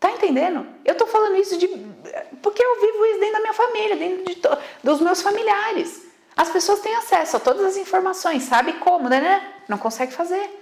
Tá 0.00 0.10
entendendo? 0.10 0.66
Eu 0.86 0.94
tô 0.94 1.06
falando 1.06 1.36
isso 1.36 1.58
de 1.58 1.68
porque 2.40 2.64
eu 2.64 2.80
vivo 2.80 3.04
isso 3.04 3.20
dentro 3.20 3.34
da 3.34 3.40
minha 3.40 3.52
família, 3.52 3.94
dentro 3.94 4.24
de 4.24 4.40
dos 4.82 5.02
meus 5.02 5.20
familiares. 5.20 6.11
As 6.36 6.48
pessoas 6.48 6.80
têm 6.80 6.94
acesso 6.96 7.36
a 7.36 7.40
todas 7.40 7.64
as 7.64 7.76
informações, 7.76 8.44
sabe 8.44 8.74
como, 8.74 9.08
né? 9.08 9.42
Não 9.68 9.78
consegue 9.78 10.12
fazer. 10.12 10.58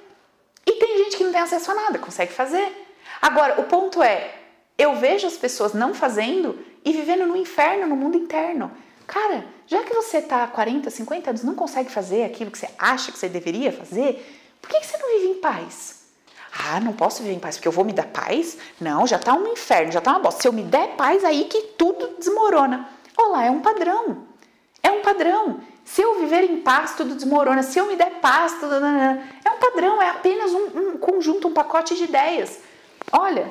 E 0.67 0.73
tem 0.73 0.99
gente 0.99 1.17
que 1.17 1.25
não 1.25 1.33
tem 1.33 1.41
acesso 1.41 1.71
a 1.71 1.75
nada, 1.75 1.99
consegue 1.99 2.33
fazer. 2.33 2.87
Agora, 3.23 3.61
o 3.61 3.65
ponto 3.65 4.03
é, 4.03 4.35
eu 4.77 4.97
vejo 4.97 5.27
as 5.27 5.37
pessoas 5.37 5.73
não 5.73 5.95
fazendo 5.95 6.59
e 6.85 6.93
vivendo 6.93 7.27
no 7.27 7.37
inferno, 7.37 7.87
no 7.87 7.97
mundo 7.97 8.17
interno. 8.17 8.71
Cara, 9.07 9.45
já 9.67 9.83
que 9.83 9.95
você 9.95 10.19
está 10.19 10.45
há 10.45 10.49
40, 10.49 10.89
50 10.91 11.31
anos, 11.31 11.43
não 11.43 11.55
consegue 11.55 11.91
fazer 11.91 12.25
aquilo 12.25 12.51
que 12.51 12.59
você 12.59 12.69
acha 12.79 13.13
que 13.13 13.19
você 13.19 13.29
deveria 13.29 13.73
fazer, 13.73 14.25
por 14.61 14.71
que, 14.71 14.81
que 14.81 14.87
você 14.87 14.97
não 14.97 15.19
vive 15.19 15.33
em 15.33 15.41
paz? 15.41 16.01
Ah, 16.53 16.81
não 16.81 16.93
posso 16.93 17.23
viver 17.23 17.35
em 17.35 17.39
paz 17.39 17.57
porque 17.57 17.69
eu 17.69 17.73
vou 17.73 17.85
me 17.85 17.93
dar 17.93 18.07
paz? 18.07 18.59
Não, 18.81 19.07
já 19.07 19.17
está 19.17 19.35
um 19.35 19.53
inferno, 19.53 19.93
já 19.93 19.99
está 19.99 20.13
uma 20.13 20.21
bosta. 20.21 20.43
Se 20.43 20.49
eu 20.49 20.53
me 20.53 20.63
der 20.63 20.97
paz, 20.97 21.25
aí 21.25 21.45
que 21.45 21.63
tudo 21.77 22.17
desmorona. 22.19 22.89
Olá, 23.17 23.45
é 23.45 23.51
um 23.51 23.61
padrão. 23.61 24.30
É 24.83 24.91
um 24.91 25.03
padrão. 25.03 25.61
Se 25.85 26.03
eu 26.03 26.21
viver 26.21 26.45
em 26.45 26.61
paz, 26.61 26.95
tudo 26.95 27.15
desmorona. 27.15 27.63
Se 27.63 27.79
eu 27.79 27.87
me 27.87 27.97
der 27.97 28.21
paz, 28.21 28.59
tudo. 28.61 28.75
É 28.75 29.51
um 29.51 29.59
padrão, 29.59 30.01
é 30.01 30.11
apenas 30.11 30.53
um, 30.53 30.91
um 30.91 30.99
conjunto, 30.99 31.49
um 31.49 31.53
pacote 31.53 31.97
de 31.97 32.05
ideias. 32.05 32.61
Olha, 33.13 33.51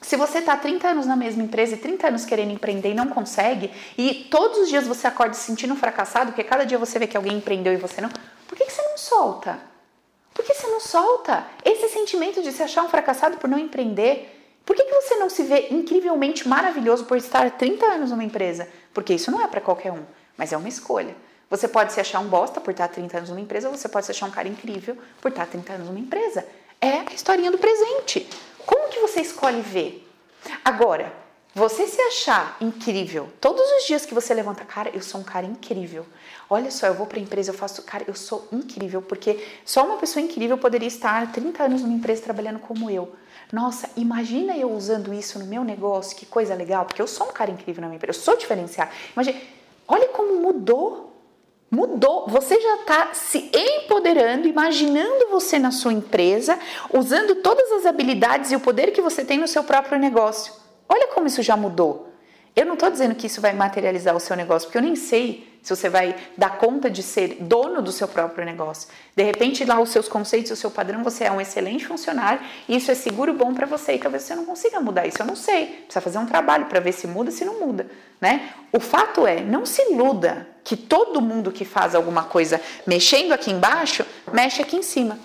se 0.00 0.16
você 0.16 0.38
está 0.38 0.56
30 0.56 0.88
anos 0.88 1.06
na 1.06 1.16
mesma 1.16 1.42
empresa 1.42 1.74
e 1.74 1.78
30 1.78 2.08
anos 2.08 2.24
querendo 2.24 2.52
empreender 2.52 2.90
e 2.90 2.94
não 2.94 3.06
consegue, 3.06 3.70
e 3.96 4.26
todos 4.30 4.58
os 4.58 4.68
dias 4.68 4.86
você 4.86 5.06
acorda 5.06 5.34
se 5.34 5.42
sentindo 5.42 5.76
fracassado, 5.76 6.32
porque 6.32 6.44
cada 6.44 6.64
dia 6.64 6.78
você 6.78 6.98
vê 6.98 7.06
que 7.06 7.16
alguém 7.16 7.36
empreendeu 7.36 7.72
e 7.72 7.76
você 7.76 8.00
não, 8.00 8.10
por 8.48 8.56
que, 8.56 8.64
que 8.64 8.72
você 8.72 8.82
não 8.82 8.96
solta? 8.96 9.60
Por 10.32 10.44
que 10.44 10.54
você 10.54 10.66
não 10.68 10.80
solta 10.80 11.46
esse 11.64 11.88
sentimento 11.88 12.42
de 12.42 12.50
se 12.50 12.62
achar 12.62 12.82
um 12.82 12.88
fracassado 12.88 13.36
por 13.36 13.48
não 13.48 13.58
empreender? 13.58 14.36
Por 14.64 14.74
que, 14.74 14.84
que 14.84 14.94
você 14.94 15.16
não 15.16 15.28
se 15.28 15.42
vê 15.42 15.68
incrivelmente 15.70 16.48
maravilhoso 16.48 17.04
por 17.04 17.16
estar 17.16 17.50
30 17.50 17.84
anos 17.84 18.10
numa 18.10 18.24
empresa? 18.24 18.68
Porque 18.94 19.12
isso 19.12 19.30
não 19.30 19.42
é 19.42 19.48
para 19.48 19.60
qualquer 19.60 19.92
um 19.92 20.02
mas 20.40 20.54
é 20.54 20.56
uma 20.56 20.70
escolha. 20.70 21.14
Você 21.50 21.68
pode 21.68 21.92
se 21.92 22.00
achar 22.00 22.18
um 22.18 22.28
bosta 22.28 22.62
por 22.62 22.70
estar 22.70 22.88
30 22.88 23.18
anos 23.18 23.28
numa 23.28 23.42
empresa, 23.42 23.68
ou 23.68 23.76
você 23.76 23.90
pode 23.90 24.06
se 24.06 24.12
achar 24.12 24.24
um 24.24 24.30
cara 24.30 24.48
incrível 24.48 24.96
por 25.20 25.30
estar 25.30 25.44
30 25.44 25.74
anos 25.74 25.86
numa 25.88 25.98
empresa. 25.98 26.46
É 26.80 27.00
a 27.00 27.12
historinha 27.12 27.50
do 27.50 27.58
presente. 27.58 28.26
Como 28.64 28.88
que 28.88 29.00
você 29.00 29.20
escolhe 29.20 29.60
ver? 29.60 30.08
Agora, 30.64 31.12
você 31.54 31.86
se 31.86 32.00
achar 32.00 32.56
incrível 32.58 33.28
todos 33.38 33.60
os 33.60 33.86
dias 33.86 34.06
que 34.06 34.14
você 34.14 34.32
levanta, 34.32 34.64
cara, 34.64 34.88
eu 34.94 35.02
sou 35.02 35.20
um 35.20 35.24
cara 35.24 35.44
incrível. 35.44 36.06
Olha 36.48 36.70
só, 36.70 36.86
eu 36.86 36.94
vou 36.94 37.06
para 37.06 37.18
a 37.18 37.22
empresa, 37.22 37.50
eu 37.50 37.54
faço, 37.54 37.82
cara, 37.82 38.04
eu 38.06 38.14
sou 38.14 38.48
incrível, 38.50 39.02
porque 39.02 39.46
só 39.62 39.84
uma 39.84 39.98
pessoa 39.98 40.24
incrível 40.24 40.56
poderia 40.56 40.88
estar 40.88 41.30
30 41.32 41.64
anos 41.64 41.82
numa 41.82 41.92
empresa 41.92 42.22
trabalhando 42.22 42.60
como 42.60 42.88
eu. 42.88 43.14
Nossa, 43.52 43.90
imagina 43.94 44.56
eu 44.56 44.70
usando 44.72 45.12
isso 45.12 45.38
no 45.38 45.44
meu 45.44 45.62
negócio, 45.64 46.16
que 46.16 46.24
coisa 46.24 46.54
legal, 46.54 46.86
porque 46.86 47.02
eu 47.02 47.06
sou 47.06 47.28
um 47.28 47.32
cara 47.32 47.50
incrível 47.50 47.82
na 47.82 47.88
minha 47.88 47.96
empresa, 47.96 48.18
eu 48.18 48.22
sou 48.22 48.38
diferenciado. 48.38 48.90
Imagina, 49.12 49.38
Olha 49.90 50.06
como 50.08 50.36
mudou. 50.36 51.10
Mudou. 51.68 52.28
Você 52.28 52.60
já 52.60 52.76
está 52.76 53.12
se 53.12 53.50
empoderando, 53.52 54.46
imaginando 54.46 55.28
você 55.28 55.58
na 55.58 55.72
sua 55.72 55.92
empresa, 55.92 56.56
usando 56.92 57.34
todas 57.36 57.70
as 57.72 57.86
habilidades 57.86 58.52
e 58.52 58.56
o 58.56 58.60
poder 58.60 58.92
que 58.92 59.02
você 59.02 59.24
tem 59.24 59.38
no 59.38 59.48
seu 59.48 59.64
próprio 59.64 59.98
negócio. 59.98 60.52
Olha 60.88 61.08
como 61.08 61.26
isso 61.26 61.42
já 61.42 61.56
mudou. 61.56 62.08
Eu 62.54 62.66
não 62.66 62.74
estou 62.74 62.88
dizendo 62.88 63.16
que 63.16 63.26
isso 63.26 63.40
vai 63.40 63.52
materializar 63.52 64.14
o 64.14 64.20
seu 64.20 64.36
negócio, 64.36 64.68
porque 64.68 64.78
eu 64.78 64.82
nem 64.82 64.94
sei 64.94 65.49
se 65.62 65.74
você 65.74 65.88
vai 65.88 66.16
dar 66.36 66.58
conta 66.58 66.90
de 66.90 67.02
ser 67.02 67.36
dono 67.40 67.82
do 67.82 67.92
seu 67.92 68.08
próprio 68.08 68.44
negócio. 68.44 68.88
De 69.14 69.22
repente, 69.22 69.64
lá 69.64 69.80
os 69.80 69.90
seus 69.90 70.08
conceitos, 70.08 70.50
o 70.50 70.56
seu 70.56 70.70
padrão, 70.70 71.04
você 71.04 71.24
é 71.24 71.32
um 71.32 71.40
excelente 71.40 71.86
funcionário 71.86 72.40
e 72.68 72.76
isso 72.76 72.90
é 72.90 72.94
seguro 72.94 73.32
bom 73.34 73.52
para 73.52 73.66
você 73.66 73.94
e 73.94 73.98
talvez 73.98 74.22
você 74.22 74.34
não 74.34 74.44
consiga 74.44 74.80
mudar 74.80 75.06
isso. 75.06 75.20
Eu 75.20 75.26
não 75.26 75.36
sei. 75.36 75.66
Precisa 75.66 76.00
fazer 76.00 76.18
um 76.18 76.26
trabalho 76.26 76.66
para 76.66 76.80
ver 76.80 76.92
se 76.92 77.06
muda, 77.06 77.30
se 77.30 77.44
não 77.44 77.60
muda, 77.60 77.86
né? 78.20 78.50
O 78.72 78.80
fato 78.80 79.26
é, 79.26 79.40
não 79.40 79.66
se 79.66 79.82
iluda 79.90 80.46
que 80.64 80.76
todo 80.76 81.20
mundo 81.20 81.50
que 81.50 81.64
faz 81.64 81.94
alguma 81.94 82.24
coisa 82.24 82.60
mexendo 82.86 83.32
aqui 83.32 83.50
embaixo, 83.50 84.04
mexe 84.32 84.62
aqui 84.62 84.76
em 84.76 84.82
cima. 84.82 85.18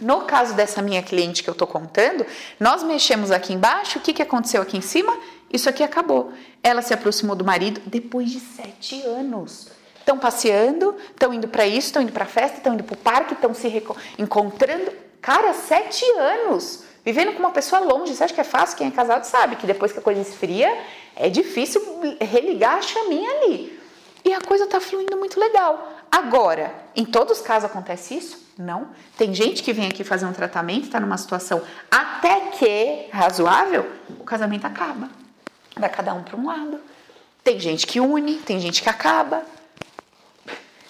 No 0.00 0.22
caso 0.22 0.54
dessa 0.54 0.80
minha 0.80 1.02
cliente 1.02 1.42
que 1.42 1.50
eu 1.50 1.52
estou 1.52 1.68
contando, 1.68 2.24
nós 2.58 2.82
mexemos 2.82 3.30
aqui 3.30 3.52
embaixo, 3.52 3.98
o 3.98 4.00
que, 4.00 4.14
que 4.14 4.22
aconteceu 4.22 4.62
aqui 4.62 4.78
em 4.78 4.80
cima? 4.80 5.16
Isso 5.52 5.68
aqui 5.68 5.82
acabou. 5.82 6.32
Ela 6.62 6.82
se 6.82 6.94
aproximou 6.94 7.34
do 7.34 7.44
marido 7.44 7.80
depois 7.86 8.30
de 8.30 8.40
sete 8.40 9.02
anos. 9.02 9.68
Estão 9.98 10.18
passeando, 10.18 10.96
estão 11.10 11.32
indo 11.34 11.48
para 11.48 11.66
isso, 11.66 11.88
estão 11.88 12.02
indo 12.02 12.12
para 12.12 12.24
festa, 12.24 12.58
estão 12.58 12.74
indo 12.74 12.84
para 12.84 12.94
o 12.94 12.98
parque, 12.98 13.34
estão 13.34 13.52
se 13.52 13.82
encontrando. 14.18 14.92
Cara, 15.20 15.52
sete 15.52 16.04
anos 16.18 16.84
vivendo 17.04 17.32
com 17.32 17.40
uma 17.40 17.50
pessoa 17.50 17.80
longe. 17.80 18.14
Você 18.14 18.24
acha 18.24 18.34
que 18.34 18.40
é 18.40 18.44
fácil? 18.44 18.76
Quem 18.76 18.88
é 18.88 18.90
casado 18.90 19.24
sabe 19.24 19.56
que 19.56 19.66
depois 19.66 19.92
que 19.92 19.98
a 19.98 20.02
coisa 20.02 20.20
esfria, 20.20 20.76
é 21.16 21.28
difícil 21.28 21.82
religar 22.20 22.76
a 22.76 22.82
chaminha 22.82 23.30
ali. 23.30 23.78
E 24.24 24.32
a 24.32 24.40
coisa 24.40 24.64
está 24.64 24.80
fluindo 24.80 25.16
muito 25.16 25.40
legal. 25.40 25.92
Agora, 26.10 26.74
em 26.94 27.04
todos 27.04 27.38
os 27.38 27.44
casos 27.44 27.70
acontece 27.70 28.16
isso? 28.16 28.38
Não. 28.58 28.88
Tem 29.16 29.32
gente 29.32 29.62
que 29.62 29.72
vem 29.72 29.86
aqui 29.86 30.04
fazer 30.04 30.26
um 30.26 30.32
tratamento, 30.32 30.84
está 30.84 31.00
numa 31.00 31.16
situação 31.16 31.62
até 31.90 32.40
que 32.50 33.08
razoável, 33.10 33.90
o 34.18 34.24
casamento 34.24 34.66
acaba. 34.66 35.08
Vai 35.80 35.88
cada 35.88 36.14
um 36.14 36.22
para 36.22 36.36
um 36.36 36.46
lado. 36.46 36.80
Tem 37.42 37.58
gente 37.58 37.86
que 37.86 37.98
une, 37.98 38.34
tem 38.34 38.60
gente 38.60 38.82
que 38.82 38.88
acaba, 38.88 39.42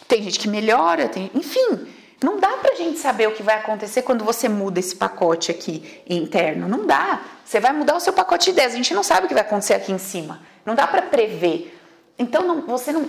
tem 0.09 0.23
gente 0.23 0.39
que 0.39 0.49
melhora, 0.49 1.09
tem, 1.09 1.31
enfim. 1.35 1.87
Não 2.23 2.39
dá 2.39 2.49
pra 2.59 2.75
gente 2.75 2.99
saber 2.99 3.29
o 3.29 3.33
que 3.33 3.43
vai 3.43 3.57
acontecer 3.57 4.03
quando 4.03 4.25
você 4.25 4.49
muda 4.49 4.79
esse 4.79 4.95
pacote 4.95 5.51
aqui 5.51 6.03
interno. 6.09 6.69
Não 6.69 6.85
dá. 6.85 7.21
Você 7.45 7.59
vai 7.59 7.73
mudar 7.73 7.97
o 7.97 8.01
seu 8.01 8.13
pacote 8.13 8.47
de 8.47 8.51
ideias. 8.51 8.75
A 8.75 8.77
gente 8.77 8.93
não 8.93 9.03
sabe 9.03 9.25
o 9.25 9.29
que 9.29 9.33
vai 9.33 9.43
acontecer 9.43 9.75
aqui 9.75 9.91
em 9.91 9.99
cima. 9.99 10.41
Não 10.67 10.75
dá 10.75 10.87
para 10.87 11.01
prever. 11.01 11.79
Então 12.19 12.43
não, 12.43 12.63
você 12.63 12.93
não. 12.93 13.09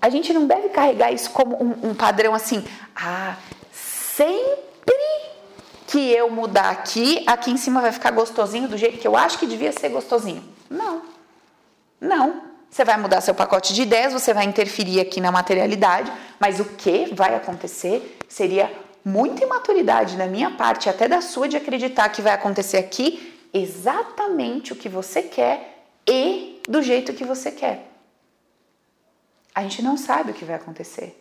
A 0.00 0.10
gente 0.10 0.32
não 0.34 0.46
deve 0.46 0.68
carregar 0.68 1.10
isso 1.12 1.30
como 1.30 1.56
um, 1.62 1.90
um 1.90 1.94
padrão 1.94 2.34
assim. 2.34 2.62
Ah, 2.94 3.36
sempre 3.72 4.94
que 5.86 6.10
eu 6.10 6.28
mudar 6.28 6.70
aqui, 6.70 7.22
aqui 7.26 7.50
em 7.50 7.56
cima 7.56 7.80
vai 7.80 7.92
ficar 7.92 8.10
gostosinho 8.10 8.68
do 8.68 8.76
jeito 8.76 8.98
que 8.98 9.06
eu 9.06 9.16
acho 9.16 9.38
que 9.38 9.46
devia 9.46 9.72
ser 9.72 9.88
gostosinho. 9.88 10.44
Não. 10.68 11.11
Não. 12.02 12.50
Você 12.68 12.84
vai 12.84 12.96
mudar 12.96 13.20
seu 13.20 13.34
pacote 13.34 13.72
de 13.72 13.82
ideias, 13.82 14.12
você 14.12 14.34
vai 14.34 14.44
interferir 14.44 14.98
aqui 14.98 15.20
na 15.20 15.30
materialidade, 15.30 16.10
mas 16.40 16.58
o 16.58 16.64
que 16.64 17.14
vai 17.14 17.34
acontecer 17.34 18.18
seria 18.28 18.72
muita 19.04 19.44
imaturidade 19.44 20.16
da 20.16 20.26
minha 20.26 20.50
parte, 20.50 20.88
até 20.88 21.06
da 21.06 21.20
sua, 21.20 21.48
de 21.48 21.56
acreditar 21.56 22.08
que 22.08 22.22
vai 22.22 22.32
acontecer 22.32 22.78
aqui 22.78 23.38
exatamente 23.52 24.72
o 24.72 24.76
que 24.76 24.88
você 24.88 25.22
quer 25.22 25.84
e 26.08 26.60
do 26.68 26.82
jeito 26.82 27.12
que 27.12 27.24
você 27.24 27.52
quer. 27.52 27.88
A 29.54 29.62
gente 29.62 29.82
não 29.82 29.96
sabe 29.96 30.30
o 30.30 30.34
que 30.34 30.44
vai 30.44 30.56
acontecer. 30.56 31.20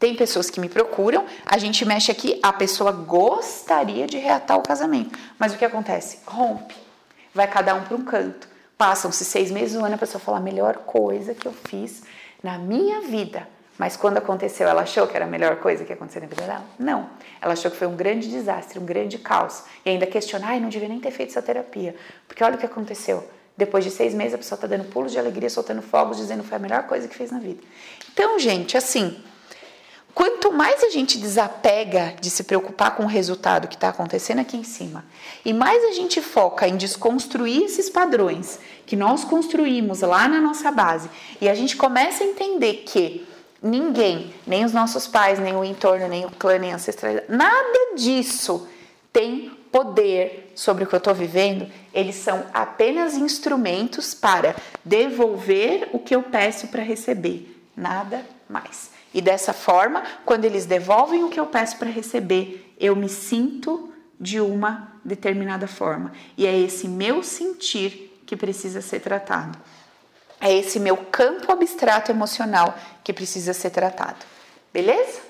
Tem 0.00 0.16
pessoas 0.16 0.50
que 0.50 0.58
me 0.58 0.68
procuram, 0.68 1.24
a 1.46 1.58
gente 1.58 1.84
mexe 1.84 2.10
aqui, 2.10 2.40
a 2.42 2.52
pessoa 2.52 2.90
gostaria 2.90 4.04
de 4.04 4.18
reatar 4.18 4.58
o 4.58 4.62
casamento, 4.62 5.16
mas 5.38 5.54
o 5.54 5.56
que 5.56 5.64
acontece? 5.64 6.18
Rompe, 6.26 6.74
vai 7.32 7.46
cada 7.46 7.72
um 7.76 7.84
para 7.84 7.96
um 7.96 8.04
canto. 8.04 8.51
Passam-se 8.82 9.24
seis 9.24 9.48
meses, 9.48 9.76
um 9.76 9.84
ano, 9.84 9.94
a 9.94 9.98
pessoa 9.98 10.20
fala: 10.20 10.38
a 10.38 10.40
melhor 10.40 10.78
coisa 10.78 11.34
que 11.34 11.46
eu 11.46 11.52
fiz 11.52 12.02
na 12.42 12.58
minha 12.58 13.02
vida. 13.02 13.46
Mas 13.78 13.96
quando 13.96 14.18
aconteceu, 14.18 14.66
ela 14.66 14.82
achou 14.82 15.06
que 15.06 15.14
era 15.14 15.24
a 15.24 15.28
melhor 15.28 15.54
coisa 15.60 15.84
que 15.84 15.92
aconteceu 15.92 16.20
na 16.20 16.26
vida 16.26 16.42
dela? 16.42 16.64
Não. 16.76 17.08
Ela 17.40 17.52
achou 17.52 17.70
que 17.70 17.76
foi 17.76 17.86
um 17.86 17.94
grande 17.94 18.28
desastre, 18.28 18.80
um 18.80 18.84
grande 18.84 19.18
caos. 19.18 19.62
E 19.86 19.90
ainda 19.90 20.04
questionar, 20.04 20.48
ai, 20.48 20.58
não 20.58 20.68
devia 20.68 20.88
nem 20.88 20.98
ter 20.98 21.12
feito 21.12 21.28
essa 21.28 21.40
terapia. 21.40 21.94
Porque 22.26 22.42
olha 22.42 22.56
o 22.56 22.58
que 22.58 22.66
aconteceu. 22.66 23.24
Depois 23.56 23.84
de 23.84 23.90
seis 23.92 24.14
meses, 24.14 24.34
a 24.34 24.38
pessoa 24.38 24.56
está 24.56 24.66
dando 24.66 24.90
pulos 24.90 25.12
de 25.12 25.18
alegria, 25.20 25.48
soltando 25.48 25.80
fogos, 25.80 26.16
dizendo 26.16 26.42
que 26.42 26.48
foi 26.48 26.56
a 26.56 26.60
melhor 26.60 26.82
coisa 26.88 27.06
que 27.06 27.14
fez 27.14 27.30
na 27.30 27.38
vida. 27.38 27.62
Então, 28.12 28.36
gente, 28.40 28.76
assim, 28.76 29.16
Quanto 30.14 30.52
mais 30.52 30.82
a 30.84 30.90
gente 30.90 31.16
desapega 31.16 32.14
de 32.20 32.28
se 32.28 32.44
preocupar 32.44 32.94
com 32.94 33.04
o 33.04 33.08
resultado 33.08 33.66
que 33.66 33.74
está 33.74 33.88
acontecendo 33.88 34.40
aqui 34.40 34.56
em 34.56 34.64
cima, 34.64 35.04
e 35.44 35.52
mais 35.54 35.82
a 35.84 35.92
gente 35.92 36.20
foca 36.20 36.68
em 36.68 36.76
desconstruir 36.76 37.62
esses 37.62 37.88
padrões 37.88 38.58
que 38.84 38.94
nós 38.94 39.24
construímos 39.24 40.02
lá 40.02 40.28
na 40.28 40.40
nossa 40.40 40.70
base, 40.70 41.08
e 41.40 41.48
a 41.48 41.54
gente 41.54 41.76
começa 41.76 42.22
a 42.22 42.26
entender 42.26 42.84
que 42.86 43.26
ninguém, 43.62 44.34
nem 44.46 44.64
os 44.64 44.72
nossos 44.72 45.06
pais, 45.06 45.38
nem 45.38 45.56
o 45.56 45.64
entorno, 45.64 46.06
nem 46.08 46.26
o 46.26 46.30
clã, 46.30 46.58
nem 46.58 46.72
a 46.72 46.76
ancestralidade, 46.76 47.26
nada 47.30 47.94
disso 47.96 48.68
tem 49.10 49.50
poder 49.70 50.52
sobre 50.54 50.84
o 50.84 50.86
que 50.86 50.94
eu 50.94 50.98
estou 50.98 51.14
vivendo, 51.14 51.66
eles 51.94 52.16
são 52.16 52.44
apenas 52.52 53.14
instrumentos 53.14 54.12
para 54.12 54.54
devolver 54.84 55.88
o 55.92 55.98
que 55.98 56.14
eu 56.14 56.22
peço 56.22 56.68
para 56.68 56.82
receber, 56.82 57.62
nada 57.74 58.26
mais. 58.48 58.91
E 59.14 59.20
dessa 59.20 59.52
forma, 59.52 60.02
quando 60.24 60.44
eles 60.44 60.66
devolvem 60.66 61.24
o 61.24 61.28
que 61.28 61.38
eu 61.38 61.46
peço 61.46 61.76
para 61.76 61.90
receber, 61.90 62.74
eu 62.78 62.96
me 62.96 63.08
sinto 63.08 63.92
de 64.18 64.40
uma 64.40 64.92
determinada 65.04 65.66
forma. 65.66 66.12
E 66.36 66.46
é 66.46 66.58
esse 66.58 66.88
meu 66.88 67.22
sentir 67.22 68.22
que 68.24 68.36
precisa 68.36 68.80
ser 68.80 69.00
tratado. 69.00 69.58
É 70.40 70.52
esse 70.56 70.80
meu 70.80 70.96
campo 70.96 71.52
abstrato 71.52 72.10
emocional 72.10 72.76
que 73.04 73.12
precisa 73.12 73.52
ser 73.52 73.70
tratado. 73.70 74.24
Beleza? 74.72 75.20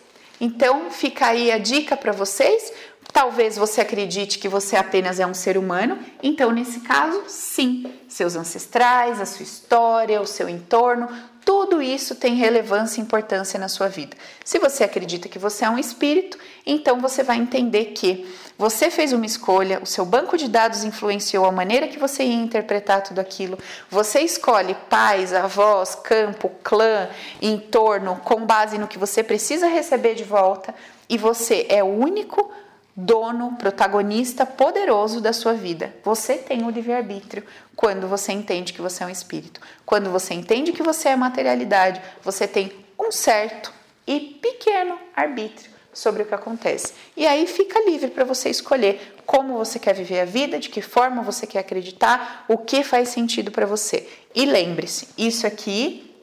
Então, 0.41 0.91
fica 0.91 1.27
aí 1.27 1.51
a 1.51 1.59
dica 1.59 1.97
para 1.97 2.13
vocês. 2.13 2.73
Talvez 3.13 3.57
você 3.57 3.81
acredite 3.81 4.39
que 4.39 4.49
você 4.49 4.75
apenas 4.77 5.21
é 5.21 5.27
um 5.27 5.35
ser 5.35 5.59
humano, 5.59 5.99
então 6.23 6.51
nesse 6.51 6.81
caso, 6.81 7.25
sim, 7.29 7.93
seus 8.09 8.37
ancestrais, 8.37 9.21
a 9.21 9.27
sua 9.27 9.43
história, 9.43 10.21
o 10.21 10.27
seu 10.27 10.49
entorno, 10.49 11.09
tudo 11.45 11.83
isso 11.83 12.15
tem 12.15 12.35
relevância 12.35 13.01
e 13.01 13.05
importância 13.05 13.59
na 13.59 13.69
sua 13.69 13.89
vida. 13.89 14.17
Se 14.45 14.59
você 14.59 14.85
acredita 14.85 15.29
que 15.29 15.39
você 15.39 15.65
é 15.65 15.71
um 15.71 15.79
espírito, 15.79 16.39
então 16.65 17.01
você 17.01 17.23
vai 17.23 17.39
entender 17.39 17.87
que 17.87 18.27
você 18.57 18.91
fez 18.91 19.13
uma 19.13 19.27
escolha, 19.27 19.81
o 19.83 19.87
seu 19.87 20.05
banco 20.05 20.37
de 20.37 20.49
dados 20.49 20.85
influenciou 20.85 21.45
a 21.45 21.53
maneira 21.53 21.89
que 21.89 21.99
você 21.99 22.23
ia 22.23 22.35
interpretar 22.35 23.03
tudo 23.03 23.19
aquilo. 23.19 23.59
Você 23.91 24.21
escolhe 24.21 24.75
pais, 24.89 25.33
avós, 25.33 25.95
campo, 25.95 26.51
clã, 26.63 27.09
entorno 27.41 28.21
com 28.25 28.47
base 28.47 28.79
no 28.79 28.87
que 28.87 28.99
você 28.99 29.23
precisa 29.23 29.67
receber 29.67 30.15
de 30.15 30.25
volta 30.25 30.75
e 31.09 31.19
você 31.19 31.67
é 31.69 31.83
o 31.83 31.89
único 31.89 32.51
dono, 32.95 33.57
protagonista 33.57 34.45
poderoso 34.45 35.21
da 35.21 35.33
sua 35.33 35.55
vida. 35.55 35.95
Você 36.05 36.37
tem 36.37 36.65
o 36.65 36.71
livre-arbítrio 36.71 37.45
quando 37.75 38.07
você 38.07 38.33
entende 38.33 38.73
que 38.73 38.83
você 38.83 39.03
é 39.03 39.07
um 39.07 39.11
espírito. 39.11 39.61
Quando 39.85 40.11
você 40.11 40.35
entende 40.35 40.73
que 40.73 40.83
você 40.83 41.09
é 41.09 41.17
materialidade, 41.17 42.03
você 42.23 42.47
tem 42.47 42.73
um 42.99 43.11
certo 43.11 43.73
e 44.07 44.21
pequeno 44.21 44.99
arbítrio 45.17 45.71
sobre 45.93 46.23
o 46.23 46.27
que 46.27 46.35
acontece. 46.35 46.95
E 47.17 47.27
aí 47.27 47.47
fica 47.47 47.83
livre 47.85 48.11
para 48.11 48.25
você 48.25 48.49
escolher 48.49 49.17
como 49.27 49.57
você 49.57 49.79
quer 49.79 49.95
viver 49.95 50.21
a 50.21 50.25
vida, 50.25 50.59
de 50.59 50.69
que 50.69 50.83
forma 50.83 51.23
você 51.23 51.47
quer 51.47 51.61
acreditar, 51.61 52.45
o 52.49 52.59
que 52.59 52.83
faz 52.83 53.09
sentido 53.09 53.51
para 53.51 53.67
você. 53.67 54.09
E 54.35 54.45
lembre-se, 54.45 55.09
isso 55.17 55.47
aqui 55.47 56.15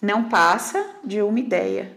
não 0.00 0.28
passa 0.28 0.84
de 1.04 1.22
uma 1.22 1.38
ideia. 1.38 1.96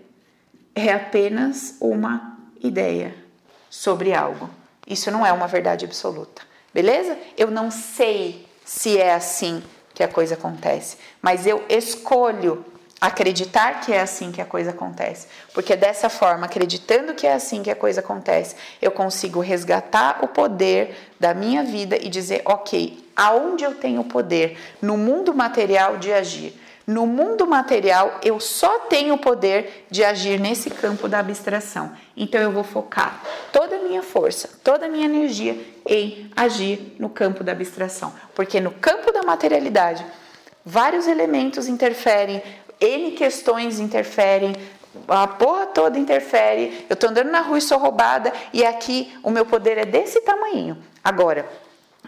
É 0.75 0.91
apenas 0.91 1.75
uma 1.79 2.37
ideia 2.61 3.28
sobre 3.69 4.13
algo. 4.13 4.49
Isso 4.87 5.11
não 5.11 5.25
é 5.25 5.31
uma 5.31 5.47
verdade 5.47 5.85
absoluta, 5.85 6.41
beleza? 6.73 7.17
Eu 7.37 7.51
não 7.51 7.69
sei 7.69 8.47
se 8.65 8.97
é 8.97 9.13
assim 9.13 9.63
que 9.93 10.03
a 10.03 10.07
coisa 10.07 10.35
acontece, 10.35 10.97
mas 11.21 11.45
eu 11.45 11.63
escolho 11.69 12.65
acreditar 13.01 13.79
que 13.81 13.93
é 13.93 14.01
assim 14.01 14.31
que 14.31 14.41
a 14.41 14.45
coisa 14.45 14.71
acontece, 14.71 15.27
porque 15.53 15.75
dessa 15.75 16.09
forma, 16.09 16.45
acreditando 16.45 17.13
que 17.13 17.25
é 17.25 17.33
assim 17.33 17.63
que 17.63 17.71
a 17.71 17.75
coisa 17.75 18.01
acontece, 18.01 18.55
eu 18.81 18.91
consigo 18.91 19.39
resgatar 19.39 20.19
o 20.21 20.27
poder 20.27 20.95
da 21.19 21.33
minha 21.33 21.63
vida 21.63 21.95
e 21.95 22.09
dizer, 22.09 22.41
ok, 22.45 23.05
aonde 23.15 23.63
eu 23.63 23.75
tenho 23.75 24.03
poder 24.03 24.57
no 24.81 24.97
mundo 24.97 25.33
material 25.33 25.97
de 25.97 26.11
agir? 26.11 26.53
No 26.89 27.05
mundo 27.05 27.45
material, 27.45 28.19
eu 28.23 28.39
só 28.39 28.79
tenho 28.79 29.13
o 29.13 29.17
poder 29.19 29.85
de 29.91 30.03
agir 30.03 30.39
nesse 30.39 30.71
campo 30.71 31.07
da 31.07 31.19
abstração. 31.19 31.91
Então, 32.17 32.41
eu 32.41 32.51
vou 32.51 32.63
focar 32.63 33.21
toda 33.53 33.75
a 33.75 33.79
minha 33.79 34.01
força, 34.01 34.49
toda 34.63 34.87
a 34.87 34.89
minha 34.89 35.05
energia 35.05 35.55
em 35.87 36.31
agir 36.35 36.95
no 36.97 37.07
campo 37.07 37.43
da 37.43 37.51
abstração. 37.51 38.11
Porque 38.33 38.59
no 38.59 38.71
campo 38.71 39.11
da 39.11 39.21
materialidade, 39.21 40.03
vários 40.65 41.05
elementos 41.05 41.67
interferem, 41.67 42.41
N 42.81 43.11
questões 43.11 43.79
interferem, 43.79 44.55
a 45.07 45.27
porra 45.27 45.67
toda 45.67 45.99
interfere. 45.99 46.87
Eu 46.89 46.95
tô 46.95 47.05
andando 47.05 47.29
na 47.29 47.41
rua 47.41 47.59
e 47.59 47.61
sou 47.61 47.77
roubada, 47.77 48.33
e 48.51 48.65
aqui 48.65 49.15
o 49.21 49.29
meu 49.29 49.45
poder 49.45 49.77
é 49.77 49.85
desse 49.85 50.21
tamanho. 50.21 50.75
Agora, 51.03 51.47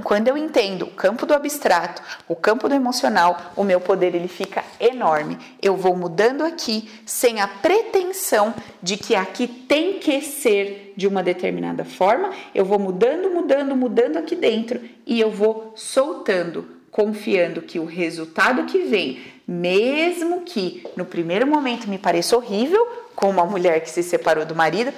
quando 0.02 0.28
eu 0.28 0.38
entendo 0.38 0.84
o 0.84 0.92
campo 0.92 1.26
do 1.26 1.34
abstrato, 1.34 2.02
o 2.28 2.36
campo 2.36 2.68
do 2.68 2.76
emocional, 2.76 3.54
o 3.56 3.64
meu 3.64 3.80
poder 3.80 4.16
ele 4.16 4.28
fica 4.28 4.64
enorme. 4.80 5.38
Eu 5.62 5.76
vou 5.76 5.96
mudando 5.96 6.44
aqui 6.44 6.90
sem 7.06 7.42
a 7.42 7.48
pretensão 7.48 8.54
de 8.82 8.98
que 8.98 9.16
aqui 9.16 9.48
tem 9.48 10.00
que 10.00 10.22
ser 10.22 10.94
de 10.96 11.08
uma 11.08 11.24
determinada 11.24 11.84
forma. 11.84 12.32
Eu 12.54 12.66
vou 12.66 12.80
mudando, 12.80 13.30
mudando, 13.30 13.76
mudando 13.76 14.18
aqui 14.18 14.36
dentro 14.36 14.80
e 15.06 15.20
eu 15.20 15.32
vou 15.32 15.74
soltando, 15.76 16.68
confiando 16.90 17.62
que 17.62 17.80
o 17.80 17.86
resultado 17.86 18.66
que 18.66 18.80
vem, 18.80 19.20
mesmo 19.48 20.42
que 20.42 20.84
no 20.96 21.06
primeiro 21.06 21.48
momento 21.48 21.88
me 21.88 21.98
pareça 21.98 22.36
horrível, 22.36 22.88
como 23.16 23.34
uma 23.34 23.46
mulher 23.46 23.82
que 23.82 23.90
se 23.90 24.04
separou 24.04 24.46
do 24.46 24.56
marido, 24.56 24.94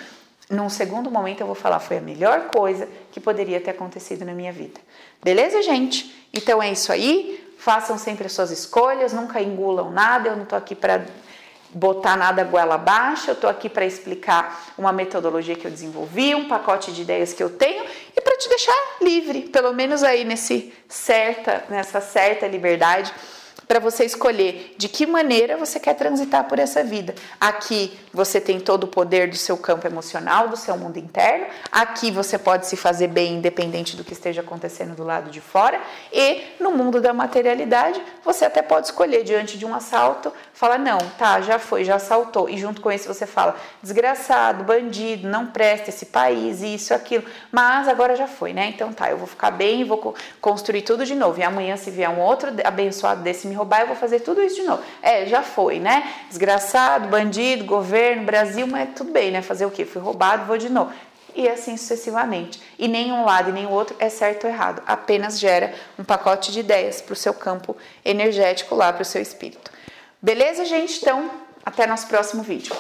num 0.54 0.70
segundo 0.70 1.10
momento 1.10 1.41
eu 1.41 1.47
vou 1.47 1.56
falar 1.56 1.80
foi 1.80 1.97
a 1.97 2.01
melhor 2.01 2.47
coisa 2.47 2.88
que 3.12 3.20
poderia 3.20 3.60
ter 3.60 3.72
acontecido 3.72 4.24
na 4.24 4.34
minha 4.34 4.51
vida. 4.51 4.80
Beleza, 5.24 5.62
gente? 5.62 6.28
Então 6.34 6.62
é 6.62 6.72
isso 6.72 6.91
aí. 6.91 7.43
Façam 7.58 7.97
sempre 7.97 8.26
as 8.26 8.34
suas 8.34 8.51
escolhas, 8.51 9.14
nunca 9.14 9.41
engulam 9.41 9.91
nada. 9.91 10.30
Eu 10.30 10.36
não 10.36 10.45
tô 10.45 10.56
aqui 10.56 10.76
para 10.76 11.06
botar 11.74 12.16
nada 12.16 12.43
goela 12.43 12.76
abaixo, 12.76 13.32
eu 13.32 13.36
tô 13.36 13.47
aqui 13.47 13.68
para 13.68 13.86
explicar 13.86 14.74
uma 14.78 14.93
metodologia 14.93 15.56
que 15.56 15.66
eu 15.66 15.72
desenvolvi, 15.72 16.36
um 16.36 16.47
pacote 16.47 16.91
de 16.91 17.01
ideias 17.01 17.34
que 17.34 17.41
eu 17.41 17.49
tenho 17.49 17.84
e 18.16 18.22
para 18.22 18.38
te 18.38 18.47
deixar 18.47 18.76
livre, 19.01 19.41
pelo 19.49 19.74
menos 19.74 20.04
aí 20.04 20.24
nesse 20.24 20.72
certa, 20.88 21.64
nessa 21.70 21.99
certa 21.99 22.47
liberdade 22.47 23.12
para 23.68 23.80
você 23.80 24.03
escolher 24.03 24.76
de 24.78 24.89
que 24.89 25.05
maneira 25.05 25.55
você 25.57 25.80
quer 25.80 25.93
transitar 25.93 26.45
por 26.45 26.59
essa 26.59 26.84
vida. 26.84 27.14
Aqui 27.39 27.97
você 28.11 28.41
tem 28.41 28.59
todo 28.59 28.86
o 28.86 28.88
poder 28.88 29.30
do 29.30 29.36
seu 29.36 29.57
campo 29.57 29.88
emocional, 29.88 30.47
do 30.47 30.57
seu 30.57 30.76
mundo 30.78 30.97
interno. 30.97 31.45
Aqui 31.72 32.11
você 32.11 32.38
pode 32.38 32.68
se 32.68 32.76
fazer 32.76 33.07
bem 33.07 33.36
independente 33.36 33.95
do 33.95 34.03
que 34.03 34.14
esteja 34.14 34.41
acontecendo 34.41 34.95
do 34.95 35.03
lado 35.03 35.30
de 35.30 35.39
fora. 35.41 35.80
E 36.11 36.41
no 36.59 36.72
mundo 36.72 36.99
da 36.99 37.14
materialidade, 37.14 38.01
você 38.24 38.45
até 38.45 38.61
pode 38.61 38.88
escolher 38.88 39.24
diante 39.24 39.57
de 39.57 39.66
um 39.66 39.74
assalto, 39.74 40.34
falar 40.53 40.78
não, 40.78 40.97
tá, 41.18 41.41
já 41.41 41.59
foi, 41.59 41.84
já 41.84 41.95
assaltou. 41.95 42.49
E 42.49 42.57
junto 42.57 42.82
com 42.82 42.91
isso 42.91 43.07
você 43.07 43.26
fala 43.26 43.55
desgraçado, 43.82 44.64
bandido, 44.64 45.28
não 45.28 45.47
presta 45.47 45.89
esse 45.89 46.07
país, 46.07 46.61
isso, 46.61 46.93
aquilo. 46.93 47.24
Mas 47.51 47.88
agora 47.88 48.16
já 48.16 48.28
foi, 48.28 48.53
né? 48.53 48.68
Então 48.68 48.91
tá, 48.91 49.09
eu 49.09 49.18
vou 49.18 49.28
ficar 49.28 49.51
bem 49.51 49.84
vou 49.84 50.16
construir 50.41 50.82
tudo 50.82 51.05
de 51.05 51.16
novo. 51.16 51.39
E 51.39 51.43
amanhã 51.43 51.78
se 51.78 51.91
vier 51.91 52.09
um 52.09 52.20
outro 52.20 52.51
abençoado 52.64 53.22
desse 53.22 53.47
me 53.54 53.58
roubar, 53.58 53.82
eu 53.82 53.88
vou 53.88 53.95
fazer 53.95 54.20
tudo 54.20 54.41
isso 54.41 54.56
de 54.56 54.64
novo. 54.64 54.84
É, 55.01 55.26
já 55.28 55.43
foi, 55.43 55.80
né? 55.80 56.12
Desgraçado, 56.28 57.08
bandido, 57.08 57.64
governo, 57.64 58.24
Brasil, 58.24 58.66
mas 58.68 58.89
tudo 58.95 59.12
bem, 59.12 59.32
né? 59.32 59.41
Fazer 59.41 59.66
o 59.66 59.72
quê? 59.72 59.86
Fui 59.86 60.01
roubado, 60.01 60.45
vou 60.45 60.58
de 60.58 60.70
novo. 60.70 60.91
E 61.36 61.47
assim 61.47 61.78
sucessivamente. 61.78 62.62
E 62.78 62.88
nem 62.88 63.12
um 63.12 63.24
lado 63.24 63.49
e 63.49 63.54
nem 63.54 63.66
o 63.66 63.70
outro 63.70 63.95
é 63.99 64.10
certo 64.10 64.45
ou 64.45 64.49
errado. 64.49 64.82
Apenas 64.86 65.39
gera 65.39 65.74
um 65.97 66.04
pacote 66.04 66.51
de 66.51 66.60
ideias 66.60 67.01
para 67.01 67.14
o 67.14 67.16
seu 67.16 67.34
campo 67.34 67.78
energético 68.04 68.76
lá, 68.76 68.91
para 68.91 69.04
o 69.04 69.06
seu 69.06 69.22
espírito. 69.22 69.72
Beleza, 70.22 70.66
gente? 70.66 70.99
Então, 71.01 71.30
até 71.66 71.88
nosso 71.88 72.08
próximo 72.08 72.43
vídeo. 72.43 72.76